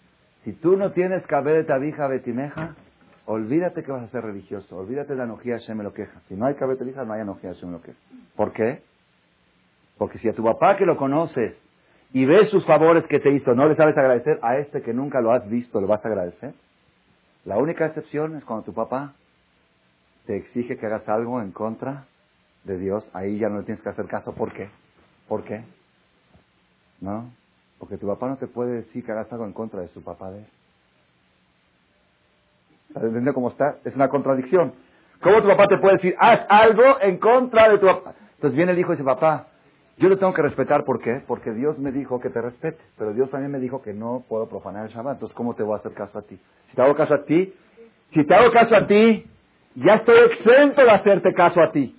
si 0.45 0.53
tú 0.53 0.77
no 0.77 0.93
tienes 0.93 1.27
cabeza 1.27 1.57
de 1.57 1.65
tabija 1.65 2.07
betimeja, 2.07 2.75
olvídate 3.27 3.83
que 3.83 3.91
vas 3.91 4.03
a 4.03 4.09
ser 4.09 4.25
religioso, 4.25 4.77
olvídate 4.77 5.13
de 5.13 5.19
la 5.19 5.25
anojía 5.25 5.59
Hashem 5.59 5.81
lo 5.81 5.93
queja. 5.93 6.21
Si 6.29 6.35
no 6.35 6.47
hay 6.47 6.55
cabeza 6.55 6.85
de 6.85 6.91
tabija, 6.91 7.05
no 7.05 7.15
hay 7.15 7.23
anojía 7.23 7.55
Hashem 7.55 7.73
lo 7.73 7.81
queja. 7.81 7.99
¿Por 8.37 8.53
qué? 8.53 8.83
Porque 9.97 10.19
si 10.19 10.29
a 10.29 10.35
tu 10.35 10.45
papá 10.45 10.77
que 10.77 10.85
lo 10.85 10.97
conoces 10.97 11.57
y 12.13 12.27
ves 12.27 12.51
sus 12.51 12.65
favores 12.67 13.05
que 13.07 13.21
te 13.21 13.31
hizo, 13.31 13.55
no 13.55 13.67
le 13.67 13.75
sabes 13.75 13.97
agradecer, 13.97 14.39
a 14.43 14.59
este 14.59 14.83
que 14.83 14.93
nunca 14.93 15.21
lo 15.21 15.33
has 15.33 15.49
visto, 15.49 15.81
¿le 15.81 15.87
vas 15.87 16.05
a 16.05 16.09
agradecer? 16.09 16.53
La 17.45 17.57
única 17.57 17.87
excepción 17.87 18.37
es 18.37 18.45
cuando 18.45 18.67
tu 18.67 18.75
papá 18.75 19.15
te 20.27 20.37
exige 20.37 20.77
que 20.77 20.87
hagas 20.87 21.09
algo 21.09 21.41
en 21.41 21.53
contra 21.53 22.05
de 22.65 22.79
Dios, 22.79 23.09
ahí 23.13 23.39
ya 23.39 23.49
no 23.49 23.59
le 23.59 23.65
tienes 23.65 23.83
que 23.83 23.89
hacer 23.89 24.07
caso. 24.07 24.33
¿Por 24.33 24.53
qué? 24.53 24.69
¿Por 25.29 25.45
qué? 25.45 25.63
¿No? 27.01 27.31
Porque 27.79 27.99
tu 27.99 28.07
papá 28.07 28.29
no 28.29 28.37
te 28.37 28.47
puede 28.47 28.83
decir 28.83 29.05
que 29.05 29.13
hagas 29.13 29.31
algo 29.33 29.45
en 29.45 29.53
contra 29.53 29.81
de 29.81 29.89
su 29.89 30.03
papá 30.03 30.31
de 30.31 30.39
él. 30.39 30.47
¿Entiendes 32.97 33.35
cómo 33.35 33.51
está? 33.51 33.77
Es 33.85 33.95
una 33.95 34.09
contradicción. 34.09 34.73
¿Cómo 35.21 35.43
tu 35.43 35.49
papá 35.49 35.67
te 35.69 35.79
puede 35.79 35.97
decir, 35.97 36.15
haz 36.19 36.41
algo 36.49 37.01
en 37.01 37.19
contra 37.19 37.69
de 37.69 37.79
tu 37.79 37.87
papá? 37.87 38.15
Entonces 38.35 38.57
viene 38.57 38.73
el 38.73 38.79
hijo 38.79 38.93
y 38.93 38.97
dice, 38.97 39.05
papá, 39.05 39.49
yo 39.97 40.09
lo 40.09 40.19
tengo 40.19 40.35
que 40.35 40.43
respetar, 40.43 40.85
¿por 40.85 41.01
qué? 41.01 41.23
Porque 41.27 41.53
Dios 41.53 41.79
me 41.79 41.93
dijo 41.93 42.21
que 42.21 42.29
te 42.29 42.41
respete, 42.41 42.79
pero 42.99 43.13
Dios 43.13 43.31
también 43.31 43.53
me 43.53 43.59
dijo 43.59 43.81
que 43.81 43.95
no 43.95 44.25
puedo 44.29 44.49
profanar 44.49 44.87
el 44.87 44.93
Shabbat, 44.93 45.15
entonces 45.15 45.37
¿cómo 45.37 45.55
te 45.55 45.63
voy 45.63 45.75
a 45.75 45.79
hacer 45.79 45.93
caso 45.93 46.19
a 46.19 46.23
ti? 46.23 46.39
Si 46.69 46.77
te 46.77 46.83
hago 46.83 46.95
caso 46.95 47.15
a 47.15 47.25
ti, 47.25 47.55
si 48.13 48.25
te 48.25 48.35
hago 48.35 48.51
caso 48.53 48.77
a 48.77 48.87
ti, 48.87 49.25
ya 49.77 49.95
estoy 49.95 50.17
exento 50.19 50.83
de 50.83 50.91
hacerte 50.91 51.33
caso 51.33 51.61
a 51.63 51.71
ti. 51.73 51.97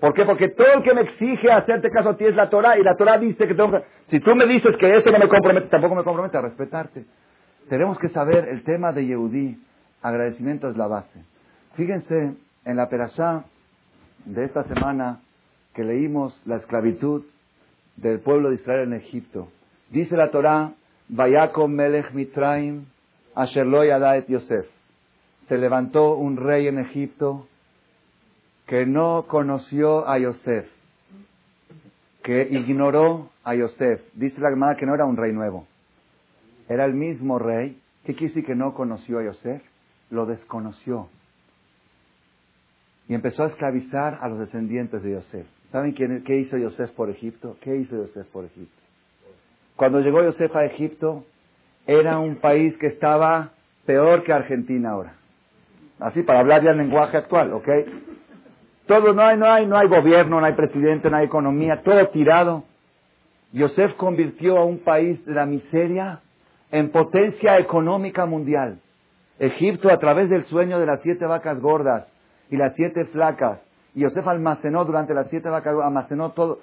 ¿Por 0.00 0.14
qué? 0.14 0.24
Porque 0.24 0.48
todo 0.48 0.74
el 0.74 0.82
que 0.82 0.94
me 0.94 1.00
exige 1.00 1.50
hacerte 1.50 1.90
caso 1.90 2.10
a 2.10 2.16
ti 2.16 2.24
es 2.24 2.34
la 2.34 2.48
Torah, 2.48 2.78
y 2.78 2.82
la 2.82 2.94
Torah 2.96 3.18
dice 3.18 3.48
que 3.48 3.54
tengo 3.54 3.72
que... 3.72 3.82
Si 4.08 4.20
tú 4.20 4.34
me 4.36 4.46
dices 4.46 4.76
que 4.78 4.96
eso 4.96 5.10
no 5.10 5.18
me 5.18 5.28
compromete, 5.28 5.66
tampoco 5.68 5.96
me 5.96 6.04
compromete 6.04 6.38
a 6.38 6.42
respetarte. 6.42 7.04
Tenemos 7.68 7.98
que 7.98 8.08
saber 8.08 8.48
el 8.48 8.62
tema 8.62 8.92
de 8.92 9.06
Yehudí, 9.06 9.58
agradecimiento 10.00 10.70
es 10.70 10.76
la 10.76 10.86
base. 10.86 11.24
Fíjense 11.74 12.34
en 12.64 12.76
la 12.76 12.88
perashá 12.88 13.44
de 14.24 14.44
esta 14.44 14.64
semana 14.64 15.20
que 15.74 15.82
leímos 15.84 16.40
la 16.46 16.56
esclavitud 16.56 17.24
del 17.96 18.20
pueblo 18.20 18.50
de 18.50 18.56
Israel 18.56 18.88
en 18.88 18.94
Egipto. 18.94 19.48
Dice 19.90 20.16
la 20.16 20.30
Torá, 20.30 20.72
Vayakom 21.08 21.72
Melech 21.72 22.12
Mitraim, 22.12 22.86
Asherloy 23.34 23.90
Adaet 23.90 24.28
Yosef. 24.28 24.66
Se 25.48 25.58
levantó 25.58 26.14
un 26.14 26.36
rey 26.36 26.68
en 26.68 26.78
Egipto 26.78 27.46
que 28.68 28.84
no 28.84 29.24
conoció 29.26 30.06
a 30.06 30.18
Yosef, 30.18 30.68
que 32.22 32.48
ignoró 32.50 33.30
a 33.42 33.54
Yosef. 33.54 34.02
Dice 34.12 34.40
la 34.40 34.50
Gemara 34.50 34.76
que 34.76 34.84
no 34.84 34.94
era 34.94 35.06
un 35.06 35.16
rey 35.16 35.32
nuevo, 35.32 35.66
era 36.68 36.84
el 36.84 36.92
mismo 36.92 37.38
rey. 37.38 37.80
¿Qué 38.04 38.14
quiere 38.14 38.28
decir 38.28 38.44
que 38.44 38.54
no 38.54 38.74
conoció 38.74 39.18
a 39.18 39.24
Yosef? 39.24 39.62
Lo 40.10 40.26
desconoció. 40.26 41.08
Y 43.08 43.14
empezó 43.14 43.44
a 43.44 43.48
esclavizar 43.48 44.18
a 44.20 44.28
los 44.28 44.38
descendientes 44.38 45.02
de 45.02 45.12
Yosef. 45.12 45.46
¿Saben 45.72 45.94
qué 45.94 46.36
hizo 46.38 46.58
Yosef 46.58 46.90
por 46.90 47.08
Egipto? 47.08 47.56
¿Qué 47.62 47.74
hizo 47.74 47.96
Yosef 47.96 48.26
por 48.28 48.44
Egipto? 48.44 48.82
Cuando 49.76 50.00
llegó 50.00 50.22
Yosef 50.22 50.54
a 50.54 50.66
Egipto, 50.66 51.24
era 51.86 52.18
un 52.18 52.36
país 52.36 52.76
que 52.76 52.88
estaba 52.88 53.52
peor 53.86 54.24
que 54.24 54.32
Argentina 54.32 54.90
ahora. 54.90 55.14
Así, 56.00 56.22
para 56.22 56.40
hablar 56.40 56.62
ya 56.62 56.72
el 56.72 56.78
lenguaje 56.78 57.16
actual, 57.16 57.52
¿ok? 57.54 57.68
Todo, 58.88 59.12
no 59.12 59.20
hay, 59.20 59.36
no 59.36 59.44
hay, 59.44 59.66
no 59.66 59.76
hay 59.76 59.86
gobierno, 59.86 60.40
no 60.40 60.46
hay 60.46 60.54
presidente, 60.54 61.10
no 61.10 61.18
hay 61.18 61.26
economía, 61.26 61.82
todo 61.82 62.08
tirado. 62.08 62.64
Yosef 63.52 63.94
convirtió 63.96 64.56
a 64.56 64.64
un 64.64 64.78
país 64.78 65.22
de 65.26 65.34
la 65.34 65.44
miseria 65.44 66.20
en 66.70 66.90
potencia 66.90 67.58
económica 67.58 68.24
mundial. 68.24 68.78
Egipto, 69.38 69.90
a 69.90 69.98
través 69.98 70.30
del 70.30 70.46
sueño 70.46 70.80
de 70.80 70.86
las 70.86 71.02
siete 71.02 71.26
vacas 71.26 71.60
gordas 71.60 72.06
y 72.50 72.56
las 72.56 72.74
siete 72.76 73.04
flacas, 73.04 73.60
y 73.94 74.00
Yosef 74.00 74.26
almacenó 74.26 74.86
durante 74.86 75.12
las 75.12 75.28
siete 75.28 75.50
vacas, 75.50 75.74
almacenó 75.84 76.30
todo. 76.30 76.60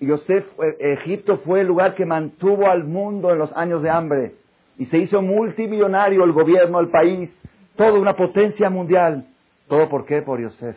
Yosef, 0.00 0.44
eh, 0.64 0.94
Egipto 1.00 1.38
fue 1.44 1.60
el 1.60 1.68
lugar 1.68 1.94
que 1.94 2.04
mantuvo 2.04 2.68
al 2.68 2.82
mundo 2.82 3.30
en 3.30 3.38
los 3.38 3.56
años 3.56 3.82
de 3.82 3.90
hambre. 3.90 4.34
Y 4.78 4.86
se 4.86 4.98
hizo 4.98 5.22
multimillonario 5.22 6.24
el 6.24 6.32
gobierno, 6.32 6.80
el 6.80 6.88
país, 6.88 7.30
toda 7.76 7.92
una 8.00 8.16
potencia 8.16 8.68
mundial. 8.68 9.26
¿Todo 9.68 9.88
por 9.88 10.06
qué? 10.06 10.22
Por 10.22 10.40
Yosef. 10.40 10.76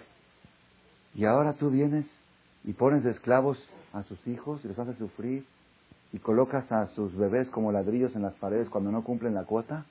Y 1.16 1.26
ahora 1.26 1.54
tú 1.54 1.70
vienes 1.70 2.06
y 2.66 2.74
pones 2.74 3.06
esclavos 3.06 3.58
a 3.94 4.04
sus 4.04 4.26
hijos 4.28 4.64
y 4.64 4.68
los 4.68 4.78
haces 4.78 4.98
sufrir 4.98 5.46
y 6.12 6.20
colocas 6.20 6.70
a 6.72 6.88
sus 6.88 7.16
bebés 7.16 7.50
como 7.50 7.72
ladrillos 7.72 8.16
en 8.16 8.22
las 8.22 8.34
paredes 8.34 8.70
cuando 8.70 8.92
no 8.92 9.04
cumplen 9.04 9.34
la 9.34 9.44
cuota. 9.44 9.86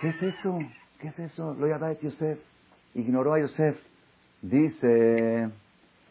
¿Qué 0.00 0.08
es 0.08 0.22
eso? 0.22 0.58
¿Qué 1.00 1.08
es 1.08 1.18
eso? 1.18 1.54
Lo 1.54 1.66
de 1.66 1.98
Yosef. 2.02 2.38
Ignoró 2.94 3.34
a 3.34 3.40
Yosef. 3.40 3.76
Dice 4.42 5.48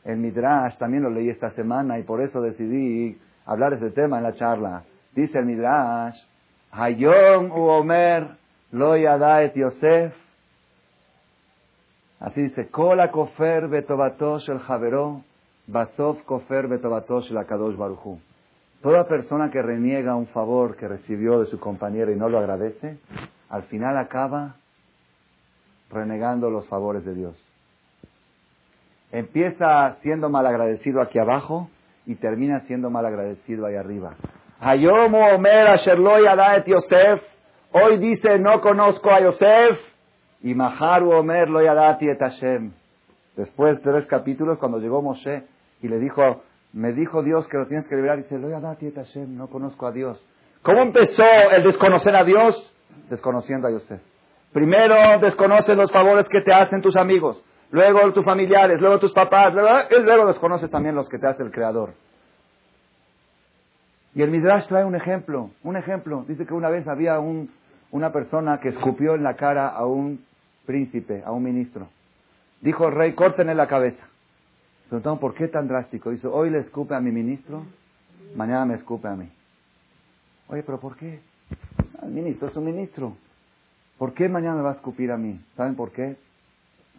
el 0.03 0.18
Midrash, 0.18 0.78
también 0.78 1.03
lo 1.03 1.09
leí 1.09 1.30
esta 1.30 1.51
semana 1.51 1.99
y 1.99 2.03
por 2.03 2.22
eso 2.22 2.41
decidí 2.41 3.18
hablar 3.45 3.72
de 3.78 3.88
este 3.88 4.01
tema 4.01 4.18
en 4.18 4.24
la 4.24 4.36
charla. 4.36 4.84
Dice 5.13 5.39
el 5.39 5.45
Midrash, 5.45 6.18
Hayom 6.72 7.51
u 7.51 7.68
Omer 7.68 8.28
lo 8.72 8.95
et 8.95 9.55
Yosef. 9.55 10.13
Así 12.20 12.41
dice, 12.41 12.70
Kola 12.70 13.11
kofer 13.11 13.68
betobatosh 13.68 14.49
el 14.49 14.59
javeró, 14.59 15.22
basov 15.68 16.24
kofer 16.24 16.68
betobatosh 16.68 17.30
el 17.32 17.38
akadosh 17.38 17.76
baruchu. 17.76 18.20
Toda 18.82 19.07
persona 19.07 19.51
que 19.51 19.61
reniega 19.61 20.15
un 20.15 20.28
favor 20.28 20.76
que 20.76 20.88
recibió 20.88 21.39
de 21.39 21.45
su 21.47 21.59
compañero 21.59 22.11
y 22.11 22.15
no 22.15 22.30
lo 22.30 22.39
agradece, 22.39 22.97
al 23.49 23.63
final 23.63 23.97
acaba 23.97 24.55
renegando 25.91 26.49
los 26.49 26.68
favores 26.68 27.05
de 27.05 27.13
Dios. 27.15 27.36
Empieza 29.11 29.95
siendo 30.01 30.30
malagradecido 30.30 31.01
aquí 31.01 31.18
abajo 31.18 31.70
y 32.05 32.15
termina 32.15 32.61
siendo 32.61 32.89
malagradecido 32.89 33.65
ahí 33.65 33.76
arriba. 33.76 34.15
Hayomu 34.59 35.20
Omer 35.36 35.68
Asherloy 35.68 36.26
et 36.26 36.65
Yosef. 36.65 37.22
Hoy 37.72 37.97
dice 37.99 38.39
no 38.39 38.59
conozco 38.61 39.09
a 39.09 39.22
Yosef. 39.22 39.86
Y 40.41 40.53
Maharu 40.53 41.11
Omer 41.11 41.49
Lo 41.49 41.61
Yadati 41.61 42.09
et 42.09 42.19
Hashem. 42.19 42.71
Después 43.35 43.77
de 43.77 43.91
tres 43.91 44.05
capítulos, 44.05 44.57
cuando 44.57 44.79
llegó 44.79 45.01
Moshe 45.01 45.43
y 45.81 45.88
le 45.88 45.99
dijo, 45.99 46.41
me 46.73 46.93
dijo 46.93 47.23
Dios 47.23 47.47
que 47.47 47.57
lo 47.57 47.67
tienes 47.67 47.88
que 47.88 47.95
liberar, 47.95 48.17
dice, 48.17 48.38
Lo 48.38 48.49
Yadati 48.49 48.88
et 48.88 48.95
Hashem, 48.95 49.38
no 49.38 49.47
conozco 49.47 49.88
a 49.88 49.91
Dios. 49.91 50.23
¿Cómo 50.61 50.81
empezó 50.81 51.23
el 51.55 51.63
desconocer 51.63 52.15
a 52.15 52.23
Dios? 52.23 52.73
Desconociendo 53.09 53.67
a 53.67 53.71
Yosef. 53.71 54.01
Primero 54.53 55.19
desconoces 55.19 55.77
los 55.77 55.91
favores 55.91 56.25
que 56.29 56.41
te 56.41 56.53
hacen 56.53 56.81
tus 56.81 56.95
amigos 56.95 57.43
luego 57.71 58.13
tus 58.13 58.23
familiares, 58.23 58.79
luego 58.79 58.99
tus 58.99 59.13
papás, 59.13 59.53
luego, 59.53 59.69
luego 60.03 60.27
desconoces 60.27 60.69
también 60.69 60.95
los 60.95 61.09
que 61.09 61.19
te 61.19 61.27
hace 61.27 61.43
el 61.43 61.51
Creador. 61.51 61.93
Y 64.15 64.21
el 64.21 64.31
Midrash 64.31 64.67
trae 64.67 64.83
un 64.83 64.95
ejemplo, 64.95 65.51
un 65.63 65.77
ejemplo. 65.77 66.25
Dice 66.27 66.45
que 66.45 66.53
una 66.53 66.69
vez 66.69 66.88
había 66.88 67.19
un, 67.19 67.51
una 67.91 68.11
persona 68.11 68.59
que 68.59 68.69
escupió 68.69 69.13
en 69.13 69.23
la 69.23 69.35
cara 69.35 69.67
a 69.67 69.85
un 69.85 70.25
príncipe, 70.68 71.24
a 71.26 71.32
un 71.32 71.41
ministro. 71.41 71.88
Dijo 72.61 72.88
el 72.88 72.93
rey, 72.93 73.13
córtenle 73.13 73.55
la 73.55 73.68
cabeza. 73.68 74.05
Preguntaron, 74.89 75.18
¿por 75.18 75.34
qué 75.34 75.47
tan 75.47 75.68
drástico? 75.68 76.11
Dice, 76.11 76.28
hoy 76.28 76.51
le 76.51 76.59
escupe 76.59 76.93
a 76.93 76.99
mi 76.99 77.11
ministro, 77.11 77.63
mañana 78.36 78.65
me 78.65 78.76
escupe 78.76 79.07
a 79.07 79.15
mí. 79.15 79.28
Oye, 80.49 80.61
pero 80.61 80.80
¿por 80.80 80.95
qué? 80.95 81.20
El 82.03 82.11
ministro 82.11 82.49
es 82.49 82.55
un 82.55 82.65
ministro. 82.65 83.18
¿Por 83.97 84.13
qué 84.13 84.30
mañana 84.30 84.57
me 84.57 84.61
va 84.61 84.72
a 84.72 84.76
escupir 84.76 85.11
a 85.11 85.18
mí? 85.18 85.41
¿Saben 85.55 85.74
por 85.74 85.91
qué? 85.91 86.15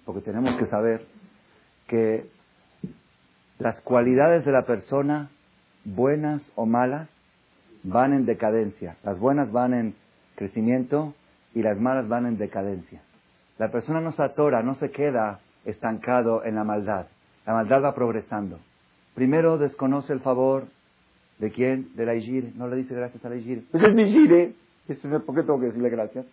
porque 0.09 0.23
tenemos 0.23 0.57
que 0.57 0.64
saber 0.69 1.05
que 1.87 2.25
las 3.59 3.79
cualidades 3.83 4.43
de 4.47 4.53
la 4.53 4.62
persona, 4.62 5.29
buenas 5.85 6.41
o 6.55 6.64
malas, 6.64 7.11
van 7.83 8.14
en 8.14 8.25
decadencia. 8.25 8.97
Las 9.05 9.19
buenas 9.19 9.53
van 9.53 9.75
en 9.75 9.95
crecimiento 10.35 11.12
y 11.55 11.61
las 11.61 11.79
malas 11.79 12.09
van 12.09 12.25
en 12.25 12.39
decadencia. 12.39 13.03
La 13.59 13.71
persona 13.71 14.01
no 14.01 14.13
se 14.13 14.23
atora, 14.23 14.63
no 14.63 14.77
se 14.77 14.91
queda 14.91 15.41
estancado 15.65 16.45
en 16.45 16.55
la 16.55 16.65
maldad. 16.65 17.07
La 17.47 17.55
maldad 17.55 17.83
va 17.83 17.95
progresando. 17.95 18.59
Primero 19.15 19.59
desconoce 19.59 20.13
el 20.13 20.21
favor 20.21 20.65
de 21.39 21.51
quién? 21.51 21.89
De 21.97 22.07
la 22.07 22.15
Igir. 22.15 22.53
No 22.57 22.69
le 22.69 22.77
dice 22.77 22.95
gracias 22.95 23.25
a 23.25 23.29
la 23.29 23.37
Igir. 23.37 23.67
Pues 23.71 23.83
es 23.83 23.95
mi 23.95 24.03
Igir. 24.03 24.55
¿Por 25.27 25.35
qué 25.35 25.43
tengo 25.43 25.59
que 25.59 25.67
decirle 25.67 25.91
gracias? 25.91 26.25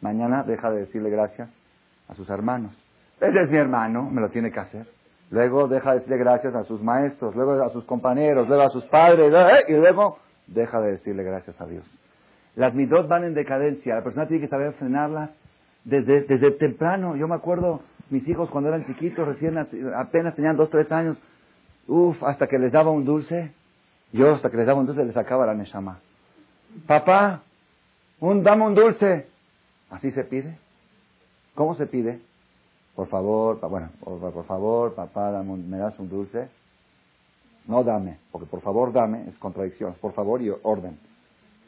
Mañana 0.00 0.42
deja 0.42 0.70
de 0.70 0.80
decirle 0.80 1.10
gracias 1.10 1.48
a 2.08 2.14
sus 2.14 2.28
hermanos. 2.30 2.72
Ese 3.20 3.42
es 3.42 3.50
mi 3.50 3.56
hermano, 3.56 4.10
me 4.10 4.20
lo 4.20 4.28
tiene 4.30 4.50
que 4.50 4.60
hacer. 4.60 4.86
Luego 5.30 5.68
deja 5.68 5.90
de 5.92 5.96
decirle 5.98 6.18
gracias 6.18 6.54
a 6.54 6.64
sus 6.64 6.82
maestros, 6.82 7.34
luego 7.34 7.62
a 7.62 7.70
sus 7.70 7.84
compañeros, 7.84 8.48
luego 8.48 8.62
a 8.62 8.70
sus 8.70 8.84
padres, 8.84 9.32
y 9.68 9.72
luego 9.72 10.18
deja 10.46 10.80
de 10.80 10.92
decirle 10.92 11.22
gracias 11.22 11.60
a 11.60 11.66
Dios. 11.66 11.84
Las 12.54 12.74
midot 12.74 13.08
van 13.08 13.24
en 13.24 13.34
decadencia, 13.34 13.96
la 13.96 14.02
persona 14.02 14.26
tiene 14.26 14.42
que 14.42 14.48
saber 14.48 14.72
frenarlas 14.74 15.30
desde, 15.86 16.22
desde 16.22 16.50
temprano. 16.50 17.16
Yo 17.16 17.26
me 17.28 17.34
acuerdo, 17.34 17.80
mis 18.10 18.26
hijos 18.28 18.50
cuando 18.50 18.68
eran 18.68 18.84
chiquitos, 18.86 19.26
recién 19.26 19.56
apenas 19.96 20.34
tenían 20.34 20.56
dos, 20.56 20.68
tres 20.68 20.90
años, 20.92 21.16
uff, 21.86 22.22
hasta 22.24 22.46
que 22.48 22.58
les 22.58 22.72
daba 22.72 22.90
un 22.90 23.04
dulce, 23.04 23.52
yo 24.12 24.34
hasta 24.34 24.50
que 24.50 24.58
les 24.58 24.66
daba 24.66 24.80
un 24.80 24.86
dulce 24.86 25.04
les 25.04 25.14
sacaba 25.14 25.46
la 25.46 25.54
neshama. 25.54 26.00
Papá, 26.86 27.42
un, 28.20 28.42
dame 28.42 28.66
un 28.66 28.74
dulce. 28.74 29.28
¿Así 29.88 30.10
se 30.10 30.24
pide? 30.24 30.58
¿Cómo 31.54 31.74
se 31.76 31.86
pide? 31.86 32.20
Por 32.94 33.08
favor, 33.08 33.60
bueno, 33.68 33.90
por, 34.00 34.44
favor, 34.46 34.94
papá, 34.94 35.30
dame 35.30 35.56
¿me 35.56 35.78
das 35.78 35.98
un 35.98 36.08
dulce? 36.08 36.48
No 37.66 37.84
dame, 37.84 38.18
porque 38.32 38.46
por 38.46 38.60
favor 38.62 38.92
dame 38.92 39.28
es 39.28 39.38
contradicción. 39.38 39.94
Por 40.00 40.12
favor 40.12 40.42
y 40.42 40.50
orden. 40.62 40.98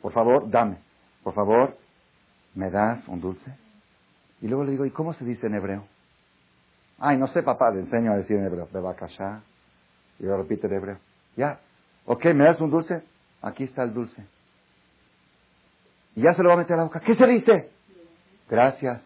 Por 0.03 0.13
favor, 0.13 0.51
dame. 0.51 0.79
Por 1.23 1.35
favor, 1.35 1.77
¿me 2.55 2.71
das 2.71 3.07
un 3.09 3.21
dulce? 3.21 3.68
Y 4.41 4.49
luego 4.49 4.65
le 4.65 4.73
digo, 4.73 4.85
¿y 4.87 4.91
cómo 4.91 5.13
se 5.15 5.25
dice 5.25 5.47
en 5.47 5.55
hebreo? 5.55 5.85
Ay, 6.99 7.17
no 7.17 7.29
sé, 7.29 7.43
papá, 7.43 7.71
le 7.71 7.81
enseño 7.81 8.13
a 8.13 8.17
decir 8.17 8.37
en 8.37 8.47
hebreo. 8.47 8.69
Bebakasha. 8.73 9.43
Y 10.19 10.25
lo 10.25 10.37
repite 10.37 10.67
en 10.67 10.75
hebreo. 10.75 10.99
Ya. 11.37 11.61
Ok, 12.07 12.25
¿me 12.27 12.45
das 12.45 12.61
un 12.61 12.71
dulce? 12.71 13.03
Aquí 13.43 13.65
está 13.65 13.83
el 13.83 13.95
dulce. 13.95 14.25
Y 16.17 16.23
ya 16.23 16.35
se 16.35 16.43
lo 16.43 16.49
va 16.49 16.57
a 16.57 16.59
meter 16.59 16.75
a 16.75 16.79
la 16.79 16.85
boca. 16.85 17.01
¿Qué 17.01 17.15
se 17.15 17.27
dice? 17.27 17.71
Gracias. 18.49 19.01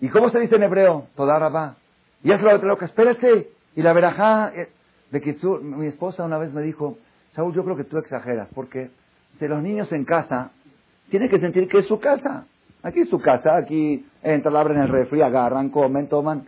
¿Y 0.00 0.08
cómo 0.08 0.30
se 0.30 0.40
dice 0.40 0.56
en 0.56 0.62
hebreo? 0.62 1.06
Toda 1.16 1.38
rabá. 1.38 1.76
Y 2.22 2.28
ya 2.28 2.36
se 2.36 2.42
lo 2.42 2.48
va 2.48 2.52
a 2.52 2.56
meter 2.56 2.66
a 2.66 2.68
la 2.68 2.74
boca. 2.74 2.86
Espérate. 2.86 3.50
Y 3.74 3.82
la 3.82 3.92
verajá 3.92 4.52
eh, 4.54 4.68
de 5.10 5.20
Kitsur, 5.20 5.62
mi 5.62 5.86
esposa 5.86 6.24
una 6.24 6.38
vez 6.38 6.52
me 6.52 6.62
dijo, 6.62 6.98
Saúl, 7.34 7.54
yo 7.54 7.64
creo 7.64 7.76
que 7.76 7.84
tú 7.84 7.98
exageras, 7.98 8.48
porque 8.54 8.90
si 9.38 9.46
los 9.46 9.62
niños 9.62 9.90
en 9.92 10.04
casa 10.04 10.50
tienen 11.10 11.30
que 11.30 11.38
sentir 11.38 11.68
que 11.68 11.78
es 11.78 11.86
su 11.86 12.00
casa. 12.00 12.46
Aquí 12.82 13.00
es 13.00 13.08
su 13.08 13.18
casa, 13.20 13.56
aquí 13.56 14.06
entran, 14.22 14.56
abren 14.56 14.80
el 14.80 14.88
refri, 14.88 15.20
agarran, 15.20 15.70
comen, 15.70 16.08
toman. 16.08 16.44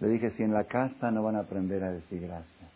Le 0.00 0.08
dije, 0.08 0.30
si 0.32 0.42
en 0.42 0.52
la 0.52 0.64
casa 0.64 1.10
no 1.10 1.22
van 1.22 1.36
a 1.36 1.40
aprender 1.40 1.82
a 1.82 1.90
decir 1.90 2.20
gracias, 2.20 2.70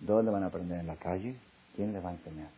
¿dónde 0.00 0.30
van 0.30 0.42
a 0.42 0.46
aprender? 0.46 0.80
¿En 0.80 0.86
la 0.86 0.96
calle? 0.96 1.36
¿Quién 1.76 1.92
les 1.92 2.04
va 2.04 2.10
a 2.10 2.12
enseñar? 2.12 2.48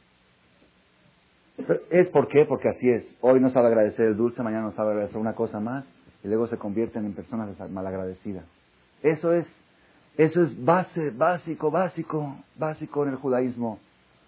¿Es 1.91 2.09
por 2.09 2.29
qué? 2.29 2.45
Porque 2.47 2.69
así 2.69 2.89
es. 2.89 3.05
Hoy 3.21 3.41
no 3.41 3.51
sabe 3.51 3.69
agradecer 3.69 4.07
el 4.07 4.17
dulce, 4.17 4.43
mañana 4.43 4.63
no 4.63 4.73
sabe 4.73 4.93
agradecer 4.93 5.19
una 5.19 5.35
cosa 5.35 5.61
más 5.61 5.85
y 6.25 6.29
luego 6.29 6.47
se 6.47 6.57
convierten 6.57 7.05
en 7.05 7.13
personas 7.13 7.49
malagradecidas. 7.71 8.45
Eso 9.03 9.33
es, 9.33 9.47
eso 10.17 10.43
es 10.43 10.65
base, 10.65 11.11
básico, 11.11 11.71
básico, 11.71 12.37
básico 12.57 13.05
en 13.05 13.11
el 13.11 13.17
judaísmo. 13.17 13.79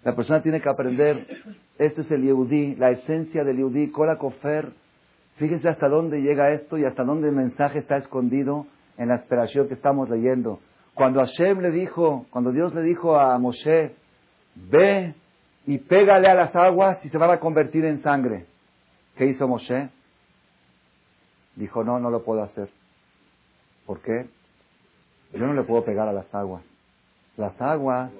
La 0.03 0.15
persona 0.15 0.41
tiene 0.41 0.61
que 0.61 0.69
aprender, 0.69 1.25
este 1.77 2.01
es 2.01 2.11
el 2.11 2.23
Yehudí, 2.23 2.75
la 2.75 2.91
esencia 2.91 3.43
del 3.43 3.57
Yehudí, 3.57 3.89
Kola 3.89 4.17
Kofer. 4.17 4.73
Fíjense 5.37 5.67
hasta 5.67 5.87
dónde 5.87 6.21
llega 6.21 6.51
esto 6.51 6.77
y 6.77 6.85
hasta 6.85 7.03
dónde 7.03 7.29
el 7.29 7.35
mensaje 7.35 7.79
está 7.79 7.97
escondido 7.97 8.67
en 8.97 9.09
la 9.09 9.15
esperación 9.15 9.67
que 9.67 9.73
estamos 9.73 10.09
leyendo. 10.09 10.59
Cuando 10.93 11.21
Hashem 11.21 11.59
le 11.59 11.71
dijo, 11.71 12.25
cuando 12.29 12.51
Dios 12.51 12.73
le 12.75 12.81
dijo 12.81 13.17
a 13.17 13.37
Moshe, 13.39 13.95
ve 14.55 15.15
y 15.65 15.79
pégale 15.79 16.27
a 16.27 16.35
las 16.35 16.55
aguas 16.55 17.03
y 17.03 17.09
se 17.09 17.17
van 17.17 17.31
a 17.31 17.39
convertir 17.39 17.85
en 17.85 18.03
sangre. 18.03 18.45
¿Qué 19.15 19.25
hizo 19.25 19.47
Moshe? 19.47 19.89
Dijo, 21.55 21.83
no, 21.83 21.99
no 21.99 22.09
lo 22.09 22.23
puedo 22.23 22.43
hacer. 22.43 22.69
¿Por 23.85 24.01
qué? 24.01 24.27
Yo 25.33 25.47
no 25.47 25.53
le 25.53 25.63
puedo 25.63 25.83
pegar 25.83 26.07
a 26.07 26.13
las 26.13 26.33
aguas. 26.33 26.63
Las 27.37 27.59
aguas 27.59 28.11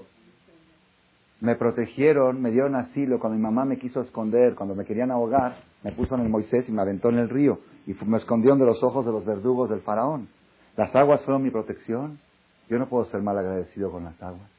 me 1.43 1.55
protegieron, 1.55 2.41
me 2.41 2.51
dieron 2.51 2.75
asilo. 2.75 3.19
Cuando 3.19 3.37
mi 3.37 3.43
mamá 3.43 3.65
me 3.65 3.77
quiso 3.77 4.01
esconder, 4.01 4.55
cuando 4.55 4.75
me 4.75 4.85
querían 4.85 5.11
ahogar, 5.11 5.57
me 5.83 5.91
puso 5.91 6.15
en 6.15 6.21
el 6.21 6.29
Moisés 6.29 6.67
y 6.69 6.71
me 6.71 6.81
aventó 6.81 7.09
en 7.09 7.19
el 7.19 7.29
río. 7.29 7.59
Y 7.85 7.93
me 8.05 8.17
escondió 8.17 8.55
de 8.55 8.65
los 8.65 8.81
ojos 8.81 9.05
de 9.05 9.11
los 9.11 9.25
verdugos 9.25 9.69
del 9.69 9.81
faraón. 9.81 10.29
Las 10.77 10.95
aguas 10.95 11.21
fueron 11.23 11.43
mi 11.43 11.51
protección. 11.51 12.17
Yo 12.69 12.79
no 12.79 12.87
puedo 12.87 13.03
ser 13.05 13.21
mal 13.21 13.37
agradecido 13.37 13.91
con 13.91 14.05
las 14.05 14.23
aguas. 14.23 14.53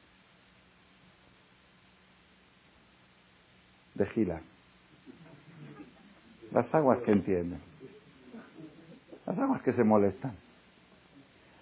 de 3.95 4.05
Gila. 4.07 4.41
Las 6.51 6.73
aguas 6.75 6.99
que 6.99 7.11
entienden. 7.11 7.59
Las 9.25 9.39
aguas 9.39 9.61
que 9.63 9.73
se 9.73 9.83
molestan. 9.83 10.33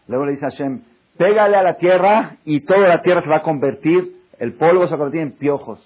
Luego 0.08 0.26
le 0.26 0.34
dice 0.34 0.46
a 0.46 0.50
Hashem, 0.50 0.82
pégale 1.18 1.56
a 1.56 1.64
la 1.64 1.78
tierra 1.78 2.38
y 2.44 2.62
toda 2.62 2.88
la 2.88 3.02
tierra 3.02 3.22
se 3.22 3.30
va 3.30 3.38
a 3.38 3.44
convertir, 3.44 4.23
el 4.40 4.54
polvo 4.54 4.86
se 4.86 4.92
va 4.92 4.96
a 4.96 4.98
convertir 4.98 5.22
en 5.22 5.32
piojos. 5.34 5.80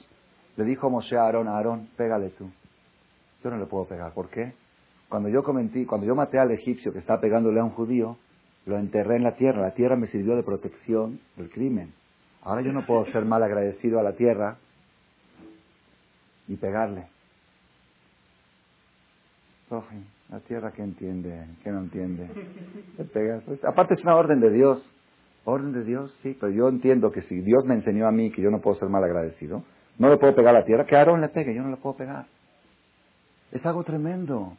Le 0.56 0.64
dijo 0.64 0.90
Moshe 0.90 1.16
a 1.16 1.24
Aarón, 1.24 1.48
Aarón, 1.48 1.90
pégale 1.96 2.30
tú. 2.30 2.50
Yo 3.44 3.50
no 3.50 3.58
le 3.58 3.66
puedo 3.66 3.86
pegar. 3.86 4.14
¿Por 4.14 4.30
qué? 4.30 4.54
Cuando 5.10 5.30
yo 5.30 5.44
cometí, 5.44 5.86
cuando 5.86 6.08
yo 6.08 6.16
maté 6.16 6.40
al 6.40 6.52
egipcio 6.52 6.92
que 6.92 7.00
estaba 7.00 7.22
pegándole 7.22 7.60
a 7.60 7.64
un 7.64 7.70
judío, 7.72 8.18
lo 8.66 8.78
enterré 8.78 9.16
en 9.16 9.24
la 9.24 9.36
tierra. 9.36 9.62
La 9.62 9.74
tierra 9.74 9.96
me 9.96 10.08
sirvió 10.08 10.36
de 10.36 10.44
protección 10.44 11.20
del 11.36 11.50
crimen. 11.50 11.94
Ahora 12.42 12.62
yo 12.62 12.72
no 12.72 12.86
puedo 12.86 13.06
ser 13.12 13.26
mal 13.26 13.44
agradecido 13.44 14.00
a 14.00 14.04
la 14.04 14.14
tierra 14.14 14.58
y 16.48 16.56
pegarle. 16.56 17.08
la 20.30 20.40
tierra 20.42 20.72
que 20.72 20.82
entiende, 20.82 21.46
que 21.64 21.72
no 21.72 21.80
entiende. 21.80 22.30
Pues, 23.46 23.64
aparte 23.64 23.94
es 23.94 24.04
una 24.04 24.16
orden 24.16 24.40
de 24.40 24.52
Dios. 24.52 24.84
Orden 25.50 25.72
de 25.72 25.86
Dios, 25.86 26.14
sí, 26.24 26.36
pero 26.38 26.52
yo 26.52 26.68
entiendo 26.68 27.10
que 27.10 27.22
si 27.22 27.40
Dios 27.40 27.64
me 27.64 27.76
enseñó 27.76 28.06
a 28.06 28.12
mí 28.12 28.32
que 28.32 28.42
yo 28.42 28.52
no 28.52 28.60
puedo 28.60 28.76
ser 28.76 28.90
mal 28.90 29.02
agradecido, 29.02 29.64
no 29.98 30.10
le 30.10 30.18
puedo 30.18 30.36
pegar 30.36 30.54
a 30.54 30.60
la 30.60 30.66
tierra, 30.66 30.86
que 30.86 30.98
Aarón 30.98 31.22
le 31.22 31.30
pegue, 31.30 31.56
yo 31.56 31.64
no 31.64 31.70
le 31.70 31.78
puedo 31.78 31.96
pegar. 31.96 32.26
Es 33.54 33.66
algo 33.66 33.86
tremendo, 33.86 34.58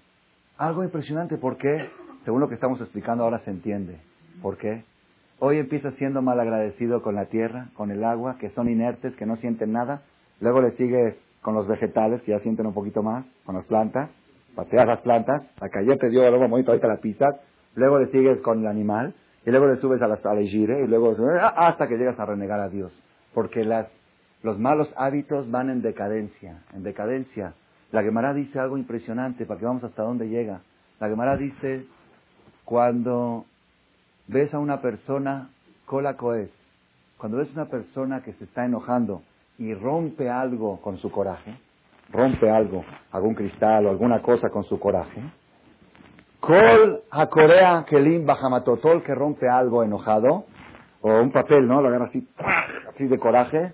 algo 0.57 0.82
impresionante, 0.82 1.36
porque, 1.36 1.91
según 2.24 2.41
lo 2.41 2.49
que 2.49 2.55
estamos 2.55 2.80
explicando 2.80 3.24
ahora 3.24 3.39
se 3.41 3.51
entiende. 3.51 3.99
¿Por 4.41 4.57
qué? 4.57 4.82
Hoy 5.41 5.59
empieza 5.59 5.91
siendo 5.93 6.22
mal 6.22 6.41
agradecido 6.41 7.03
con 7.03 7.16
la 7.16 7.26
tierra, 7.26 7.68
con 7.74 7.91
el 7.91 8.03
agua, 8.03 8.39
que 8.39 8.49
son 8.51 8.70
inertes, 8.70 9.14
que 9.16 9.26
no 9.26 9.36
sienten 9.36 9.72
nada, 9.72 10.01
luego 10.41 10.62
le 10.62 10.70
sigues 10.78 11.16
con 11.43 11.55
los 11.55 11.68
vegetales, 11.68 12.22
que 12.22 12.30
ya 12.30 12.41
sienten 12.41 12.64
un 12.64 12.72
poquito 12.72 13.03
más, 13.03 13.26
con 13.45 13.57
las 13.57 13.66
plantas, 13.66 14.09
pateas 14.55 14.86
las 14.86 15.03
plantas, 15.03 15.43
la 15.61 15.68
calle 15.68 15.99
te 15.99 16.09
dio 16.09 16.26
algo 16.26 16.49
bonito, 16.49 16.70
ahorita 16.70 16.89
la 16.89 16.97
pisas, 16.97 17.36
luego 17.74 17.99
le 17.99 18.11
sigues 18.11 18.41
con 18.41 18.61
el 18.61 18.66
animal, 18.68 19.14
y 19.49 19.51
luego 19.51 19.66
le 19.66 19.76
subes 19.76 20.03
a 20.03 20.07
la, 20.07 20.20
a 20.22 20.42
y 20.42 20.66
luego 20.86 21.16
hasta 21.57 21.88
que 21.88 21.96
llegas 21.96 22.20
a 22.20 22.26
renegar 22.26 22.61
a 22.61 22.68
Dios. 22.68 22.92
Porque 23.32 23.64
las, 23.64 23.88
los 24.42 24.59
malos 24.59 24.92
hábitos 24.94 25.51
van 25.51 25.70
en 25.70 25.80
decadencia, 25.80 26.59
en 26.74 26.82
decadencia. 26.82 27.55
La 27.90 28.03
Gemara 28.03 28.34
dice 28.34 28.61
algo 28.61 28.76
impresionante, 28.76 29.46
para 29.46 29.59
que 29.59 29.64
vamos 29.64 29.82
hasta 29.84 30.03
dónde 30.03 30.28
llega. 30.28 30.61
La 31.01 31.09
Gemara 31.09 31.38
dice, 31.38 31.86
cuando 32.66 33.46
ves 34.26 34.53
a 34.53 34.59
una 34.59 34.82
persona, 34.82 35.49
cola 35.86 36.18
coes, 36.18 36.51
cuando 37.16 37.38
ves 37.38 37.49
a 37.49 37.62
una 37.62 37.70
persona 37.70 38.22
que 38.22 38.34
se 38.34 38.44
está 38.44 38.66
enojando, 38.66 39.22
y 39.57 39.72
rompe 39.72 40.28
algo 40.28 40.78
con 40.82 40.99
su 40.99 41.11
coraje, 41.11 41.57
rompe 42.12 42.51
algo, 42.51 42.84
algún 43.12 43.34
cristal 43.34 43.86
o 43.86 43.88
alguna 43.88 44.20
cosa 44.20 44.51
con 44.51 44.64
su 44.64 44.78
coraje, 44.78 45.22
Kol 46.41 47.03
a 47.11 47.26
Corea 47.26 47.84
Kelim 47.89 48.24
Bajamatotol 48.24 49.03
que 49.03 49.14
rompe 49.14 49.49
algo 49.49 49.82
enojado, 49.82 50.45
o 51.01 51.20
un 51.20 51.32
papel, 51.32 51.66
¿no? 51.66 51.80
Lo 51.80 51.89
agarra 51.89 52.07
así, 52.07 52.26
así 52.89 53.07
de 53.07 53.18
coraje, 53.18 53.72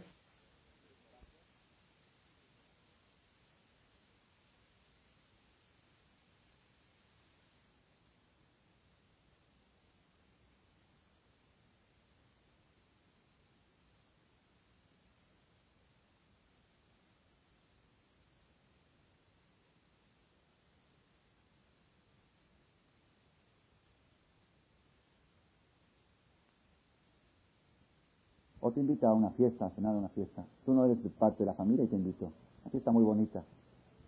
O 28.67 28.73
te 28.73 28.81
invita 28.81 29.11
a 29.11 29.13
una 29.13 29.29
fiesta, 29.33 29.67
a 29.67 29.71
cenar 29.73 29.95
a 29.95 29.99
una 29.99 30.09
fiesta. 30.09 30.43
Tú 30.65 30.73
no 30.73 30.87
eres 30.87 30.97
parte 31.19 31.41
de 31.41 31.45
la 31.45 31.53
familia 31.53 31.85
y 31.85 31.89
te 31.89 31.97
invito. 31.97 32.33
Una 32.63 32.71
fiesta 32.71 32.93
muy 32.93 33.05
bonita. 33.05 33.43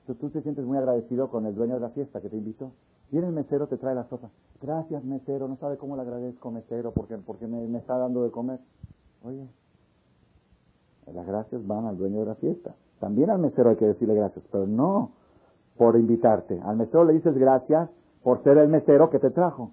tú 0.06 0.30
te 0.30 0.40
sientes 0.40 0.64
muy 0.64 0.78
agradecido 0.78 1.28
con 1.28 1.44
el 1.44 1.54
dueño 1.54 1.74
de 1.74 1.80
la 1.80 1.90
fiesta 1.90 2.22
que 2.22 2.30
te 2.30 2.38
invitó. 2.38 2.72
Viene 3.10 3.26
el 3.26 3.34
mesero, 3.34 3.66
te 3.66 3.76
trae 3.76 3.94
la 3.94 4.08
sopa. 4.08 4.30
Gracias, 4.62 5.04
mesero. 5.04 5.46
No 5.46 5.56
sabe 5.56 5.76
cómo 5.76 5.94
le 5.94 6.00
agradezco, 6.00 6.50
mesero, 6.50 6.92
porque, 6.92 7.18
porque 7.18 7.46
me, 7.46 7.68
me 7.68 7.76
está 7.76 7.98
dando 7.98 8.22
de 8.22 8.30
comer. 8.30 8.58
Oye, 9.24 9.46
las 11.12 11.26
gracias 11.26 11.66
van 11.66 11.84
al 11.84 11.98
dueño 11.98 12.20
de 12.20 12.26
la 12.26 12.34
fiesta. 12.36 12.74
También 12.98 13.28
al 13.28 13.40
mesero 13.40 13.68
hay 13.68 13.76
que 13.76 13.84
decirle 13.84 14.14
gracias, 14.14 14.42
pero 14.50 14.66
no 14.66 15.10
por 15.76 15.98
invitarte. 15.98 16.58
Al 16.62 16.78
mesero 16.78 17.04
le 17.04 17.12
dices 17.12 17.36
gracias 17.36 17.90
por 18.22 18.42
ser 18.42 18.56
el 18.56 18.68
mesero 18.68 19.10
que 19.10 19.18
te 19.18 19.28
trajo. 19.28 19.72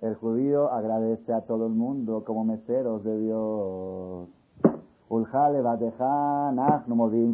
El 0.00 0.14
judío 0.14 0.70
agradece 0.70 1.32
a 1.32 1.40
todo 1.40 1.66
el 1.66 1.72
mundo 1.72 2.22
como 2.24 2.44
meseros 2.44 3.02
de 3.02 3.18
Dios. 3.18 4.28
Uljale 5.08 5.60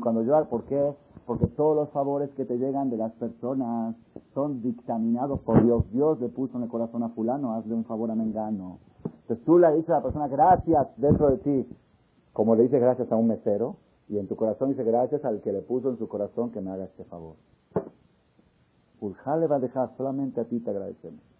cuando 0.00 0.22
yo, 0.22 0.44
¿por 0.46 0.64
qué? 0.64 0.94
Porque 1.26 1.46
todos 1.48 1.76
los 1.76 1.90
favores 1.90 2.30
que 2.30 2.46
te 2.46 2.56
llegan 2.56 2.88
de 2.88 2.96
las 2.96 3.12
personas 3.12 3.94
son 4.32 4.62
dictaminados 4.62 5.40
por 5.40 5.62
Dios. 5.62 5.84
Dios 5.92 6.18
le 6.20 6.28
puso 6.30 6.56
en 6.56 6.62
el 6.62 6.70
corazón 6.70 7.02
a 7.02 7.10
fulano, 7.10 7.54
hazle 7.54 7.74
un 7.74 7.84
favor 7.84 8.10
a 8.10 8.14
Mengano. 8.14 8.78
Entonces 9.04 9.44
tú 9.44 9.58
le 9.58 9.70
dices 9.74 9.90
a 9.90 9.96
la 9.96 10.02
persona 10.02 10.28
gracias 10.28 10.86
dentro 10.96 11.30
de 11.30 11.38
ti, 11.38 11.68
como 12.32 12.54
le 12.54 12.62
dices 12.62 12.80
gracias 12.80 13.12
a 13.12 13.16
un 13.16 13.28
mesero, 13.28 13.76
y 14.08 14.18
en 14.18 14.26
tu 14.26 14.36
corazón 14.36 14.70
dice 14.70 14.84
gracias 14.84 15.22
al 15.24 15.42
que 15.42 15.52
le 15.52 15.60
puso 15.60 15.90
en 15.90 15.98
su 15.98 16.08
corazón 16.08 16.50
que 16.50 16.62
me 16.62 16.70
haga 16.70 16.84
este 16.84 17.04
favor. 17.04 17.36
Uljale 19.00 19.48
dejar, 19.48 19.90
solamente 19.98 20.40
a 20.40 20.44
ti 20.44 20.60
te 20.60 20.70
agradecemos. 20.70 21.33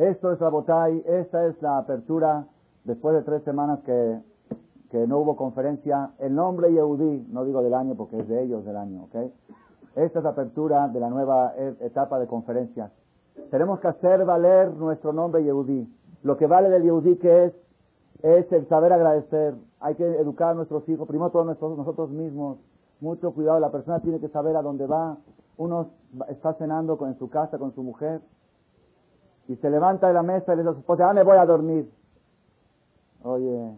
Esto 0.00 0.32
es 0.32 0.40
la 0.40 0.48
botay, 0.48 1.04
esta 1.06 1.46
es 1.46 1.60
la 1.60 1.76
apertura 1.76 2.46
después 2.84 3.14
de 3.14 3.20
tres 3.20 3.42
semanas 3.42 3.80
que, 3.80 4.18
que 4.90 5.06
no 5.06 5.18
hubo 5.18 5.36
conferencia. 5.36 6.12
El 6.18 6.34
nombre 6.34 6.72
Yehudi, 6.72 7.26
no 7.30 7.44
digo 7.44 7.62
del 7.62 7.74
año 7.74 7.94
porque 7.96 8.18
es 8.18 8.26
de 8.26 8.42
ellos 8.42 8.64
del 8.64 8.78
año, 8.78 9.02
¿ok? 9.02 9.30
Esta 9.96 10.18
es 10.20 10.24
la 10.24 10.30
apertura 10.30 10.88
de 10.88 11.00
la 11.00 11.10
nueva 11.10 11.52
e, 11.54 11.76
etapa 11.80 12.18
de 12.18 12.26
conferencias. 12.26 12.90
Tenemos 13.50 13.78
que 13.80 13.88
hacer 13.88 14.24
valer 14.24 14.72
nuestro 14.72 15.12
nombre 15.12 15.44
Yehudi. 15.44 15.86
Lo 16.22 16.38
que 16.38 16.46
vale 16.46 16.70
del 16.70 16.82
Yehudi 16.82 17.16
que 17.16 17.44
es, 17.44 17.52
es 18.22 18.50
el 18.52 18.66
saber 18.68 18.94
agradecer. 18.94 19.54
Hay 19.80 19.96
que 19.96 20.04
educar 20.04 20.52
a 20.52 20.54
nuestros 20.54 20.88
hijos, 20.88 21.06
primero 21.06 21.28
todos 21.28 21.44
nosotros, 21.44 21.76
nosotros 21.76 22.08
mismos. 22.08 22.56
Mucho 23.02 23.34
cuidado, 23.34 23.60
la 23.60 23.70
persona 23.70 24.00
tiene 24.00 24.18
que 24.18 24.28
saber 24.28 24.56
a 24.56 24.62
dónde 24.62 24.86
va. 24.86 25.18
Uno 25.58 25.90
está 26.30 26.54
cenando 26.54 26.96
con, 26.96 27.10
en 27.10 27.18
su 27.18 27.28
casa 27.28 27.58
con 27.58 27.74
su 27.74 27.82
mujer 27.82 28.22
y 29.50 29.56
se 29.56 29.68
levanta 29.68 30.06
de 30.06 30.14
la 30.14 30.22
mesa 30.22 30.52
y 30.52 30.56
le 30.56 30.62
dice 30.62 30.70
a 30.70 30.74
su 30.74 30.78
esposa, 30.78 31.10
ah, 31.10 31.12
me 31.12 31.24
voy 31.24 31.36
a 31.36 31.44
dormir. 31.44 31.90
Oye, 33.24 33.76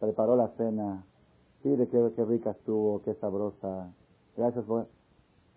preparó 0.00 0.34
la 0.34 0.48
cena. 0.56 1.04
Mire 1.62 1.86
qué, 1.86 2.12
qué 2.16 2.24
rica 2.24 2.50
estuvo, 2.50 3.00
qué 3.02 3.14
sabrosa. 3.14 3.92
Gracias 4.36 4.64
por... 4.64 4.82
Eh, 4.82 4.86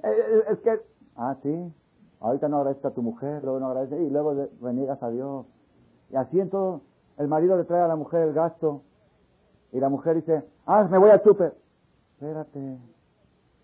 eh, 0.03 0.43
es 0.51 0.59
que... 0.59 0.79
Ah, 1.15 1.35
sí. 1.41 1.73
Ahorita 2.19 2.49
no 2.49 2.57
agradeces 2.57 2.85
a 2.85 2.91
tu 2.91 3.01
mujer, 3.01 3.43
luego 3.43 3.59
no 3.59 3.65
agradeces 3.65 3.99
y 3.99 4.11
luego 4.11 4.47
reniegas 4.61 5.01
a 5.01 5.09
Dios. 5.09 5.47
Y 6.11 6.17
así 6.17 6.39
en 6.39 6.51
todo, 6.51 6.81
el 7.17 7.27
marido 7.27 7.57
le 7.57 7.63
trae 7.63 7.81
a 7.81 7.87
la 7.87 7.95
mujer 7.95 8.21
el 8.21 8.33
gasto 8.33 8.83
y 9.71 9.79
la 9.79 9.89
mujer 9.89 10.17
dice, 10.17 10.43
ah, 10.67 10.83
me 10.83 10.99
voy 10.99 11.09
al 11.09 11.23
súper. 11.23 11.55
Espérate. 12.13 12.77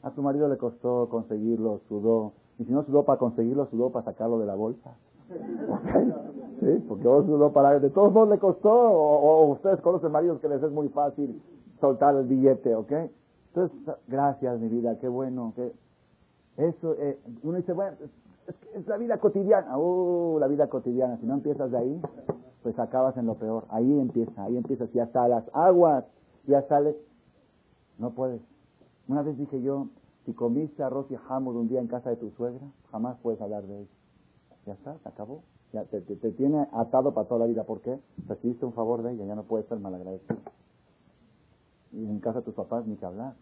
A 0.02 0.10
tu 0.10 0.24
marido 0.24 0.48
le 0.48 0.58
costó 0.58 1.08
conseguirlo, 1.08 1.82
sudó. 1.88 2.34
Y 2.58 2.66
si 2.66 2.72
no 2.72 2.84
sudó 2.84 3.04
para 3.04 3.20
conseguirlo, 3.20 3.68
sudó 3.68 3.92
para 3.92 4.06
sacarlo 4.06 4.40
de 4.40 4.48
la 4.48 4.56
bolsa. 4.56 4.96
¿Sí? 6.60 6.84
Porque 6.88 7.08
vos 7.08 7.26
no 7.26 7.52
para, 7.52 7.80
de 7.80 7.90
todos 7.90 8.12
modos 8.14 8.30
le 8.30 8.40
costó, 8.40 8.72
o, 8.72 9.52
ustedes 9.52 9.80
conocen 9.82 10.12
maridos 10.12 10.40
que 10.40 10.50
les 10.50 10.62
es 10.64 10.72
muy 10.72 10.90
fácil 10.90 11.42
soltar 11.80 12.16
el 12.16 12.26
billete, 12.26 12.74
¿ok? 12.76 12.92
Entonces, 13.54 13.96
gracias 14.08 14.60
mi 14.60 14.68
vida, 14.68 14.98
qué 15.00 15.08
bueno, 15.08 15.54
que 15.56 15.72
eso, 16.58 16.94
eh, 16.98 17.20
uno 17.44 17.58
dice, 17.58 17.74
bueno, 17.74 17.98
es, 18.48 18.56
es, 18.74 18.88
la 18.88 18.98
vida 18.98 19.18
cotidiana, 19.18 19.78
uh, 19.78 20.40
la 20.40 20.48
vida 20.48 20.68
cotidiana, 20.68 21.18
si 21.18 21.26
no 21.26 21.36
empiezas 21.36 21.70
de 21.72 21.78
ahí, 21.78 22.02
pues 22.64 22.78
acabas 22.80 23.16
en 23.18 23.28
lo 23.28 23.36
peor, 23.36 23.66
ahí 23.70 24.00
empieza, 24.00 24.44
ahí 24.44 24.58
empiezas, 24.58 24.94
y 24.96 25.00
hasta 25.00 25.28
las 25.28 25.44
aguas, 25.54 26.06
ya 26.48 26.64
sales, 26.64 26.96
no 28.00 28.12
puedes. 28.12 28.42
Una 29.08 29.22
vez 29.22 29.38
dije 29.38 29.62
yo, 29.62 29.88
si 30.26 30.34
comiste 30.34 30.84
arroz 30.84 31.10
y 31.12 31.16
jamón 31.16 31.56
un 31.56 31.68
día 31.68 31.80
en 31.80 31.88
casa 31.88 32.10
de 32.10 32.18
tu 32.18 32.32
suegra, 32.32 32.66
jamás 32.92 33.18
puedes 33.22 33.42
hablar 33.42 33.64
de 33.64 33.84
eso. 33.84 33.97
Ya 34.68 34.74
está, 34.74 34.97
se 35.01 35.07
acabó. 35.07 35.43
Ya 35.72 35.86
te, 35.86 36.01
tiene 36.01 36.68
atado 36.74 37.13
para 37.13 37.28
toda 37.28 37.39
la 37.41 37.45
vida. 37.45 37.63
¿Por 37.63 37.80
qué? 37.80 37.97
Recibiste 38.28 38.65
un 38.65 38.74
favor 38.74 39.01
de 39.01 39.13
ella, 39.13 39.24
ya 39.26 39.36
no 39.36 39.43
puedes 39.43 39.65
ser 39.68 39.80
malagradecido. 39.80 40.38
Y 41.93 42.03
en 42.03 42.20
casa 42.20 42.39
de 42.39 42.45
tus 42.45 42.53
papás 42.53 42.86
ni 42.86 42.97
que 42.97 43.05
hablar. 43.05 43.34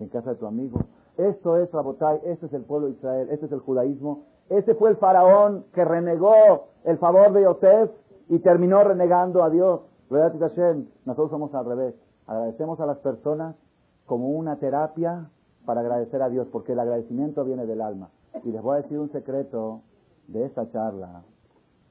En 0.00 0.08
casa 0.08 0.30
de 0.30 0.36
tu 0.36 0.46
amigo. 0.46 0.80
Esto 1.16 1.58
es 1.58 1.70
Rabotai, 1.70 2.20
este 2.24 2.46
es 2.46 2.52
el 2.52 2.64
pueblo 2.64 2.88
de 2.88 2.94
Israel, 2.94 3.28
este 3.30 3.46
es 3.46 3.52
el 3.52 3.60
judaísmo. 3.60 4.24
Ese 4.48 4.74
fue 4.74 4.90
el 4.90 4.96
faraón 4.96 5.64
que 5.72 5.84
renegó 5.84 6.66
el 6.82 6.98
favor 6.98 7.32
de 7.32 7.44
Yosef 7.44 7.92
y 8.28 8.40
terminó 8.40 8.82
renegando 8.82 9.44
a 9.44 9.50
Dios. 9.50 9.82
Nosotros 10.10 11.30
somos 11.30 11.54
al 11.54 11.66
revés. 11.66 11.94
Agradecemos 12.26 12.80
a 12.80 12.86
las 12.86 12.98
personas 12.98 13.54
como 14.06 14.30
una 14.30 14.56
terapia 14.56 15.30
para 15.64 15.80
agradecer 15.80 16.20
a 16.20 16.28
Dios, 16.28 16.48
porque 16.50 16.72
el 16.72 16.80
agradecimiento 16.80 17.44
viene 17.44 17.64
del 17.64 17.80
alma. 17.80 18.10
Y 18.42 18.50
les 18.50 18.60
voy 18.60 18.74
a 18.74 18.82
decir 18.82 18.98
un 18.98 19.10
secreto 19.12 19.80
de 20.28 20.44
esta 20.44 20.70
charla, 20.70 21.24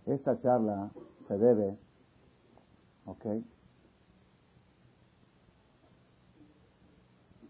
esta 0.05 0.39
charla 0.41 0.91
se 1.27 1.38
debe, 1.38 1.77
¿ok? 3.05 3.25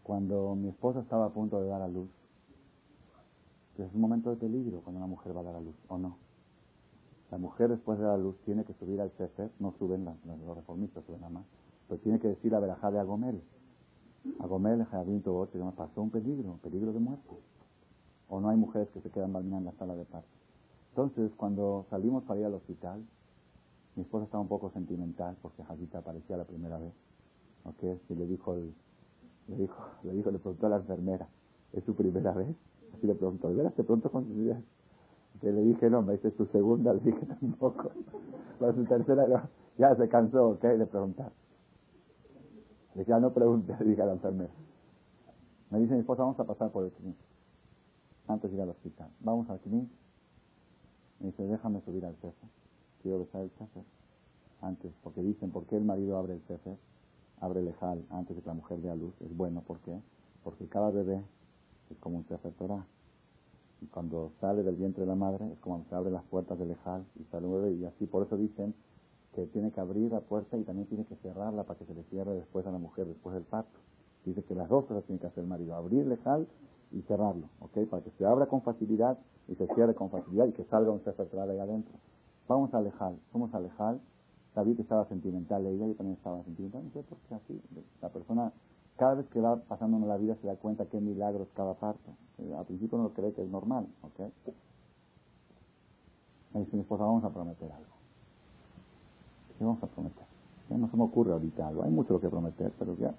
Cuando 0.04 0.56
mi 0.56 0.70
esposa 0.70 1.00
estaba 1.00 1.26
a 1.26 1.30
punto 1.30 1.62
de 1.62 1.68
dar 1.68 1.82
a 1.82 1.88
luz, 1.88 2.10
es 3.78 3.92
un 3.94 4.02
momento 4.02 4.30
de 4.30 4.36
peligro 4.36 4.82
cuando 4.82 5.00
una 5.00 5.08
mujer 5.08 5.36
va 5.36 5.42
a 5.42 5.44
dar 5.44 5.56
a 5.56 5.62
luz, 5.62 5.76
¿o 5.88 5.98
no? 5.98 6.18
La 7.32 7.38
mujer 7.38 7.70
después 7.70 7.98
de 7.98 8.06
dar 8.06 8.16
a 8.16 8.18
luz 8.18 8.38
tiene 8.46 8.64
que 8.64 8.74
subir 8.74 9.02
al 9.02 9.10
cefer, 9.12 9.50
no 9.60 9.72
suben 9.80 10.06
los 10.06 10.56
reformistas, 10.56 11.04
suben 11.06 11.22
nada 11.22 11.34
más, 11.34 11.46
pero 11.88 12.00
tiene 12.02 12.20
que 12.20 12.28
decir 12.28 12.52
la 12.52 12.60
verajá 12.60 12.92
de 12.92 13.00
Agomel. 13.00 13.42
Agomel, 14.40 14.86
que 14.88 15.58
me 15.58 15.72
pasó 15.72 16.02
un 16.02 16.12
peligro, 16.12 16.52
un 16.52 16.60
peligro 16.60 16.94
de 16.94 17.00
muerte. 17.00 17.36
O 18.30 18.40
no 18.40 18.50
hay 18.50 18.58
mujeres 18.58 18.90
que 18.90 19.02
se 19.02 19.10
quedan 19.10 19.34
dormidas 19.34 19.60
en 19.60 19.66
la 19.66 19.72
sala 19.74 19.96
de 19.96 20.06
parto. 20.06 20.43
Entonces, 20.96 21.32
cuando 21.38 21.88
salimos 21.90 22.24
para 22.24 22.40
ir 22.40 22.46
al 22.46 22.54
hospital, 22.54 23.04
mi 23.96 24.04
esposa 24.04 24.26
estaba 24.26 24.42
un 24.44 24.48
poco 24.48 24.70
sentimental 24.70 25.36
porque 25.42 25.64
Jadita 25.64 25.98
aparecía 25.98 26.38
la 26.38 26.44
primera 26.44 26.78
vez. 26.78 26.94
¿Ok? 27.66 28.00
Y 28.10 28.14
le 28.14 28.28
dijo, 28.28 28.56
le 29.48 29.58
dijo, 29.58 29.76
le 30.04 30.14
dijo, 30.14 30.30
le 30.30 30.38
preguntó 30.38 30.68
a 30.68 30.70
la 30.70 30.76
enfermera, 30.76 31.28
¿es 31.72 31.84
su 31.84 31.96
primera 31.96 32.32
vez? 32.34 32.56
Así 32.94 33.08
le 33.08 33.16
preguntó, 33.16 33.50
¿de 33.50 33.56
veras 33.56 33.74
te 33.74 33.84
preguntó 33.84 34.12
con 34.12 34.26
Que 35.42 35.52
le 35.52 35.62
dije, 35.64 35.90
no, 35.90 36.04
me 36.04 36.14
dice 36.14 36.30
su 36.38 36.46
segunda, 36.46 36.94
le 36.94 37.00
dije 37.00 37.26
tampoco. 37.26 37.90
Para 38.60 38.76
su 38.76 38.86
tercera, 38.86 39.50
ya 39.80 39.96
se 39.96 40.08
cansó, 40.10 40.50
¿ok? 40.50 40.62
De 40.62 40.86
preguntar. 40.86 41.32
Le 42.94 43.00
dije, 43.00 43.10
ya 43.10 43.20
no 43.20 43.34
pregunte, 43.34 43.76
le 43.80 43.86
dije 43.86 44.02
a 44.04 44.06
la 44.06 44.14
enfermera. 44.14 44.54
Me 45.72 45.80
dice 45.80 45.96
mi 45.96 46.02
esposa, 46.02 46.22
vamos 46.22 46.40
a 46.40 46.44
pasar 46.44 46.72
por 46.72 46.86
el 46.86 46.92
clínico. 46.92 47.24
Antes 48.28 48.52
de 48.52 48.58
ir 48.58 48.62
al 48.62 48.70
hospital. 48.70 49.10
Vamos 49.22 49.50
al 49.50 49.60
clínico 49.60 50.03
me 51.24 51.32
dice, 51.32 51.44
déjame 51.48 51.82
subir 51.82 52.06
al 52.06 52.16
cefe. 52.16 52.48
Quiero 53.02 53.20
besar 53.20 53.42
el 53.42 53.50
cefe. 53.52 53.84
Antes, 54.62 54.92
porque 55.04 55.22
dicen, 55.22 55.52
¿por 55.52 55.66
qué 55.66 55.78
el 55.78 55.86
marido 55.86 56.18
abre 56.18 56.34
el 56.34 56.42
cefe? 56.42 56.78
Abre 57.40 57.60
el 57.60 57.66
lejal 57.66 58.06
antes 58.10 58.36
de 58.36 58.42
que 58.42 58.48
la 58.48 58.54
mujer 58.54 58.80
dé 58.80 58.96
luz. 58.96 59.14
Es 59.22 59.36
bueno, 59.36 59.62
¿por 59.62 59.80
qué? 59.80 60.00
Porque 60.44 60.68
cada 60.68 60.92
bebé 60.92 61.22
es 61.90 61.98
como 62.00 62.18
un 62.18 62.24
cefe 62.26 62.52
Torah. 62.52 62.86
Y 63.82 63.88
cuando 63.88 64.32
sale 64.40 64.64
del 64.64 64.76
vientre 64.76 65.02
de 65.02 65.08
la 65.08 65.16
madre, 65.16 65.52
es 65.52 65.60
como 65.60 65.84
se 65.90 65.96
abren 65.96 66.14
las 66.14 66.24
puertas 66.24 66.58
del 66.60 66.70
lejal 66.70 67.06
y 67.20 67.24
sale 67.26 67.48
un 67.48 67.54
bebé. 67.54 67.72
Y 67.74 67.86
así, 67.86 68.06
por 68.06 68.26
eso 68.26 68.38
dicen 68.38 68.74
que 69.34 69.46
tiene 69.48 69.72
que 69.72 69.80
abrir 69.80 70.12
la 70.12 70.22
puerta 70.22 70.58
y 70.58 70.64
también 70.64 70.88
tiene 70.88 71.06
que 71.06 71.16
cerrarla 71.16 71.64
para 71.64 71.80
que 71.80 71.86
se 71.86 71.94
le 71.94 72.04
cierre 72.04 72.34
después 72.36 72.66
a 72.66 72.72
la 72.72 72.78
mujer, 72.78 73.08
después 73.08 73.34
del 73.34 73.44
parto. 73.44 73.80
Dice 74.26 74.44
que 74.44 74.56
las 74.56 74.70
dos 74.70 74.86
cosas 74.86 75.04
tiene 75.06 75.20
que 75.20 75.28
hacer 75.28 75.44
el 75.44 75.50
marido, 75.50 75.76
abrir 75.76 76.02
el 76.02 76.10
lejal 76.10 76.48
y 76.94 77.02
cerrarlo, 77.04 77.50
¿ok? 77.60 77.90
Para 77.90 78.04
que 78.04 78.12
se 78.12 78.26
abra 78.26 78.46
con 78.46 78.62
facilidad 78.62 79.18
y 79.48 79.56
se 79.56 79.68
cierre 79.74 79.96
con 79.96 80.10
facilidad 80.10 80.46
y 80.48 80.54
que 80.54 80.64
salga 80.66 80.92
un 80.92 81.04
Sefer 81.04 81.28
ahí 81.40 81.60
adentro. 81.60 81.94
Vamos 82.48 82.74
a 82.74 82.78
alejar, 82.78 83.14
somos 83.32 83.54
a 83.54 83.58
alejar. 83.58 83.98
David 84.56 84.80
estaba 84.80 85.06
sentimental, 85.06 85.66
ella 85.66 85.88
yo 85.88 85.96
también 85.96 86.18
estaba 86.18 86.44
sentimental. 86.44 86.84
No 86.84 86.92
sé 86.92 87.02
por 87.04 87.18
qué 87.28 87.36
así. 87.36 87.62
La 88.02 88.10
persona, 88.10 88.54
cada 88.98 89.16
vez 89.16 89.28
que 89.30 89.42
va 89.42 89.56
pasando 89.56 89.98
en 89.98 90.08
la 90.08 90.18
vida, 90.18 90.36
se 90.42 90.48
da 90.48 90.56
cuenta 90.56 90.86
qué 90.86 91.00
milagros 91.02 91.48
cada 91.56 91.74
parto. 91.74 92.12
Eh, 92.38 92.54
al 92.56 92.66
principio 92.66 92.98
no 93.00 93.10
cree 93.10 93.34
que 93.34 93.42
es 93.42 93.50
normal, 93.50 93.88
¿ok? 94.04 94.20
Me 96.54 96.60
dice 96.60 96.76
mi 96.76 96.84
esposa, 96.84 97.04
vamos 97.04 97.24
a 97.24 97.30
prometer 97.30 97.72
algo. 97.72 97.94
¿Qué 99.58 99.66
vamos 99.66 99.82
a 99.82 99.88
prometer? 99.88 100.24
no 100.70 100.90
se 100.90 100.98
me 100.98 101.04
ocurre 101.04 101.34
ahorita 101.34 101.68
algo. 101.68 101.84
Hay 101.84 101.92
mucho 101.92 102.14
lo 102.14 102.22
que 102.22 102.30
prometer, 102.30 102.72
pero 102.80 102.96
ya. 102.98 103.14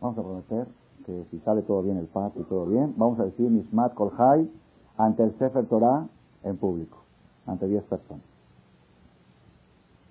Vamos 0.00 0.18
a 0.18 0.22
prometer 0.22 0.66
que 1.04 1.24
si 1.30 1.38
sale 1.40 1.62
todo 1.62 1.82
bien 1.82 1.96
el 1.96 2.06
parto 2.06 2.40
y 2.40 2.44
todo 2.44 2.66
bien, 2.66 2.94
vamos 2.96 3.18
a 3.20 3.24
decir 3.24 3.50
Mismat 3.50 3.94
Kolhai 3.94 4.50
ante 4.96 5.22
el 5.22 5.36
Sefer 5.38 5.66
Torah 5.66 6.06
en 6.42 6.56
público, 6.56 6.98
ante 7.46 7.66
10 7.66 7.84
personas. 7.84 8.24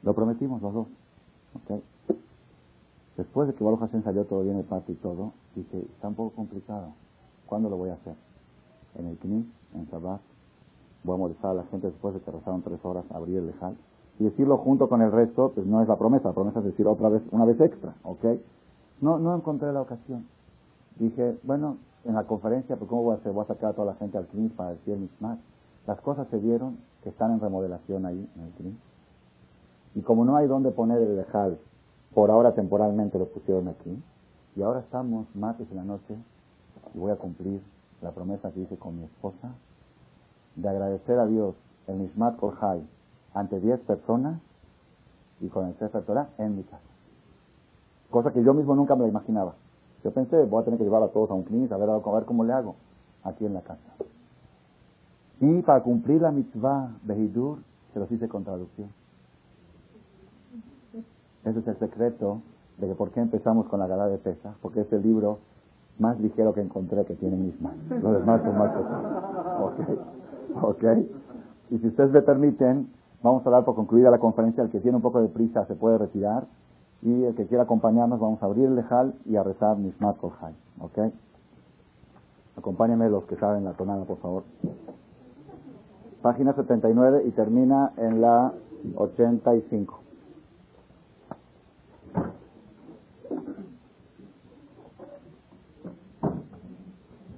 Lo 0.03 0.13
prometimos 0.13 0.61
los 0.61 0.73
dos. 0.73 0.87
Después 3.17 3.47
de 3.47 3.53
que 3.53 3.63
Baruch 3.63 3.81
Hashem 3.81 4.03
salió 4.03 4.25
todo 4.25 4.43
bien 4.43 4.57
el 4.57 4.63
parto 4.63 4.91
y 4.91 4.95
todo, 4.95 5.33
dije, 5.55 5.79
está 5.79 6.07
un 6.07 6.15
poco 6.15 6.35
complicado. 6.35 6.93
¿Cuándo 7.45 7.69
lo 7.69 7.77
voy 7.77 7.89
a 7.89 7.93
hacer? 7.95 8.15
en 8.95 9.07
el 9.07 9.17
Knis, 9.17 9.45
en 9.75 9.85
Shabbat. 9.85 10.21
Voy 11.03 11.15
a 11.15 11.17
molestar 11.17 11.51
a 11.51 11.53
la 11.55 11.63
gente 11.65 11.87
después 11.87 12.13
de 12.13 12.21
que 12.21 12.31
rezaron 12.31 12.61
tres 12.61 12.79
horas, 12.83 13.05
abrir 13.11 13.37
el 13.37 13.47
lejal. 13.47 13.77
Y 14.19 14.25
decirlo 14.25 14.57
junto 14.57 14.89
con 14.89 15.01
el 15.01 15.11
resto, 15.11 15.51
pues 15.55 15.65
no 15.65 15.81
es 15.81 15.87
la 15.87 15.97
promesa, 15.97 16.29
la 16.29 16.33
promesa 16.33 16.59
es 16.59 16.65
decir 16.65 16.85
otra 16.87 17.07
vez, 17.07 17.21
una 17.31 17.45
vez 17.45 17.59
extra, 17.61 17.95
¿ok? 18.03 18.25
No, 18.99 19.17
no 19.17 19.35
encontré 19.35 19.71
la 19.71 19.81
ocasión. 19.81 20.25
Dije, 20.99 21.37
bueno, 21.43 21.77
en 22.03 22.15
la 22.15 22.25
conferencia, 22.25 22.75
pues 22.75 22.89
¿cómo 22.89 23.03
voy 23.03 23.15
a 23.15 23.17
hacer? 23.17 23.31
Voy 23.31 23.43
a 23.43 23.47
sacar 23.47 23.71
a 23.71 23.73
toda 23.73 23.93
la 23.93 23.95
gente 23.95 24.17
al 24.17 24.27
Knis 24.27 24.51
para 24.51 24.71
decir 24.71 24.93
el 24.93 24.99
Mishmat. 25.01 25.39
Las 25.87 25.99
cosas 26.01 26.27
se 26.29 26.39
dieron 26.39 26.77
que 27.03 27.09
están 27.09 27.31
en 27.31 27.39
remodelación 27.39 28.05
ahí, 28.05 28.29
en 28.35 28.41
el 28.43 28.51
Knis. 28.53 28.75
Y 29.95 30.01
como 30.01 30.25
no 30.25 30.35
hay 30.35 30.47
dónde 30.47 30.71
poner 30.71 31.01
el 31.01 31.15
lejal, 31.15 31.57
por 32.13 32.29
ahora 32.31 32.53
temporalmente 32.53 33.17
lo 33.17 33.25
pusieron 33.25 33.69
aquí. 33.69 34.01
Y 34.55 34.61
ahora 34.61 34.81
estamos 34.81 35.25
martes 35.35 35.67
en 35.71 35.77
la 35.77 35.83
noche 35.83 36.15
y 36.93 36.99
voy 36.99 37.11
a 37.11 37.15
cumplir 37.15 37.61
la 38.01 38.11
promesa 38.11 38.51
que 38.51 38.61
hice 38.61 38.77
con 38.77 38.97
mi 38.97 39.03
esposa 39.05 39.51
de 40.55 40.69
agradecer 40.69 41.17
a 41.17 41.25
Dios 41.25 41.55
el 41.87 41.99
Nishmat 41.99 42.35
Korhai 42.37 42.81
ante 43.33 43.59
10 43.59 43.79
personas 43.81 44.41
y 45.39 45.47
con 45.47 45.67
el 45.67 45.75
Sefer 45.75 46.03
Torah 46.03 46.29
en 46.37 46.57
mi 46.57 46.63
casa. 46.63 46.81
Cosa 48.09 48.33
que 48.33 48.43
yo 48.43 48.53
mismo 48.53 48.75
nunca 48.75 48.95
me 48.95 49.03
la 49.03 49.09
imaginaba. 49.09 49.53
Yo 50.03 50.11
pensé, 50.11 50.45
voy 50.45 50.61
a 50.61 50.65
tener 50.65 50.77
que 50.77 50.85
llevar 50.85 51.03
a 51.03 51.09
todos 51.09 51.29
a 51.29 51.33
un 51.33 51.43
clinic, 51.43 51.71
a 51.71 51.77
ver, 51.77 51.89
a 51.89 51.97
ver 51.97 52.25
cómo 52.25 52.43
le 52.43 52.53
hago 52.53 52.75
aquí 53.23 53.45
en 53.45 53.53
la 53.53 53.61
casa. 53.61 53.95
Y 55.41 55.61
para 55.61 55.81
cumplir 55.83 56.21
la 56.21 56.31
mitzvah 56.31 56.91
de 57.03 57.17
Hidur, 57.17 57.59
se 57.93 57.99
los 57.99 58.11
hice 58.11 58.27
con 58.27 58.43
traducción. 58.43 58.89
Ese 61.45 61.59
es 61.59 61.67
el 61.67 61.79
secreto 61.79 62.41
de 62.77 62.87
que 62.87 62.95
por 62.95 63.11
qué 63.11 63.21
empezamos 63.21 63.67
con 63.67 63.79
la 63.79 63.87
gala 63.87 64.07
de 64.07 64.17
pesa, 64.17 64.55
porque 64.61 64.81
es 64.81 64.93
el 64.93 65.01
libro 65.01 65.39
más 65.97 66.19
ligero 66.19 66.53
que 66.53 66.61
encontré 66.61 67.05
que 67.05 67.15
tiene 67.15 67.35
misma. 67.35 67.73
Los 67.89 68.19
demás 68.19 68.41
son 68.41 68.57
más 68.57 68.71
pesados. 68.71 69.23
Ok, 69.61 70.63
ok. 70.63 70.83
Y 71.71 71.77
si 71.77 71.87
ustedes 71.87 72.11
me 72.11 72.21
permiten, 72.21 72.89
vamos 73.21 73.45
a 73.45 73.49
dar 73.49 73.65
por 73.65 73.75
concluida 73.75 74.09
la 74.09 74.19
conferencia. 74.19 74.63
El 74.63 74.69
que 74.69 74.79
tiene 74.79 74.97
un 74.97 75.01
poco 75.01 75.21
de 75.21 75.27
prisa 75.27 75.65
se 75.65 75.75
puede 75.75 75.97
retirar. 75.97 76.45
Y 77.01 77.23
el 77.23 77.35
que 77.35 77.47
quiera 77.47 77.63
acompañarnos, 77.63 78.19
vamos 78.19 78.41
a 78.43 78.45
abrir 78.45 78.65
el 78.65 78.75
lejal 78.75 79.15
y 79.25 79.37
a 79.37 79.43
rezar 79.43 79.77
Nishmat 79.77 80.17
Kolhai. 80.17 80.53
¿Ok? 80.81 80.99
Acompáñenme 82.57 83.09
los 83.09 83.23
que 83.23 83.37
saben 83.37 83.63
la 83.63 83.73
tonada, 83.73 84.03
por 84.03 84.17
favor. 84.17 84.43
Página 86.21 86.53
79 86.53 87.23
y 87.25 87.31
termina 87.31 87.93
en 87.95 88.19
la 88.19 88.53
85. 88.95 89.99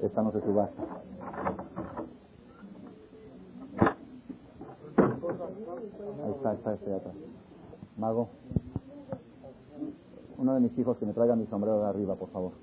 Esta 0.02 0.24
no 0.24 0.32
se 0.32 0.42
subasta. 0.42 0.82
Ahí 6.24 6.32
está, 6.32 6.54
está, 6.54 6.74
este 6.74 6.96
atrás. 6.96 7.14
Mago. 7.98 8.30
Uno 10.42 10.56
de 10.56 10.60
mis 10.60 10.76
hijos 10.80 10.98
que 10.98 11.06
me 11.06 11.14
traiga 11.14 11.36
mi 11.36 11.46
sombrero 11.46 11.80
de 11.82 11.86
arriba, 11.86 12.16
por 12.16 12.30
favor. 12.30 12.54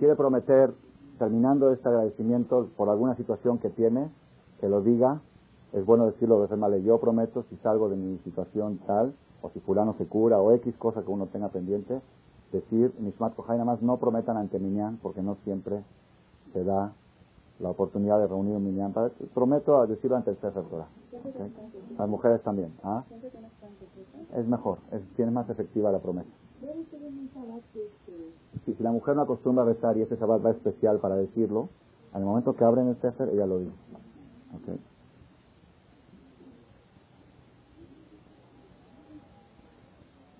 quiere 0.00 0.16
prometer, 0.16 0.72
terminando 1.18 1.72
este 1.72 1.86
agradecimiento 1.86 2.70
por 2.76 2.88
alguna 2.88 3.14
situación 3.16 3.58
que 3.58 3.68
tiene, 3.68 4.10
que 4.58 4.68
lo 4.68 4.80
diga. 4.80 5.20
Es 5.72 5.86
bueno 5.86 6.06
decirlo 6.06 6.46
de 6.46 6.56
mal, 6.56 6.82
yo 6.82 6.98
prometo 6.98 7.44
si 7.48 7.56
salgo 7.58 7.88
de 7.88 7.96
mi 7.96 8.18
situación 8.18 8.78
tal, 8.86 9.14
o 9.42 9.50
si 9.50 9.60
fulano 9.60 9.94
se 9.98 10.06
cura, 10.06 10.40
o 10.40 10.52
X 10.52 10.74
cosa 10.76 11.02
que 11.02 11.10
uno 11.10 11.26
tenga 11.26 11.48
pendiente, 11.48 12.00
decir, 12.52 12.92
Nishmat 12.98 13.34
Kohai, 13.36 13.56
nada 13.56 13.72
más 13.72 13.82
no 13.82 13.96
prometan 13.98 14.36
ante 14.36 14.58
Minyan, 14.58 14.98
porque 15.02 15.22
no 15.22 15.36
siempre 15.44 15.82
se 16.52 16.64
da 16.64 16.92
la 17.60 17.70
oportunidad 17.70 18.18
de 18.18 18.26
reunir 18.26 18.56
un 18.56 18.64
Minyan. 18.64 18.92
Prometo 19.32 19.86
decirlo 19.86 20.16
ante 20.16 20.30
el 20.30 20.38
Sefer 20.38 20.64
Torah. 20.64 20.88
Las 21.98 22.08
mujeres 22.08 22.42
también. 22.42 22.72
¿ah? 22.82 23.04
Es 24.36 24.46
mejor, 24.46 24.78
es, 24.90 25.02
tiene 25.16 25.30
más 25.30 25.48
efectiva 25.50 25.92
la 25.92 25.98
promesa. 26.00 26.28
Si, 28.64 28.74
si 28.74 28.82
la 28.82 28.90
mujer 28.90 29.16
no 29.16 29.22
acostumbra 29.22 29.64
a 29.64 29.66
rezar 29.66 29.96
y 29.96 30.02
ese 30.02 30.16
Shabbat 30.16 30.44
va 30.44 30.50
especial 30.50 30.98
para 30.98 31.16
decirlo, 31.16 31.68
al 32.12 32.24
momento 32.24 32.56
que 32.56 32.64
abren 32.64 32.88
el 32.88 32.96
Sefer, 33.00 33.28
ella 33.28 33.46
lo 33.46 33.58
dice. 33.58 33.72
Okay. 34.62 34.89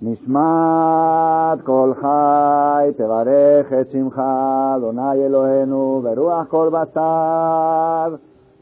נשמת 0.02 1.64
כל 1.64 1.92
חי, 2.00 2.90
תברך 2.96 3.72
את 3.80 3.90
שמך, 3.90 4.22
אדוני 4.76 5.26
אלוהינו, 5.26 6.00
ברוח 6.04 6.46
כל 6.48 6.70
בשר, 6.72 8.14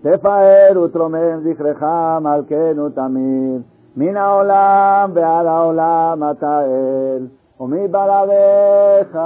תפאר 0.02 0.82
ותרומם 0.84 1.40
זכרך, 1.42 1.82
מלכנו 2.20 2.88
תמיד, 2.88 3.62
מן 3.96 4.16
העולם 4.16 5.10
ועל 5.14 5.46
העולם 5.46 6.22
אתה 6.30 6.60
אל. 6.64 7.26
ומבלעדיך 7.60 9.18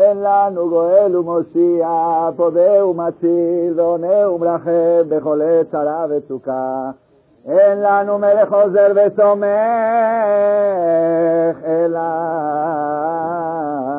אין 0.00 0.16
לנו 0.22 0.68
גואל 0.68 1.16
ומושיע, 1.16 1.88
פודה 2.36 2.86
ומציל, 2.86 3.72
ועונה 3.76 4.30
ומרחם 4.30 5.02
בכל 5.08 5.40
עת 5.42 5.70
צרה 5.70 6.06
וצוקה. 6.10 6.90
אין 7.48 7.82
לנו 7.82 8.18
מלך 8.18 8.52
עוזר 8.52 8.92
וסומך, 8.94 9.44
אלא 11.66 11.98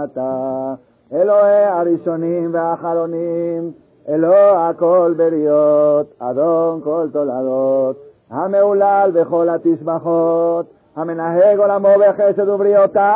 אתה, 0.04 0.74
אלוהי 1.14 1.66
הראשונים 1.66 2.50
והאחרונים, 2.54 3.72
אלוה 4.10 4.70
הכל 4.70 5.14
בריות, 5.18 6.14
אדון 6.20 6.82
כל 6.84 7.08
תולדות, 7.14 7.96
המהולל 8.32 9.12
בכל 9.14 9.50
התשבחות, 9.50 10.66
המנהג 10.96 11.60
עולמו 11.60 11.90
בחסד 12.00 12.50
ובריאותיו 12.50 13.12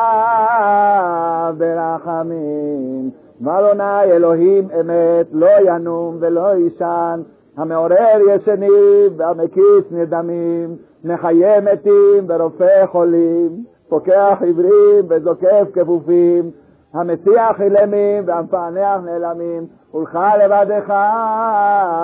ברחמים. 1.58 3.10
ואדוני 3.42 4.04
אלוהים 4.04 4.68
אמת, 4.80 5.28
לא 5.32 5.50
ינום 5.66 6.18
ולא 6.20 6.56
יישן, 6.56 7.22
המעורר 7.60 8.20
ישנים 8.30 9.08
והמקיץ 9.18 9.86
נרדמים, 9.92 10.76
מחיה 11.04 11.62
מתים 11.62 12.26
ורופא 12.28 12.86
חולים, 12.86 13.64
פוקח 13.90 14.38
עיוורים 14.42 15.06
וזוקף 15.10 15.68
כפופים, 15.74 16.52
המציח 16.94 17.62
אילמים 17.62 18.24
והמפענח 18.26 19.02
נעלמים, 19.06 19.66
ולך 19.94 20.20
לבדך 20.44 20.90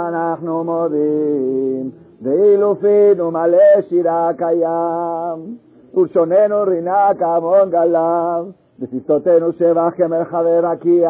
אנחנו 0.07 0.63
מודים, 0.63 1.91
ואילופין 2.21 3.21
ומלא 3.21 3.81
שירה 3.89 4.29
קיים. 4.37 5.55
ולשוננו 5.93 6.63
רינה 6.63 7.07
כהמון 7.19 7.69
גליו, 7.69 8.45
ושפתותינו 8.79 9.51
שבח 9.51 9.93
כמרחבי 9.95 10.59
רקיע, 10.63 11.09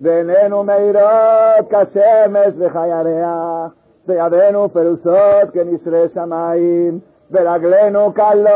ועינינו 0.00 0.64
מאירות 0.64 1.68
כשמש 1.68 2.54
וכירח, 2.58 3.72
וידינו 4.08 4.68
פרוסות 4.68 5.50
כנשרי 5.52 6.08
שמיים, 6.14 6.98
ורגלינו 7.30 8.12
קלות 8.12 8.50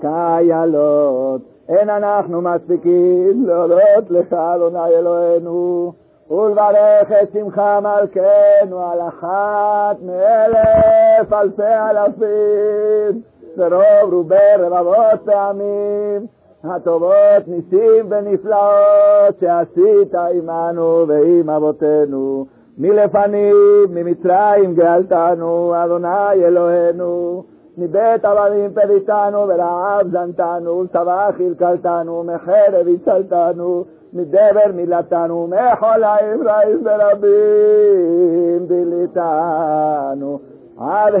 כיילות. 0.00 1.40
אין 1.68 1.90
אנחנו 1.90 2.42
מספיקים 2.42 3.44
להודות 3.46 4.10
לך, 4.10 4.32
אדוני 4.32 4.88
אלוהינו. 4.98 5.92
ולברך 6.30 7.12
את 7.22 7.32
שמחה 7.32 7.80
מלכנו 7.80 8.90
על 8.92 9.00
אחת 9.08 9.96
מאלף 10.02 11.32
אלפי 11.32 11.62
אלפים, 11.62 13.22
ורוב 13.56 14.12
רובי 14.12 14.34
רבבות 14.58 15.20
פעמים, 15.24 16.26
הטובות 16.70 17.46
ניסים 17.46 18.06
ונפלאות 18.08 19.40
שעשית 19.40 20.14
עמנו 20.14 21.04
ועם 21.08 21.50
אבותינו. 21.50 22.46
מלפנים, 22.78 23.56
ממצרים 23.90 24.74
גאלתנו, 24.74 25.72
אדוני 25.84 26.32
אלוהינו. 26.44 27.42
מבית 27.78 28.24
עבדים 28.24 28.70
פדיתנו, 28.74 29.38
ורעב 29.38 30.08
זנתנו, 30.10 30.78
ולצבא 30.78 31.30
חלקלתנו, 31.38 32.24
מחרב 32.24 32.86
הצלתנו. 32.94 33.84
מדבר 34.12 34.72
מילתנו, 34.74 35.46
מכל 35.46 36.02
העבריים 36.02 36.82
ורבים 36.84 38.66
דליתנו. 38.66 40.38
עד 40.78 41.14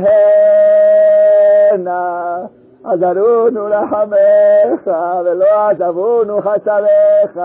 הנה, 1.72 2.38
עזרונו 2.86 3.68
לחמך, 3.68 4.90
ולא 5.24 5.68
עזבונו 5.68 6.40
חסריך. 6.40 7.40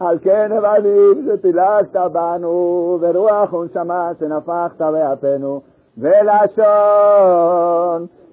על 0.00 0.18
כן 0.22 0.50
עבדים 0.52 1.28
שפילגת 1.28 1.96
בנו, 2.12 2.98
ורוח 3.00 3.52
ונשמה 3.52 4.10
שנפחת 4.20 4.82
באפינו, 4.82 5.60
ולשון 5.98 6.66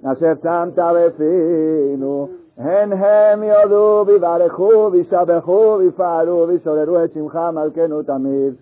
אשר 0.06 0.34
שמת 0.44 0.80
בפינו. 0.96 2.28
הן 2.58 2.94
הם 2.94 3.44
יודו 3.44 4.04
ויברכו 4.08 4.90
וישבחו 4.92 5.76
ויפעלו 5.80 6.46
וישוררו 6.48 7.04
את 7.04 7.14
שמך 7.14 7.40
מלכנו 7.54 8.04
תמיד. 8.04 8.54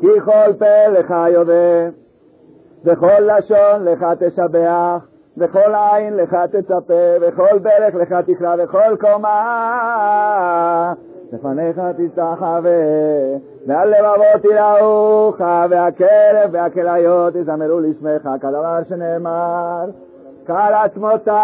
כי 0.00 0.20
כל 0.24 0.52
פה 0.58 0.86
לך 0.88 1.14
יודע, 1.28 1.88
וכל 2.84 3.20
לשון 3.20 3.84
לך 3.84 4.04
תשבח, 4.18 5.06
וכל 5.38 5.74
עין 5.74 6.16
לך 6.16 6.36
תצפה, 6.50 7.16
וכל 7.20 7.58
ברך 7.58 7.94
לך 7.94 8.14
תקרא, 8.26 8.56
וכל 8.58 8.96
קומה 9.00 9.34
לפניך 11.32 11.80
תשתחווה, 11.96 12.70
והלבבות 13.66 14.44
יראוך, 14.44 15.40
והכלב 15.70 16.50
והכליות 16.52 17.34
יזמרו 17.34 17.80
לשמך, 17.80 18.28
כדבר 18.40 18.78
שנאמר. 18.88 19.84
קל 20.46 20.72
עצמותיי, 20.84 21.34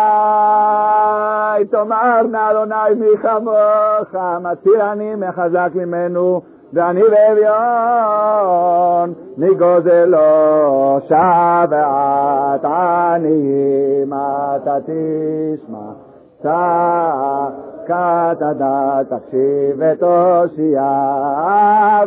תאמרנה 1.65 2.51
אדוני 2.51 2.95
מי 2.97 3.17
כמוך, 3.23 4.15
מציל 4.41 4.81
אני 4.81 5.15
מחזק 5.15 5.71
ממנו, 5.75 6.41
ואני 6.74 7.02
באביון, 7.02 9.14
מגוזלו 9.38 11.00
שבת 11.08 12.66
עניים 12.66 14.14
אתה 14.14 14.78
תשמע, 14.86 15.92
צעקת 16.44 18.42
הדת 18.42 19.10
תקשיב 19.10 19.76
ותושיע, 19.78 20.84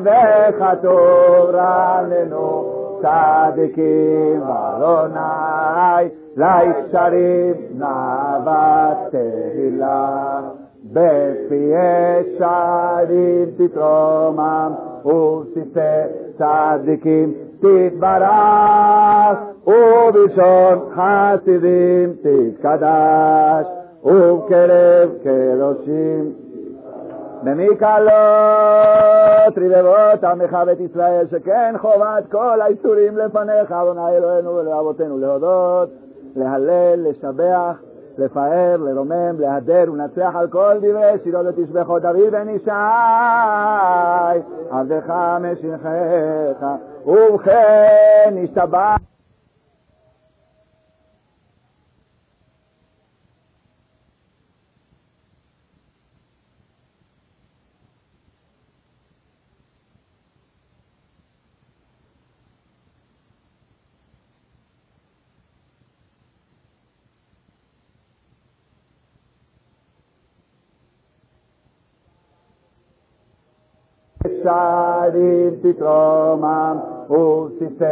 וכתוב 0.03 1.51
רננו 1.53 2.75
צדיקים 3.03 4.43
ואדוני, 4.49 6.09
לישרים 6.37 7.55
נאוות 7.79 8.99
תהילה. 9.11 10.41
בפי 10.94 11.72
ישרים 11.74 13.46
תתרומם, 13.58 14.74
ובסיסי 15.06 15.80
צדיקים 16.38 17.34
תתברך, 17.60 19.38
ובלשון 19.68 20.80
חסידים 20.96 22.14
תתקדש, 22.22 23.66
ובקרב 24.04 25.10
קדושים 25.24 26.32
במקלות 27.44 28.14
רבבות 29.58 30.24
עמך 30.24 30.58
בית 30.66 30.80
ישראל, 30.80 31.26
שכן 31.32 31.76
חובת 31.78 32.24
כל 32.32 32.62
האיסורים 32.62 33.18
לפניך, 33.18 33.72
אדוני 33.72 34.18
אלוהינו 34.18 34.56
ולאבותינו 34.56 35.18
להודות, 35.18 35.90
להלל, 36.36 37.10
לשבח, 37.10 37.82
לפאר, 38.18 38.78
לרומם, 38.78 39.40
להדר 39.40 39.84
ולנצח 39.88 40.32
על 40.36 40.48
כל 40.48 40.74
דברי 40.78 41.12
שירו 41.24 41.46
ותשבחו 41.46 42.00
דוד 42.00 42.32
בן 42.32 42.50
ישי, 42.50 42.72
עבדך 44.72 45.14
משיחך, 45.42 46.66
ובכן 47.06 48.32
נשתבח 48.32 48.98
ישרים 74.43 75.51
תתרומם, 75.63 76.77
ובסיסי 77.11 77.85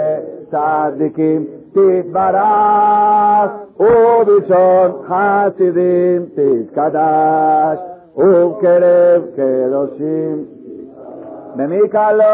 צדיקים 0.50 1.46
תתברך, 1.72 3.50
ובלשון 3.80 4.92
חסידים 5.08 6.26
תתקדש, 6.34 7.78
ובקרב 8.16 9.22
קדושים. 9.36 10.44
במקלות 11.56 12.26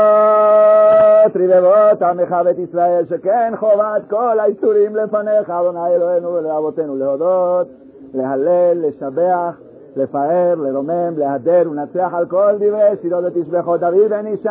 רבבות 1.36 2.02
עמך 2.02 2.36
בית 2.44 2.58
ישראל, 2.58 3.04
שכן 3.10 3.52
חובת 3.56 4.02
כל 4.10 4.38
האיסורים 4.38 4.96
לפניך, 4.96 5.50
אדוני 5.50 5.94
אלוהינו 5.94 6.32
ולאבותינו 6.32 6.96
להודות, 6.96 7.66
להלל, 8.14 8.86
לשבח, 8.86 9.54
לפאר, 9.97 10.55
לרומם, 10.57 11.17
להדר 11.17 11.63
ולנצח 11.71 12.09
על 12.13 12.25
כל 12.25 12.53
דברי 12.55 12.89
שירו 13.01 13.23
ותשבחו 13.23 13.77
דוד 13.77 14.09
בן 14.09 14.27
ישי, 14.27 14.49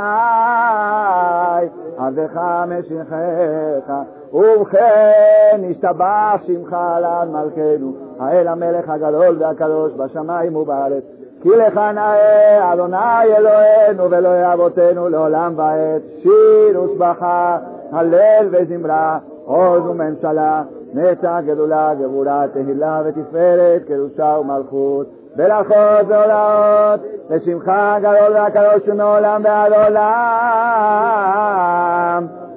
עבדך 1.98 2.40
משיחך, 2.68 3.92
ובכן 4.32 5.58
נשתבח 5.58 6.40
שמך 6.46 6.76
לעד 7.00 7.28
מלכנו, 7.28 7.92
האל 8.18 8.48
המלך 8.48 8.88
הגדול 8.88 9.36
והקדוש 9.40 9.92
בשמיים 9.92 10.56
ובארץ. 10.56 11.02
כי 11.42 11.48
לך 11.48 11.76
נאה 11.76 12.72
אדוני 12.72 13.36
אלוהינו 13.36 14.10
ואלוהי 14.10 14.52
אבותינו 14.52 15.08
לעולם 15.08 15.52
ועד, 15.56 16.02
שיר 16.22 16.82
ושבחה, 16.82 17.58
הלל 17.92 18.48
וזמרה, 18.50 19.18
עוז 19.46 19.86
וממשלה, 19.86 20.62
נצח 20.94 21.38
גדולה, 21.46 21.94
גבורה, 21.94 22.44
תהילה 22.52 23.02
ותפארת, 23.04 23.84
קדושה 23.84 24.38
ומלכות. 24.40 25.06
ברכות 25.36 26.06
והודעות 26.08 27.00
לשמך 27.30 27.68
הגדול 27.68 28.32
והקדוש 28.34 28.88
מעולם 28.88 29.42
ועד 29.44 29.72
עולם. 29.72 30.06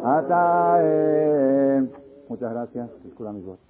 אתה... 0.03 0.75
Muchas 2.29 2.51
gracias. 2.53 3.68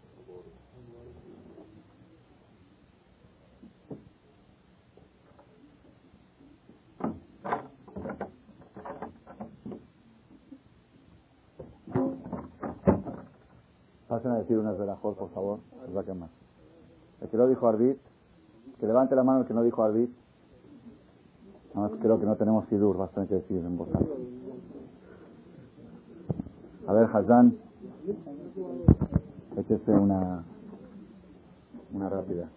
Pasen 14.08 14.32
a 14.32 14.38
decir 14.38 14.58
unas 14.58 14.78
de 14.78 14.86
las 14.86 14.98
por 14.98 15.30
favor. 15.30 15.58
más. 16.18 16.30
El 17.20 17.28
que 17.28 17.36
lo 17.36 17.46
dijo 17.46 17.66
Ardit, 17.68 17.98
que 18.78 18.86
levante 18.86 19.14
la 19.14 19.22
mano 19.22 19.40
el 19.40 19.46
que 19.46 19.54
no 19.54 19.62
dijo 19.62 19.82
Ardit. 19.82 20.10
Nada 21.74 21.88
más 21.88 21.98
creo 22.00 22.20
que 22.20 22.26
no 22.26 22.36
tenemos 22.36 22.66
Sidur, 22.66 22.96
bastante 22.96 23.30
que 23.30 23.34
decir 23.36 23.58
en 23.58 23.76
voz 23.76 23.88
alta. 23.94 24.12
A 26.86 26.92
ver, 26.92 27.08
Hazán, 27.12 27.56
échese 29.56 29.92
una, 29.92 30.44
una 31.92 32.08
rápida. 32.08 32.48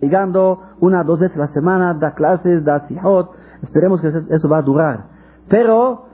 llegando 0.00 0.60
una 0.80 1.02
dos 1.04 1.18
veces 1.18 1.36
a 1.36 1.40
la 1.40 1.52
semana, 1.52 1.94
da 1.94 2.14
clases, 2.14 2.64
da 2.64 2.86
sihot, 2.88 3.30
esperemos 3.62 4.00
que 4.00 4.08
eso 4.08 4.48
va 4.48 4.58
a 4.58 4.62
durar. 4.62 5.04
Pero 5.48 6.06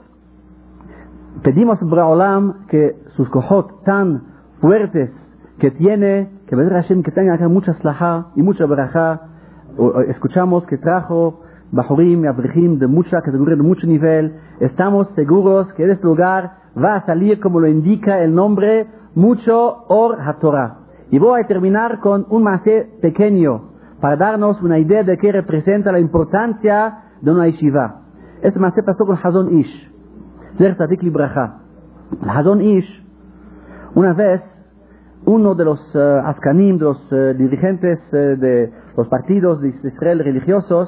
pedimos 1.43 1.79
a 1.81 2.05
Olam 2.07 2.65
que 2.67 2.95
sus 3.15 3.29
cojot 3.29 3.83
tan 3.83 4.23
fuertes 4.59 5.11
que 5.59 5.71
tiene, 5.71 6.29
que 6.47 6.55
Hashem 6.55 7.03
que 7.03 7.11
tenga 7.11 7.35
acá 7.35 7.47
mucha 7.47 7.73
slaha 7.75 8.27
y 8.35 8.41
mucha 8.41 8.65
baraja, 8.65 9.21
escuchamos 10.07 10.65
que 10.65 10.77
trajo 10.77 11.41
Bajorim 11.71 12.23
y 12.23 12.27
Abrahim 12.27 12.79
de 12.79 12.87
mucha 12.87 13.21
categoría, 13.21 13.55
de 13.55 13.63
mucho 13.63 13.87
nivel, 13.87 14.35
estamos 14.59 15.09
seguros 15.15 15.71
que 15.73 15.85
de 15.85 15.93
este 15.93 16.05
lugar 16.05 16.51
va 16.77 16.95
a 16.95 17.05
salir, 17.05 17.39
como 17.39 17.59
lo 17.59 17.67
indica 17.67 18.21
el 18.21 18.33
nombre, 18.33 18.87
mucho 19.15 19.85
Or 19.87 20.19
HaTorah. 20.21 20.77
Y 21.11 21.19
voy 21.19 21.41
a 21.41 21.47
terminar 21.47 21.99
con 21.99 22.25
un 22.29 22.43
masé 22.43 22.89
pequeño, 23.01 23.74
para 24.05 24.17
darnos 24.17 24.61
una 24.61 24.77
idea 24.77 25.01
de 25.01 25.17
qué 25.17 25.31
representa 25.31 25.91
la 25.91 25.99
importancia 25.99 27.05
de 27.21 27.31
una 27.31 27.47
yeshiva. 27.47 28.01
Este 28.43 28.59
más 28.59 28.75
pasó 28.85 29.03
con 29.03 29.17
Hazon 29.17 29.57
Ish. 29.57 29.91
Zer 30.59 30.75
Tzadik 30.75 31.01
Libraja. 31.01 31.61
Hazon 32.21 32.61
Ish, 32.61 33.03
una 33.95 34.13
vez, 34.13 34.43
uno 35.25 35.55
de 35.55 35.65
los 35.65 35.95
Askanim, 35.95 36.77
de 36.77 36.83
los 36.83 37.11
eh, 37.11 37.33
dirigentes 37.35 37.97
eh, 38.11 38.37
de 38.37 38.71
los 38.95 39.07
partidos 39.07 39.59
de 39.61 39.69
Israel 39.69 40.19
religiosos, 40.19 40.87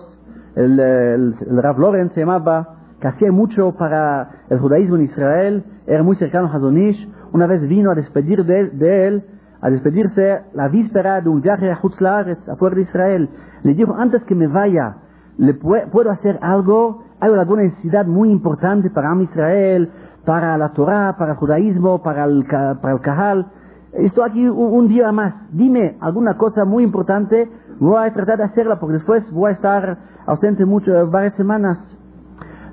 el, 0.56 0.80
el, 0.80 1.36
el 1.50 1.64
Rav 1.64 1.80
Lorenz 1.80 2.14
se 2.14 2.20
llamaba, 2.20 2.76
que 3.02 3.08
hacía 3.08 3.32
mucho 3.32 3.76
para 3.80 4.30
el 4.52 4.60
judaísmo 4.60 4.96
en 4.98 5.06
Israel, 5.06 5.64
era 5.88 6.04
muy 6.04 6.18
cercano 6.18 6.50
a 6.50 6.56
Hazonish, 6.56 7.12
una 7.34 7.48
vez 7.48 7.68
vino 7.68 7.90
a 7.90 7.96
despedir 7.96 8.46
de, 8.46 8.70
de 8.70 9.08
él, 9.08 9.24
a 9.68 9.70
despedirse 9.70 10.42
la 10.54 10.68
víspera 10.70 11.22
de 11.22 11.30
un 11.30 11.42
viaje 11.42 11.70
a 11.72 11.78
Hutzlaaretz, 11.82 12.48
afuera 12.50 12.76
de 12.76 12.82
Israel. 12.84 13.30
Le 13.64 13.74
dijo, 13.74 13.94
antes 13.96 14.24
que 14.24 14.36
me 14.36 14.48
vaya, 14.48 14.96
¿le 15.38 15.54
pue- 15.60 15.90
puedo 15.92 16.10
hacer 16.12 16.40
algo? 16.42 17.04
Hay 17.20 17.34
alguna 17.34 17.64
necesidad 17.64 18.06
muy 18.06 18.30
importante 18.32 18.90
para 18.90 19.14
Israel, 19.22 19.92
para 20.26 20.58
la 20.58 20.70
Torah, 20.70 21.16
para 21.18 21.32
el 21.32 21.38
judaísmo, 21.38 22.02
para 22.02 22.26
el, 22.26 22.46
para 22.46 22.94
el 22.94 23.02
Kahal. 23.02 23.48
Estoy 23.94 24.30
aquí 24.30 24.48
un, 24.48 24.74
un 24.80 24.88
día 24.88 25.12
más. 25.12 25.34
Dime 25.52 25.98
alguna 26.00 26.38
cosa 26.38 26.64
muy 26.66 26.84
importante. 26.84 27.50
Voy 27.80 27.98
a 27.98 28.14
tratar 28.14 28.38
de 28.38 28.44
hacerla 28.44 28.80
porque 28.80 28.94
después 28.96 29.30
voy 29.32 29.50
a 29.50 29.54
estar 29.54 29.98
ausente 30.26 30.66
mucho, 30.66 31.10
varias 31.10 31.34
semanas. 31.36 31.78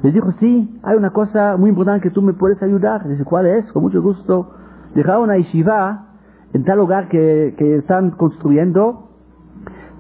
Le 0.03 0.13
dijo, 0.13 0.33
sí, 0.41 0.79
hay 0.83 0.97
una 0.97 1.11
cosa 1.11 1.57
muy 1.57 1.71
importante 1.71 2.03
que 2.03 2.11
tú 2.11 2.21
me 2.23 2.35
puedes 2.35 2.63
ayudar. 2.63 3.09
Dice, 3.09 3.25
¿cuál 3.25 3.47
es? 3.47 3.71
Con 3.73 3.83
mucho 3.83 4.03
gusto. 4.03 4.51
Dejaba 4.95 5.21
una 5.21 5.37
yeshiva 5.39 6.09
en 6.55 6.65
tal 6.65 6.79
lugar 6.79 7.09
que, 7.09 7.55
que 7.59 7.77
están 7.77 8.13
construyendo, 8.13 9.11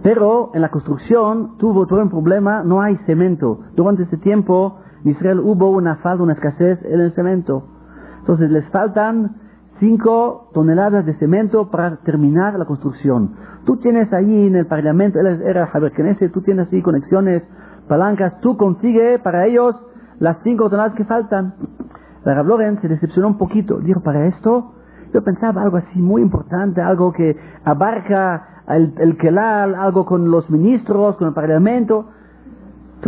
pero 0.05 0.52
en 0.55 0.62
la 0.62 0.70
construcción 0.70 1.59
tuvo 1.59 1.86
todo 1.86 2.00
un 2.00 2.11
problema, 2.11 2.62
no 2.62 2.80
hay 2.80 2.96
cemento. 3.07 3.61
Durante 3.74 4.05
ese 4.05 4.18
tiempo 4.18 4.78
en 5.05 5.11
Israel 5.11 5.40
hubo 5.40 5.70
una 5.70 5.96
falta, 5.96 6.22
una 6.22 6.34
escasez 6.34 6.78
en 6.84 7.00
el 7.00 7.12
cemento. 7.12 7.64
Entonces 8.20 8.50
les 8.50 8.64
faltan 8.70 9.36
5 9.80 10.50
toneladas 10.55 11.05
de 11.05 11.14
cemento 11.14 11.70
para 11.70 11.96
terminar 12.02 12.57
la 12.57 12.66
construcción. 12.66 13.34
Tú 13.66 13.78
tienes 13.78 14.12
ahí 14.12 14.46
en 14.46 14.55
el 14.55 14.66
parlamento, 14.66 15.18
él 15.18 15.42
era 15.42 15.66
Javier 15.66 15.92
Knesset, 15.92 16.32
tú 16.32 16.40
tienes 16.42 16.72
ahí 16.72 16.82
conexiones, 16.82 17.42
palancas, 17.88 18.40
tú 18.40 18.57
consigue 18.57 19.18
para 19.18 19.46
ellos 19.46 19.74
las 20.20 20.36
5 20.44 20.70
toneladas 20.70 20.94
que 20.94 21.05
faltan. 21.05 21.55
La 22.24 22.34
Rav 22.34 22.46
Lorenz 22.46 22.80
se 22.80 22.88
decepcionó 22.88 23.26
un 23.26 23.38
poquito, 23.38 23.78
dijo, 23.80 24.00
para 24.02 24.26
esto 24.26 24.74
yo 25.15 25.23
pensaba 25.23 25.62
algo 25.62 25.77
así 25.77 26.03
muy 26.03 26.23
importante, 26.23 26.83
algo 26.83 27.12
que 27.12 27.37
abarca 27.65 28.62
el, 28.67 28.93
el 28.99 29.17
Kelal, 29.17 29.77
algo 29.77 30.05
con 30.05 30.29
los 30.29 30.51
ministros, 30.51 31.17
con 31.17 31.29
el 31.29 31.35
parlamento. 31.35 32.07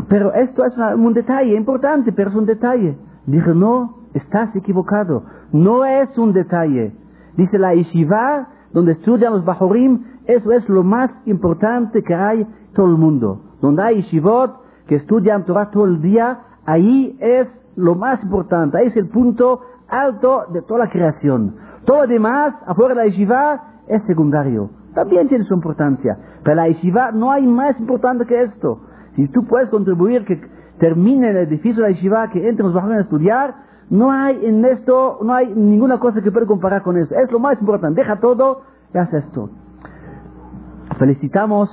Pero 0.09 0.33
esto 0.33 0.65
es 0.65 0.75
un 0.97 1.13
detalle 1.15 1.57
importante, 1.57 2.13
pero 2.13 2.31
es 2.31 2.37
un 2.37 2.47
detalle. 2.47 2.97
Dije, 3.27 3.53
no, 3.55 3.97
estás 4.15 4.55
equivocado. 4.55 5.25
No 5.53 5.85
es 5.85 6.17
un 6.17 6.33
detalle. 6.33 6.93
Dice 7.37 7.59
la 7.59 7.75
yeshiva, 7.75 8.49
donde 8.73 8.93
estudian 8.93 9.33
los 9.33 9.45
bajorim, 9.45 10.05
eso 10.27 10.53
es 10.53 10.69
lo 10.69 10.85
más 10.85 11.11
importante 11.25 12.05
que 12.05 12.15
hay 12.15 12.47
todo 12.73 12.87
el 12.87 12.99
mundo. 12.99 13.41
Donde 13.61 13.83
hay 13.83 14.03
yeshivot 14.03 14.61
que 14.87 14.95
estudian 14.95 15.45
Torah 15.45 15.71
todo 15.71 15.87
el 15.87 16.01
día, 16.01 16.39
ahí 16.67 17.17
es 17.21 17.49
lo 17.75 17.97
más 17.97 18.23
importante. 18.23 18.79
Ahí 18.79 18.87
es 18.87 18.97
el 18.97 19.09
punto 19.09 19.63
alto 19.89 20.45
de 20.53 20.63
toda 20.63 20.81
la 20.81 20.91
creación. 20.91 21.55
Todo 21.87 22.03
lo 22.03 22.07
demás, 22.09 22.55
afuera 22.67 22.95
de 22.95 23.01
la 23.01 23.07
yeshiva, 23.07 23.63
es 23.87 24.03
secundario. 24.03 24.71
También 24.95 25.29
tiene 25.29 25.45
su 25.45 25.55
importancia. 25.55 26.19
Pero 26.43 26.57
la 26.57 26.69
yeshiva 26.69 27.13
no 27.13 27.31
hay 27.31 27.47
más 27.47 27.79
importante 27.79 28.27
que 28.27 28.43
esto. 28.43 28.81
Si 29.15 29.29
tú 29.29 29.47
puedes 29.47 29.71
contribuir 29.71 30.25
que 30.25 30.41
termine 30.79 31.31
el 31.31 31.37
edificio 31.37 31.83
de 31.83 31.91
la 31.91 31.95
yeshiva, 31.95 32.29
que 32.31 32.49
entren 32.49 32.67
los 32.67 32.75
bajones 32.75 32.99
a 32.99 33.01
estudiar, 33.03 33.55
no 33.89 34.11
hay 34.11 34.45
en 34.45 34.65
esto, 34.65 35.21
no 35.23 35.33
hay 35.33 35.55
ninguna 35.55 35.99
cosa 35.99 36.21
que 36.21 36.33
pueda 36.33 36.47
comparar 36.47 36.83
con 36.83 36.97
eso. 36.97 37.15
Es 37.15 37.31
lo 37.31 37.39
más 37.39 37.59
importante. 37.61 38.01
Deja 38.01 38.17
todo 38.17 38.63
y 38.93 38.99
haz 38.99 39.13
esto. 39.15 39.51
Felicitamos 40.99 41.71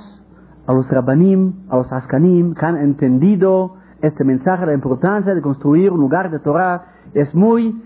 a 0.66 0.72
los 0.72 0.88
Rabbanim, 0.88 1.54
a 1.70 1.76
los 1.76 1.92
Askanim, 1.92 2.54
que 2.54 2.64
han 2.64 2.76
entendido 2.76 3.76
este 4.00 4.22
mensaje, 4.22 4.64
la 4.64 4.74
importancia 4.74 5.34
de 5.34 5.42
construir 5.42 5.90
un 5.90 5.98
lugar 5.98 6.30
de 6.30 6.38
Torah. 6.38 6.84
Es 7.14 7.34
muy 7.34 7.82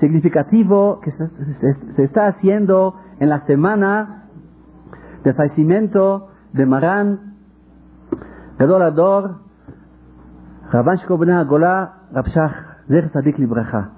significativo 0.00 1.00
que 1.00 1.12
se, 1.12 1.28
se- 1.28 1.94
se 1.96 2.04
está 2.04 2.26
haciendo 2.28 2.96
en 3.18 3.28
la 3.28 3.40
semana 3.46 4.24
del 5.24 5.34
fallecimiento 5.34 6.28
de 6.52 6.66
Marán, 6.66 7.34
Gadol 8.58 8.82
Ador, 8.82 9.36
Rabban 10.72 10.98
Ben 11.18 11.30
Hagolah, 11.30 11.92
Rab 12.12 12.26
Shach, 12.26 12.52
Zer 12.88 13.10
Tzadik 13.10 13.38
Libraja. 13.38 13.90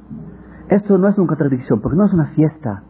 Esto 0.68 0.98
no 0.98 1.09
es 1.09 1.18
una 1.18 1.28
contradicción, 1.28 1.80
porque 1.80 1.96
no 1.96 2.07
es 2.07 2.12
una 2.12 2.26
fiesta. 2.28 2.82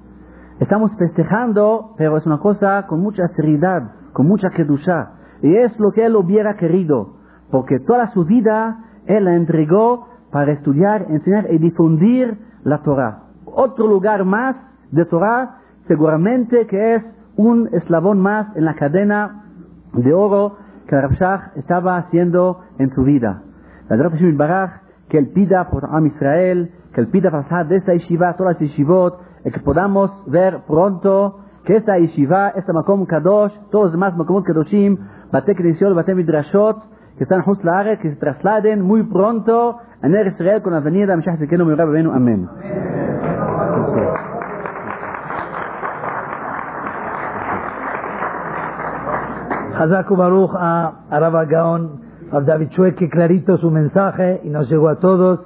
Estamos 0.61 0.93
festejando, 0.97 1.95
pero 1.97 2.17
es 2.17 2.27
una 2.27 2.39
cosa 2.39 2.87
con 2.87 3.01
mucha 3.01 3.27
seriedad, 3.29 3.91
con 4.13 4.27
mucha 4.29 4.51
kedusha. 4.51 5.13
Y 5.43 5.57
es 5.57 5.77
lo 5.81 5.91
que 5.93 6.05
él 6.07 6.15
hubiera 6.15 6.55
querido, 6.57 7.17
porque 7.51 7.81
toda 7.81 8.09
su 8.13 8.25
vida 8.25 8.85
él 9.07 9.25
la 9.25 9.35
entregó 9.35 10.07
para 10.31 10.53
estudiar, 10.53 11.07
enseñar 11.11 11.47
y 11.53 11.59
difundir 11.59 12.39
la 12.65 12.79
Torah. 12.83 13.25
Otro 13.45 13.87
lugar 13.87 14.25
más 14.25 14.57
de 14.91 15.05
Torah, 15.05 15.59
seguramente 15.89 16.67
que 16.67 16.95
es 16.95 17.03
un 17.37 17.69
eslabón 17.73 18.21
más 18.21 18.55
en 18.57 18.65
la 18.65 18.75
cadena 18.75 19.45
de 19.95 20.13
oro 20.13 20.57
que 20.87 21.01
Rav 21.01 21.13
Shach 21.13 21.57
estaba 21.57 21.97
haciendo 21.97 22.61
en 22.79 22.95
su 22.95 23.03
vida. 23.03 23.43
La 23.89 23.97
Shimon 23.97 24.37
Baraj, 24.37 24.71
que 25.09 25.19
él 25.19 25.29
pida 25.29 25.69
por 25.71 25.85
Am 25.87 26.07
Israel, 26.07 26.71
que 26.95 27.01
él 27.01 27.09
pida 27.09 27.31
para 27.31 27.65
de 27.65 27.77
esta 27.77 27.95
yeshiva, 27.95 28.35
todas 28.37 28.55
las 28.55 28.61
yeshivot, 28.61 29.19
y 29.45 29.51
que 29.51 29.61
podamos 29.61 30.11
ver 30.27 30.61
pronto 30.67 31.41
que 31.65 31.77
esta 31.77 31.99
yeshiva, 31.99 32.51
esta 32.51 32.73
Makom 32.73 33.07
Kadosh, 33.07 33.53
todos 33.71 33.87
los 33.87 33.93
demás 33.93 34.17
Makom 34.17 34.43
Kadoshim, 34.43 34.99
Bate 35.31 35.55
Knesset, 35.55 35.95
Bate 35.95 36.15
Midrashot, 36.15 36.83
que 37.23 37.25
están 37.25 37.43
justo 37.43 37.65
la 37.65 37.79
área, 37.79 37.99
que 37.99 38.11
se 38.11 38.17
trasladen 38.17 38.83
muy 38.83 39.05
pronto 39.05 39.79
a 40.03 40.09
Ner 40.09 40.27
Israel 40.27 40.61
con 40.61 40.73
la 40.73 40.81
venida 40.81 41.07
de 41.07 41.17
Mashiach 41.19 41.39
Zekenu 41.39 41.65
Mirab 41.65 41.89
Benu. 41.89 42.11
Amén. 42.11 42.49
Hazaku 49.79 50.17
Baruch 50.17 50.51
a 50.59 51.05
Araba 51.11 51.45
Gaon, 51.45 52.01
a 52.33 52.41
David 52.41 52.71
Chue, 52.71 52.97
que 52.97 53.09
clarito 53.09 53.57
su 53.59 53.71
mensaje 53.71 54.41
y 54.43 54.49
nos 54.49 54.69
llegó 54.69 54.89
a 54.89 54.99
todos. 54.99 55.39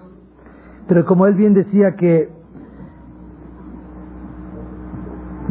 Pero 0.89 1.05
como 1.05 1.27
él 1.27 1.35
bien 1.35 1.53
decía 1.53 1.95
que, 1.97 2.31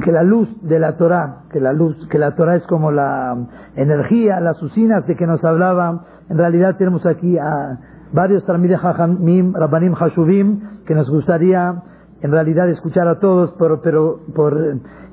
que 0.05 0.11
la 0.11 0.23
luz 0.23 0.47
de 0.61 0.79
la 0.79 0.95
Torah, 0.97 1.41
que 1.51 1.59
la 1.59 1.73
luz, 1.73 1.97
que 2.09 2.17
la 2.17 2.35
Torah 2.35 2.55
es 2.55 2.63
como 2.67 2.91
la 2.91 3.35
energía, 3.75 4.39
las 4.39 4.61
usinas 4.61 5.05
de 5.07 5.15
que 5.15 5.25
nos 5.25 5.43
hablaban, 5.43 6.01
en 6.29 6.37
realidad 6.37 6.77
tenemos 6.77 7.05
aquí 7.05 7.37
a 7.37 7.79
varios 8.13 8.45
Talmidei 8.45 8.77
Jajamim, 8.77 9.53
Rabbanim 9.53 9.95
Hashuvim, 9.95 10.83
que 10.85 10.93
nos 10.93 11.09
gustaría 11.09 11.81
en 12.21 12.31
realidad 12.31 12.69
escuchar 12.69 13.07
a 13.07 13.19
todos, 13.19 13.53
pero, 13.59 13.81
pero 13.81 14.19
por 14.33 14.55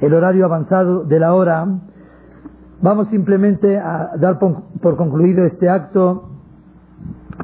el 0.00 0.14
horario 0.14 0.44
avanzado 0.44 1.04
de 1.04 1.18
la 1.18 1.34
hora, 1.34 1.66
Vamos 2.82 3.06
simplemente 3.10 3.78
a 3.78 4.10
dar 4.18 4.40
por, 4.40 4.64
por 4.80 4.96
concluido 4.96 5.44
este 5.44 5.68
acto, 5.68 6.30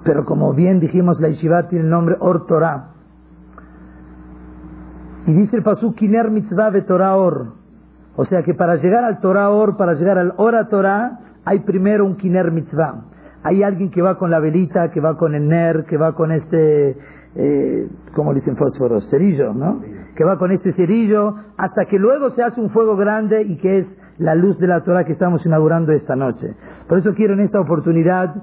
pero 0.03 0.25
como 0.25 0.53
bien 0.53 0.81
dijimos, 0.81 1.21
la 1.21 1.29
yeshiva 1.29 1.69
tiene 1.69 1.85
el 1.85 1.91
nombre 1.91 2.17
Or 2.19 2.45
Torah. 2.47 2.89
Y 5.29 5.35
dice 5.35 5.59
el 5.59 5.62
pasú 5.62 5.95
Kiner 5.95 6.31
Mitzvah 6.31 6.70
de 6.70 6.81
Torah 6.81 7.14
Or. 7.16 7.49
O 8.16 8.24
sea 8.24 8.43
que 8.43 8.55
para 8.55 8.76
llegar 8.76 9.05
al 9.05 9.20
Torah 9.20 9.51
Or, 9.51 9.76
para 9.76 9.93
llegar 9.93 10.16
al 10.16 10.33
Ora 10.39 10.68
Torah, 10.68 11.18
hay 11.45 11.59
primero 11.59 12.07
un 12.07 12.16
Kiner 12.16 12.51
Mitzvah. 12.51 13.05
Hay 13.43 13.62
alguien 13.62 13.91
que 13.91 14.01
va 14.01 14.16
con 14.16 14.31
la 14.31 14.41
velita, 14.41 14.91
que 14.91 15.01
va 15.01 15.18
con 15.18 15.35
el 15.35 15.47
ner, 15.47 15.85
que 15.85 15.99
va 15.99 16.14
con 16.14 16.33
este, 16.33 16.97
eh, 17.35 17.89
como 18.14 18.33
dicen 18.33 18.57
fósforos, 18.57 19.07
cerillo, 19.11 19.53
¿no? 19.53 19.83
Que 20.16 20.24
va 20.24 20.39
con 20.39 20.51
este 20.51 20.72
cerillo, 20.72 21.35
hasta 21.59 21.85
que 21.85 21.99
luego 21.99 22.31
se 22.31 22.43
hace 22.43 22.59
un 22.59 22.70
fuego 22.70 22.97
grande 22.97 23.43
y 23.43 23.59
que 23.59 23.81
es 23.81 23.87
la 24.16 24.35
luz 24.35 24.59
de 24.59 24.66
la 24.66 24.83
Torah 24.83 25.05
que 25.05 25.12
estamos 25.12 25.45
inaugurando 25.45 25.93
esta 25.93 26.16
noche. 26.16 26.55
Por 26.89 27.01
eso 27.01 27.12
quiero 27.14 27.35
en 27.35 27.41
esta 27.41 27.61
oportunidad 27.61 28.35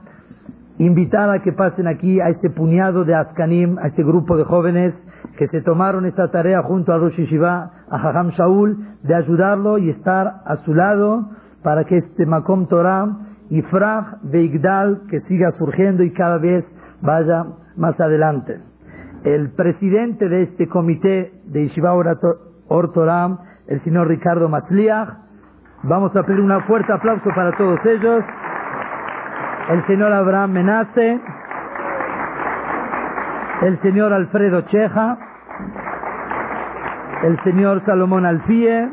invitar 0.77 1.31
a 1.31 1.41
que 1.41 1.51
pasen 1.51 1.88
aquí 1.88 2.21
a 2.21 2.29
este 2.29 2.51
puñado 2.51 3.05
de 3.05 3.15
Askanim, 3.15 3.79
a 3.79 3.88
este 3.88 4.03
grupo 4.03 4.38
de 4.38 4.43
jóvenes 4.43 4.93
que 5.38 5.47
se 5.47 5.61
tomaron 5.61 6.05
esta 6.05 6.30
tarea 6.32 6.61
junto 6.63 6.93
a 6.93 6.97
Rosh 6.97 7.15
Yeshiva, 7.15 7.71
a 7.89 7.95
Hagam 7.95 8.30
Shaul, 8.30 8.78
de 9.03 9.15
ayudarlo 9.15 9.78
y 9.78 9.89
estar 9.89 10.41
a 10.45 10.55
su 10.57 10.73
lado 10.73 11.30
para 11.63 11.86
que 11.86 11.97
este 11.97 12.26
Makom 12.26 12.67
Torah 12.67 13.07
y 13.49 13.61
Frag 13.63 14.21
Beigdal 14.23 15.01
que 15.09 15.21
siga 15.21 15.51
surgiendo 15.57 16.03
y 16.03 16.11
cada 16.11 16.38
vez 16.38 16.65
vaya 17.01 17.45
más 17.76 17.99
adelante. 17.99 18.59
El 19.23 19.51
presidente 19.51 20.30
de 20.30 20.43
este 20.43 20.67
comité 20.67 21.34
de 21.45 21.67
Yeshiva 21.67 21.93
Or 22.67 22.91
Torah, 22.93 23.38
el 23.67 23.82
señor 23.82 24.07
Ricardo 24.07 24.49
Matzliach, 24.49 25.26
Vamos 25.88 26.15
a 26.15 26.23
pedir 26.23 26.41
un 26.41 26.63
fuerte 26.63 26.91
aplauso 26.91 27.30
para 27.36 27.51
todos 27.55 27.80
ellos. 27.86 28.23
El 29.69 29.86
señor 29.86 30.11
Abraham 30.11 30.53
Menace, 30.53 31.21
el 33.62 33.80
señor 33.82 34.14
Alfredo 34.14 34.62
Cheja, 34.62 35.18
el 37.24 37.39
señor 37.43 37.82
Salomón 37.86 38.26
Alfie, 38.26 38.89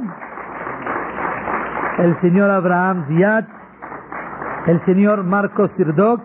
el 1.98 2.20
señor 2.20 2.50
Abraham 2.50 3.04
Ziad, 3.08 3.44
el 4.66 4.80
señor 4.84 5.24
Marcos 5.24 5.70
Sirdok 5.76 6.20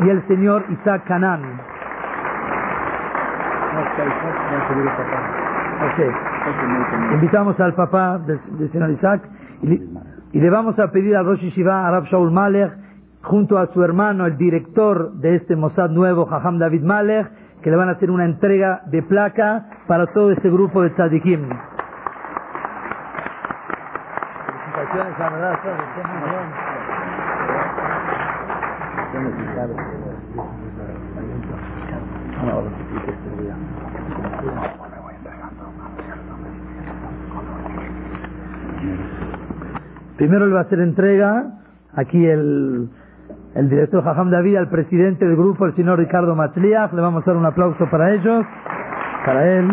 y 0.00 0.08
el 0.08 0.26
señor 0.28 0.64
Isaac 0.68 1.04
Canán. 1.06 1.42
Ok. 5.82 7.14
Invitamos 7.14 7.58
al 7.60 7.74
papá 7.74 8.18
del, 8.18 8.38
del 8.58 8.70
señor 8.70 8.90
Isaac 8.90 9.22
y, 9.62 9.66
le- 10.40 10.50
vamos 10.50 10.78
a 10.78 10.90
pedir 10.90 11.16
a 11.16 11.22
Rosh 11.22 11.40
Yeshiva, 11.40 11.86
a 11.86 11.90
Rab 11.90 12.04
Shaul 12.04 12.30
Malek, 12.30 12.72
junto 13.22 13.58
a 13.58 13.66
su 13.72 13.82
hermano, 13.82 14.26
el 14.26 14.36
director 14.36 15.12
de 15.14 15.36
este 15.36 15.56
Mossad 15.56 15.90
nuevo, 15.90 16.26
Jajam 16.26 16.58
David 16.58 16.82
Malek, 16.82 17.30
que 17.62 17.70
le 17.70 17.76
van 17.76 17.88
a 17.88 17.92
hacer 17.92 18.10
una 18.10 18.24
entrega 18.24 18.82
de 18.86 19.02
placa 19.02 19.66
para 19.86 20.06
todo 20.08 20.32
este 20.32 20.50
grupo 20.50 20.82
de 20.82 20.90
tzadikim. 20.90 21.48
Felicitaciones, 24.74 25.18
la 25.18 25.30
verdad. 25.30 25.58
Primero 40.16 40.46
le 40.46 40.52
va 40.52 40.60
a 40.60 40.62
hacer 40.62 40.80
entrega 40.80 41.46
aquí 41.94 42.24
el, 42.26 42.88
el 43.54 43.68
director 43.68 44.02
Jajam 44.02 44.30
David 44.30 44.56
al 44.56 44.68
presidente 44.68 45.26
del 45.26 45.36
grupo, 45.36 45.66
el 45.66 45.74
señor 45.74 45.98
Ricardo 45.98 46.34
Matzliach. 46.34 46.92
Le 46.92 47.00
vamos 47.00 47.22
a 47.22 47.30
dar 47.30 47.36
un 47.36 47.46
aplauso 47.46 47.86
para 47.90 48.12
ellos, 48.12 48.44
para 49.26 49.46
él. 49.46 49.70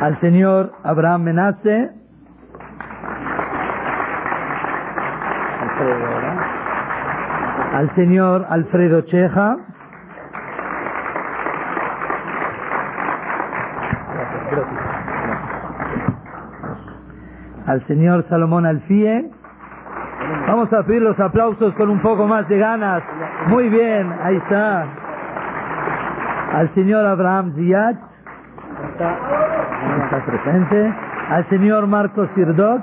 Al 0.00 0.20
señor 0.20 0.72
Abraham 0.84 1.22
Menace. 1.22 1.90
Al 7.74 7.94
señor 7.94 8.46
Alfredo 8.48 9.02
Cheja. 9.02 9.56
al 17.66 17.84
señor 17.88 18.24
Salomón 18.28 18.64
Alfie. 18.64 19.28
Vamos 20.46 20.72
a 20.72 20.82
pedir 20.84 21.02
los 21.02 21.18
aplausos 21.18 21.74
con 21.74 21.90
un 21.90 22.00
poco 22.00 22.26
más 22.26 22.48
de 22.48 22.58
ganas. 22.58 23.02
Muy 23.48 23.68
bien, 23.68 24.12
ahí 24.22 24.36
está. 24.36 24.86
Al 26.54 26.72
señor 26.74 27.04
Abraham 27.04 27.52
Ziad. 27.56 27.96
Está, 28.92 30.24
presente. 30.24 30.94
Al 31.30 31.48
señor 31.48 31.86
Marcos 31.88 32.28
Sirdot. 32.34 32.82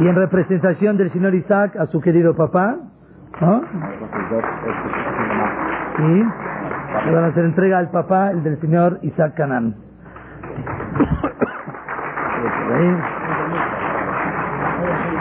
Y 0.00 0.08
en 0.08 0.14
representación 0.16 0.96
del 0.96 1.12
señor 1.12 1.34
Isaac 1.36 1.76
a 1.76 1.86
su 1.86 2.00
querido 2.00 2.34
papá. 2.34 2.76
¿no? 3.40 3.62
Y 5.98 6.24
le 7.06 7.14
van 7.14 7.24
a 7.24 7.26
hacer 7.28 7.44
entrega 7.44 7.78
al 7.78 7.90
papá, 7.90 8.32
el 8.32 8.42
del 8.42 8.60
señor 8.60 8.98
Isaac 9.02 9.34
Canán. 9.36 9.91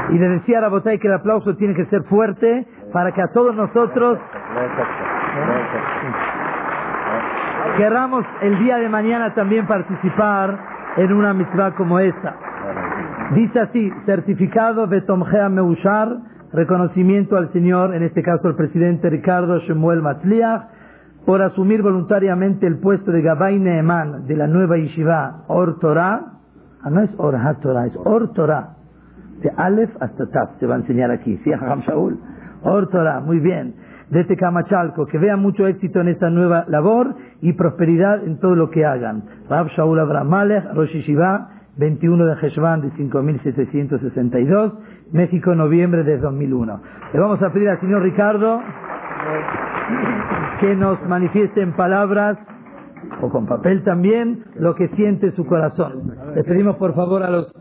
Y 0.10 0.18
le 0.18 0.30
decía 0.30 0.58
a 0.58 0.62
Rabotay 0.62 1.00
que 1.00 1.08
el 1.08 1.14
aplauso 1.14 1.56
tiene 1.56 1.74
que 1.74 1.86
ser 1.86 2.04
fuerte 2.04 2.68
para 2.92 3.12
que 3.12 3.22
a 3.22 3.28
todos 3.28 3.56
nosotros 3.56 4.20
querramos 7.78 8.26
el 8.42 8.60
día 8.60 8.78
de 8.78 8.90
mañana 8.90 9.34
también 9.34 9.66
participar 9.66 10.58
en 10.98 11.14
una 11.14 11.34
mitzvah 11.34 11.72
como 11.76 12.00
esta. 12.00 12.36
Dice 13.36 13.62
así, 13.62 13.92
certificado 14.06 14.88
Betomgea 14.88 15.48
Meushar, 15.48 16.18
reconocimiento 16.52 17.38
al 17.38 17.52
señor, 17.54 17.96
en 17.96 18.04
este 18.04 18.22
caso 18.22 18.50
el 18.50 18.56
presidente 18.56 19.10
Ricardo 19.10 19.60
Shemuel 19.60 20.02
Matzliach, 20.02 20.64
por 21.26 21.42
asumir 21.42 21.82
voluntariamente 21.82 22.68
el 22.68 22.80
puesto 22.80 23.12
de 23.12 23.22
Gabay 23.22 23.58
Neeman 23.60 24.28
de 24.28 24.36
la 24.36 24.48
nueva 24.48 24.76
yeshiva 24.78 25.44
Or 25.48 25.80
Torah, 25.80 26.22
ah, 26.26 26.41
no 26.90 27.02
es 27.02 27.14
Or 27.18 27.36
HaTorah, 27.36 27.88
es 27.88 27.98
Or 28.04 28.34
Torah, 28.34 28.76
de 29.42 29.52
Aleph 29.56 29.92
hasta 30.00 30.28
Taf, 30.28 30.60
se 30.60 30.68
va 30.68 30.76
a 30.76 30.78
enseñar 30.80 31.12
aquí, 31.12 31.38
¿sí, 31.44 31.52
Hajam 31.52 31.82
Shaul? 31.82 32.20
Or 32.64 32.90
Torah, 32.90 33.20
muy 33.22 33.40
bien, 33.40 33.74
de 34.10 34.24
Tecamachalco, 34.26 35.06
que 35.06 35.18
vea 35.18 35.38
mucho 35.38 35.66
éxito 35.68 36.02
en 36.02 36.10
esta 36.10 36.30
nueva 36.30 36.66
labor 36.68 37.16
y 37.42 37.54
prosperidad 37.54 38.24
en 38.24 38.40
todo 38.40 38.56
lo 38.56 38.70
que 38.70 38.86
hagan. 38.86 39.24
Rab 39.50 39.68
Shaul 39.70 40.00
Abraham 40.00 40.30
Malech, 40.30 40.74
Rosh 40.74 40.92
Yeshiva, 40.92 41.50
21 41.78 42.26
de 42.26 42.34
Heshvan 42.48 42.82
de 42.82 42.92
5762, 42.92 44.74
México, 45.14 45.56
noviembre 45.56 46.04
de 46.04 46.18
2001. 46.18 46.82
Le 47.14 47.20
vamos 47.20 47.42
a 47.42 47.52
pedir 47.52 47.70
al 47.70 47.80
señor 47.80 48.04
Ricardo 48.04 48.62
que 50.60 50.76
nos 50.76 51.02
manifieste 51.08 51.62
en 51.62 51.72
palabras 51.74 52.38
o 53.22 53.30
con 53.30 53.46
papel 53.46 53.84
también 53.84 54.44
lo 54.56 54.76
que 54.76 54.88
siente 54.90 55.32
su 55.32 55.46
corazón. 55.46 56.16
Le 56.36 56.44
pedimos 56.44 56.76
por 56.78 56.94
favor 56.96 57.24
a 57.24 57.30
los 57.30 57.54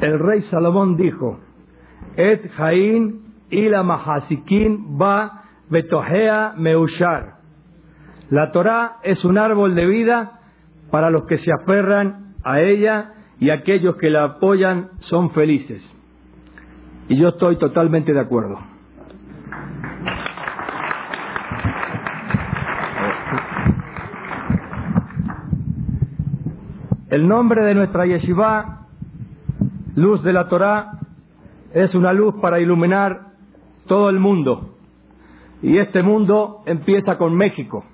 El 0.00 0.18
rey 0.18 0.42
Salomón 0.50 0.96
dijo, 0.96 1.40
Et 2.16 2.50
Jaín 2.52 3.34
ila 3.50 3.82
mahasikin 3.82 4.98
ba 4.98 5.44
betohea 5.70 6.54
meushar. 6.56 7.36
La 8.30 8.52
Torá 8.52 8.98
es 9.02 9.24
un 9.24 9.38
árbol 9.38 9.74
de 9.74 9.86
vida 9.86 10.40
para 10.90 11.10
los 11.10 11.24
que 11.26 11.38
se 11.38 11.50
aferran 11.52 12.34
a 12.44 12.60
ella 12.60 13.14
y 13.38 13.50
aquellos 13.50 13.96
que 13.96 14.10
la 14.10 14.24
apoyan 14.24 14.90
son 15.00 15.30
felices. 15.30 15.82
Y 17.08 17.16
yo 17.16 17.28
estoy 17.28 17.56
totalmente 17.56 18.12
de 18.12 18.20
acuerdo. 18.20 18.58
El 27.08 27.28
nombre 27.28 27.62
de 27.64 27.74
nuestra 27.74 28.04
yeshiva, 28.04 28.86
Luz 29.94 30.22
de 30.24 30.32
la 30.32 30.48
Torá, 30.48 30.98
es 31.72 31.94
una 31.94 32.12
luz 32.12 32.34
para 32.42 32.58
iluminar 32.58 33.28
todo 33.86 34.10
el 34.10 34.18
mundo. 34.18 34.74
Y 35.62 35.78
este 35.78 36.02
mundo 36.02 36.62
empieza 36.66 37.16
con 37.16 37.36
México. 37.36 37.84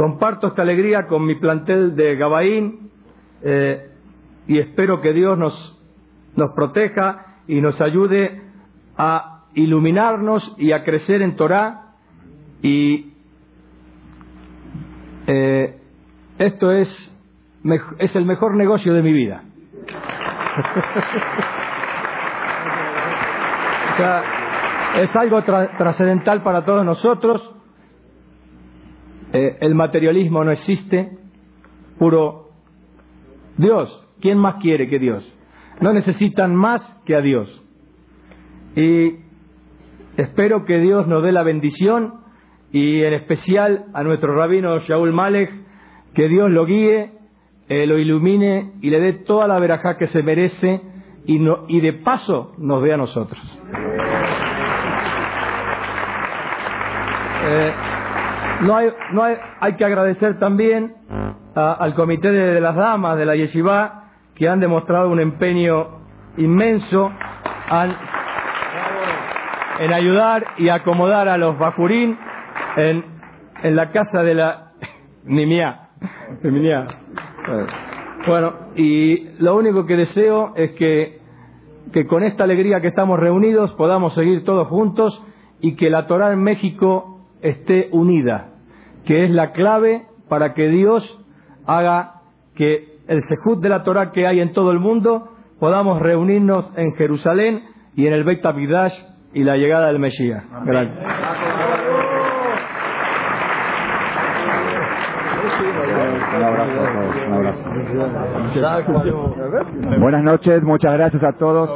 Comparto 0.00 0.46
esta 0.46 0.62
alegría 0.62 1.06
con 1.06 1.26
mi 1.26 1.34
plantel 1.34 1.94
de 1.94 2.16
Gabaín 2.16 2.88
eh, 3.42 3.90
y 4.46 4.58
espero 4.58 5.02
que 5.02 5.12
Dios 5.12 5.36
nos, 5.36 5.52
nos 6.36 6.52
proteja 6.52 7.36
y 7.46 7.60
nos 7.60 7.78
ayude 7.82 8.40
a 8.96 9.42
iluminarnos 9.52 10.54
y 10.56 10.72
a 10.72 10.84
crecer 10.84 11.20
en 11.20 11.36
Torah 11.36 11.96
y 12.62 13.12
eh, 15.26 15.78
esto 16.38 16.72
es, 16.72 16.88
es 17.98 18.16
el 18.16 18.24
mejor 18.24 18.56
negocio 18.56 18.94
de 18.94 19.02
mi 19.02 19.12
vida. 19.12 19.42
Es 24.96 25.14
algo 25.14 25.42
tra- 25.42 25.76
trascendental 25.76 26.42
para 26.42 26.64
todos 26.64 26.86
nosotros. 26.86 27.49
Eh, 29.32 29.58
el 29.60 29.74
materialismo 29.74 30.42
no 30.44 30.50
existe, 30.50 31.10
puro 31.98 32.48
Dios. 33.56 33.88
¿Quién 34.20 34.38
más 34.38 34.56
quiere 34.56 34.88
que 34.88 34.98
Dios? 34.98 35.24
No 35.80 35.92
necesitan 35.92 36.54
más 36.54 36.80
que 37.06 37.14
a 37.16 37.20
Dios. 37.20 37.48
Y 38.76 39.14
espero 40.16 40.64
que 40.64 40.78
Dios 40.78 41.06
nos 41.06 41.22
dé 41.22 41.32
la 41.32 41.42
bendición 41.42 42.14
y 42.72 43.02
en 43.02 43.14
especial 43.14 43.86
a 43.94 44.02
nuestro 44.02 44.34
rabino 44.36 44.78
Shaul 44.80 45.12
Malek, 45.12 45.50
que 46.14 46.28
Dios 46.28 46.50
lo 46.50 46.66
guíe, 46.66 47.12
eh, 47.68 47.86
lo 47.86 47.98
ilumine 47.98 48.72
y 48.80 48.90
le 48.90 49.00
dé 49.00 49.12
toda 49.12 49.46
la 49.46 49.58
verajá 49.58 49.96
que 49.96 50.08
se 50.08 50.22
merece 50.22 50.80
y, 51.26 51.38
no- 51.38 51.64
y 51.68 51.80
de 51.80 51.92
paso 51.94 52.52
nos 52.58 52.82
dé 52.82 52.92
a 52.92 52.96
nosotros. 52.96 53.40
Eh, 57.42 57.72
no 58.62 58.76
hay, 58.76 58.88
no 59.12 59.22
hay, 59.24 59.36
hay 59.60 59.74
que 59.74 59.84
agradecer 59.84 60.38
también 60.38 60.94
a- 61.54 61.72
al 61.74 61.94
comité 61.94 62.30
de, 62.30 62.60
las 62.60 62.74
damas 62.76 63.16
de 63.18 63.24
la 63.26 63.34
Yeshiva 63.36 64.04
que 64.34 64.48
han 64.48 64.60
demostrado 64.60 65.10
un 65.10 65.20
empeño 65.20 66.00
inmenso 66.36 67.10
en 69.80 69.92
ayudar 69.92 70.44
y 70.58 70.68
acomodar 70.68 71.28
a 71.28 71.36
los 71.38 71.58
bajurín 71.58 72.16
en, 72.76 73.04
en 73.62 73.76
la 73.76 73.90
casa 73.90 74.22
de 74.22 74.34
la 74.34 74.72
Nimiá. 75.24 75.88
Nimiá. 76.42 76.86
Bueno, 78.26 78.52
y 78.76 79.28
lo 79.42 79.56
único 79.56 79.86
que 79.86 79.96
deseo 79.96 80.52
es 80.56 80.72
que, 80.72 81.18
que 81.92 82.06
con 82.06 82.22
esta 82.22 82.44
alegría 82.44 82.80
que 82.80 82.88
estamos 82.88 83.18
reunidos 83.18 83.72
podamos 83.72 84.14
seguir 84.14 84.44
todos 84.44 84.68
juntos 84.68 85.22
y 85.60 85.74
que 85.76 85.88
la 85.90 86.06
Torah 86.06 86.32
en 86.32 86.42
México 86.42 87.20
esté 87.42 87.88
unida, 87.92 88.49
que 89.04 89.24
es 89.24 89.30
la 89.30 89.52
clave 89.52 90.06
para 90.28 90.54
que 90.54 90.68
Dios 90.68 91.02
haga 91.66 92.22
que 92.54 92.98
el 93.08 93.22
sejud 93.28 93.60
de 93.60 93.68
la 93.68 93.82
Torah 93.82 94.12
que 94.12 94.26
hay 94.26 94.40
en 94.40 94.52
todo 94.52 94.70
el 94.70 94.78
mundo 94.78 95.30
podamos 95.58 96.00
reunirnos 96.00 96.66
en 96.76 96.94
Jerusalén 96.94 97.62
y 97.96 98.06
en 98.06 98.12
el 98.12 98.24
Beit 98.24 98.44
HaMikdash 98.44 98.94
y 99.34 99.44
la 99.44 99.56
llegada 99.56 99.88
del 99.88 99.98
Mesías. 99.98 100.44
Gracias. 100.64 100.98
Buenas 109.98 110.22
noches, 110.22 110.62
muchas 110.62 110.92
gracias 110.94 111.22
a 111.22 111.32
todos. 111.32 111.70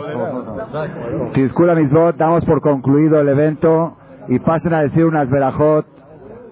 Tiscula 1.35 1.75
Misbot, 1.75 2.17
damos 2.17 2.45
por 2.45 2.61
concluido 2.61 3.21
el 3.21 3.29
evento 3.29 3.97
y 4.29 4.39
pasen 4.39 4.75
a 4.75 4.83
decir 4.83 5.05
unas 5.05 5.29
verajot, 5.29 5.87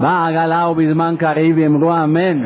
בעגלה 0.00 0.68
ובזמן 0.68 1.14
קריב 1.18 1.58
יאמרו 1.58 1.92
אמן. 2.04 2.42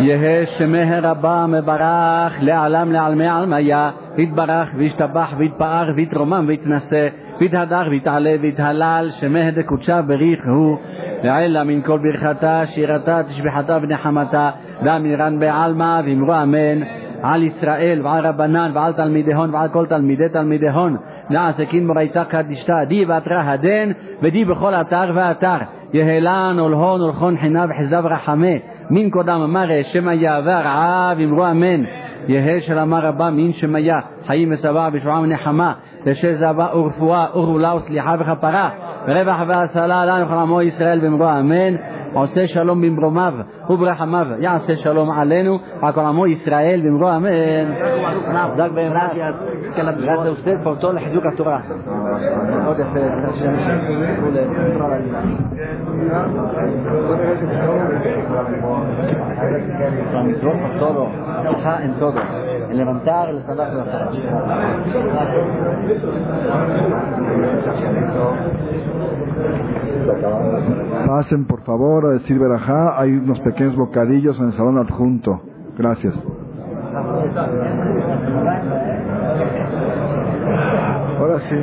יהא 0.00 0.44
שמי 0.58 1.00
רבה 1.02 1.46
מברך 1.48 2.32
לעלם 2.40 2.92
לעלמי 2.92 3.28
עלמיה, 3.28 3.90
יתברך 4.18 4.68
וישתבח 4.76 5.34
ויתפאר 5.36 5.92
ויתרומם 5.96 6.44
ויתנשא 6.48 7.08
ויתהדר 7.40 7.82
ויתעלה 7.90 8.34
ויתהלל 8.40 9.10
שמי 9.20 9.50
דקודשה 9.50 10.02
בריך 10.02 10.40
הוא 10.46 10.76
לעילה 11.22 11.64
מן 11.64 11.80
כל 11.82 11.98
ברכתה 11.98 12.62
שירתה 12.66 13.22
תשבחתה 13.22 13.78
ונחמתה 13.82 14.50
ואמירן 14.82 15.38
בעלמא 15.38 16.00
ואמרו 16.04 16.34
אמן 16.42 16.82
על 17.22 17.42
ישראל 17.42 18.00
ועל 18.02 18.26
רבנן 18.26 18.70
ועל 18.74 18.92
תלמידיהון 18.92 19.54
ועל 19.54 19.68
כל 19.68 19.86
תלמידי 19.86 20.28
תלמידיהון 20.32 20.96
נעסקין 21.30 21.86
מורייתא 21.86 22.24
קדישתא 22.24 22.84
די 22.84 23.04
ואתרא 23.04 23.42
הדן 23.42 23.90
ודי 24.22 24.44
בכל 24.44 24.74
אתר 24.74 25.10
ואתר. 25.14 25.56
יהלן 25.92 26.60
ולהון 26.60 27.02
ולכון 27.02 27.36
חינה 27.36 27.64
וחסדה 27.68 28.00
ורחמה 28.04 28.46
מן 28.90 29.10
קודם 29.10 29.52
מראה 29.52 29.82
שמיה 29.92 30.40
והרעה 30.44 31.14
ואמרו 31.16 31.46
אמן. 31.46 31.84
יהא 32.28 32.60
שלמה 32.60 33.00
רבה 33.00 33.30
מן 33.30 33.52
שמיה 33.52 33.98
חיים 34.26 34.52
ושבע 34.52 34.88
ושבעה 34.92 35.20
ונחמה. 35.20 35.72
ושזבה 36.06 36.68
ורפואה 36.74 37.26
ורולה 37.34 37.74
וסליחה 37.76 38.14
וכפרה 38.18 38.70
ורווח 39.08 39.40
והצלה 39.46 40.04
לנו 40.04 40.28
כל 40.28 40.34
עמו 40.34 40.62
ישראל 40.62 40.98
ואמרו 41.02 41.30
אמן 41.30 41.74
עושה 42.13 42.47
שלום 42.47 42.81
במרומיו 42.81 43.33
וברחמיו 43.69 44.27
יעשה 44.39 44.75
שלום 44.75 45.11
עלינו 45.11 45.59
על 45.81 45.93
כל 45.93 46.01
עמו 46.01 46.27
ישראל 46.27 46.81
ואמרו 46.83 47.09
אמן. 47.15 47.67
דק 48.57 48.69
Gracias 49.85 50.25
a 50.25 50.31
usted 50.31 50.63
por 50.63 50.79
todo 50.79 50.91
el 50.91 50.99
חיזוק 50.99 51.25
התורה. 51.25 51.59
מאוד 52.63 52.79
יפה, 52.79 52.99
השם 53.27 53.53
שיחזרו 53.59 54.31
לתורה 54.31 54.95
por 60.61 60.79
todo, 60.79 61.09
ajá, 61.57 61.83
en 61.83 61.93
todo, 61.99 62.19
en 62.69 62.77
levantar, 62.77 63.29
el 63.29 63.37
estándar 63.39 63.73
de 63.73 63.83
Pasen 71.07 71.45
por 71.45 71.61
favor 71.63 71.98
a 72.06 72.10
decir 72.10 72.38
verajá, 72.38 73.00
hay 73.00 73.12
unos 73.12 73.40
pequeños 73.40 73.76
bocadillos 73.76 74.38
en 74.40 74.46
el 74.46 74.52
salón 74.56 74.78
adjunto. 74.78 75.40
Gracias. 75.76 76.14
Ahora 81.18 81.38
sí 81.48 81.56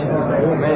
que 0.00 0.56
Sigue. 0.56 0.75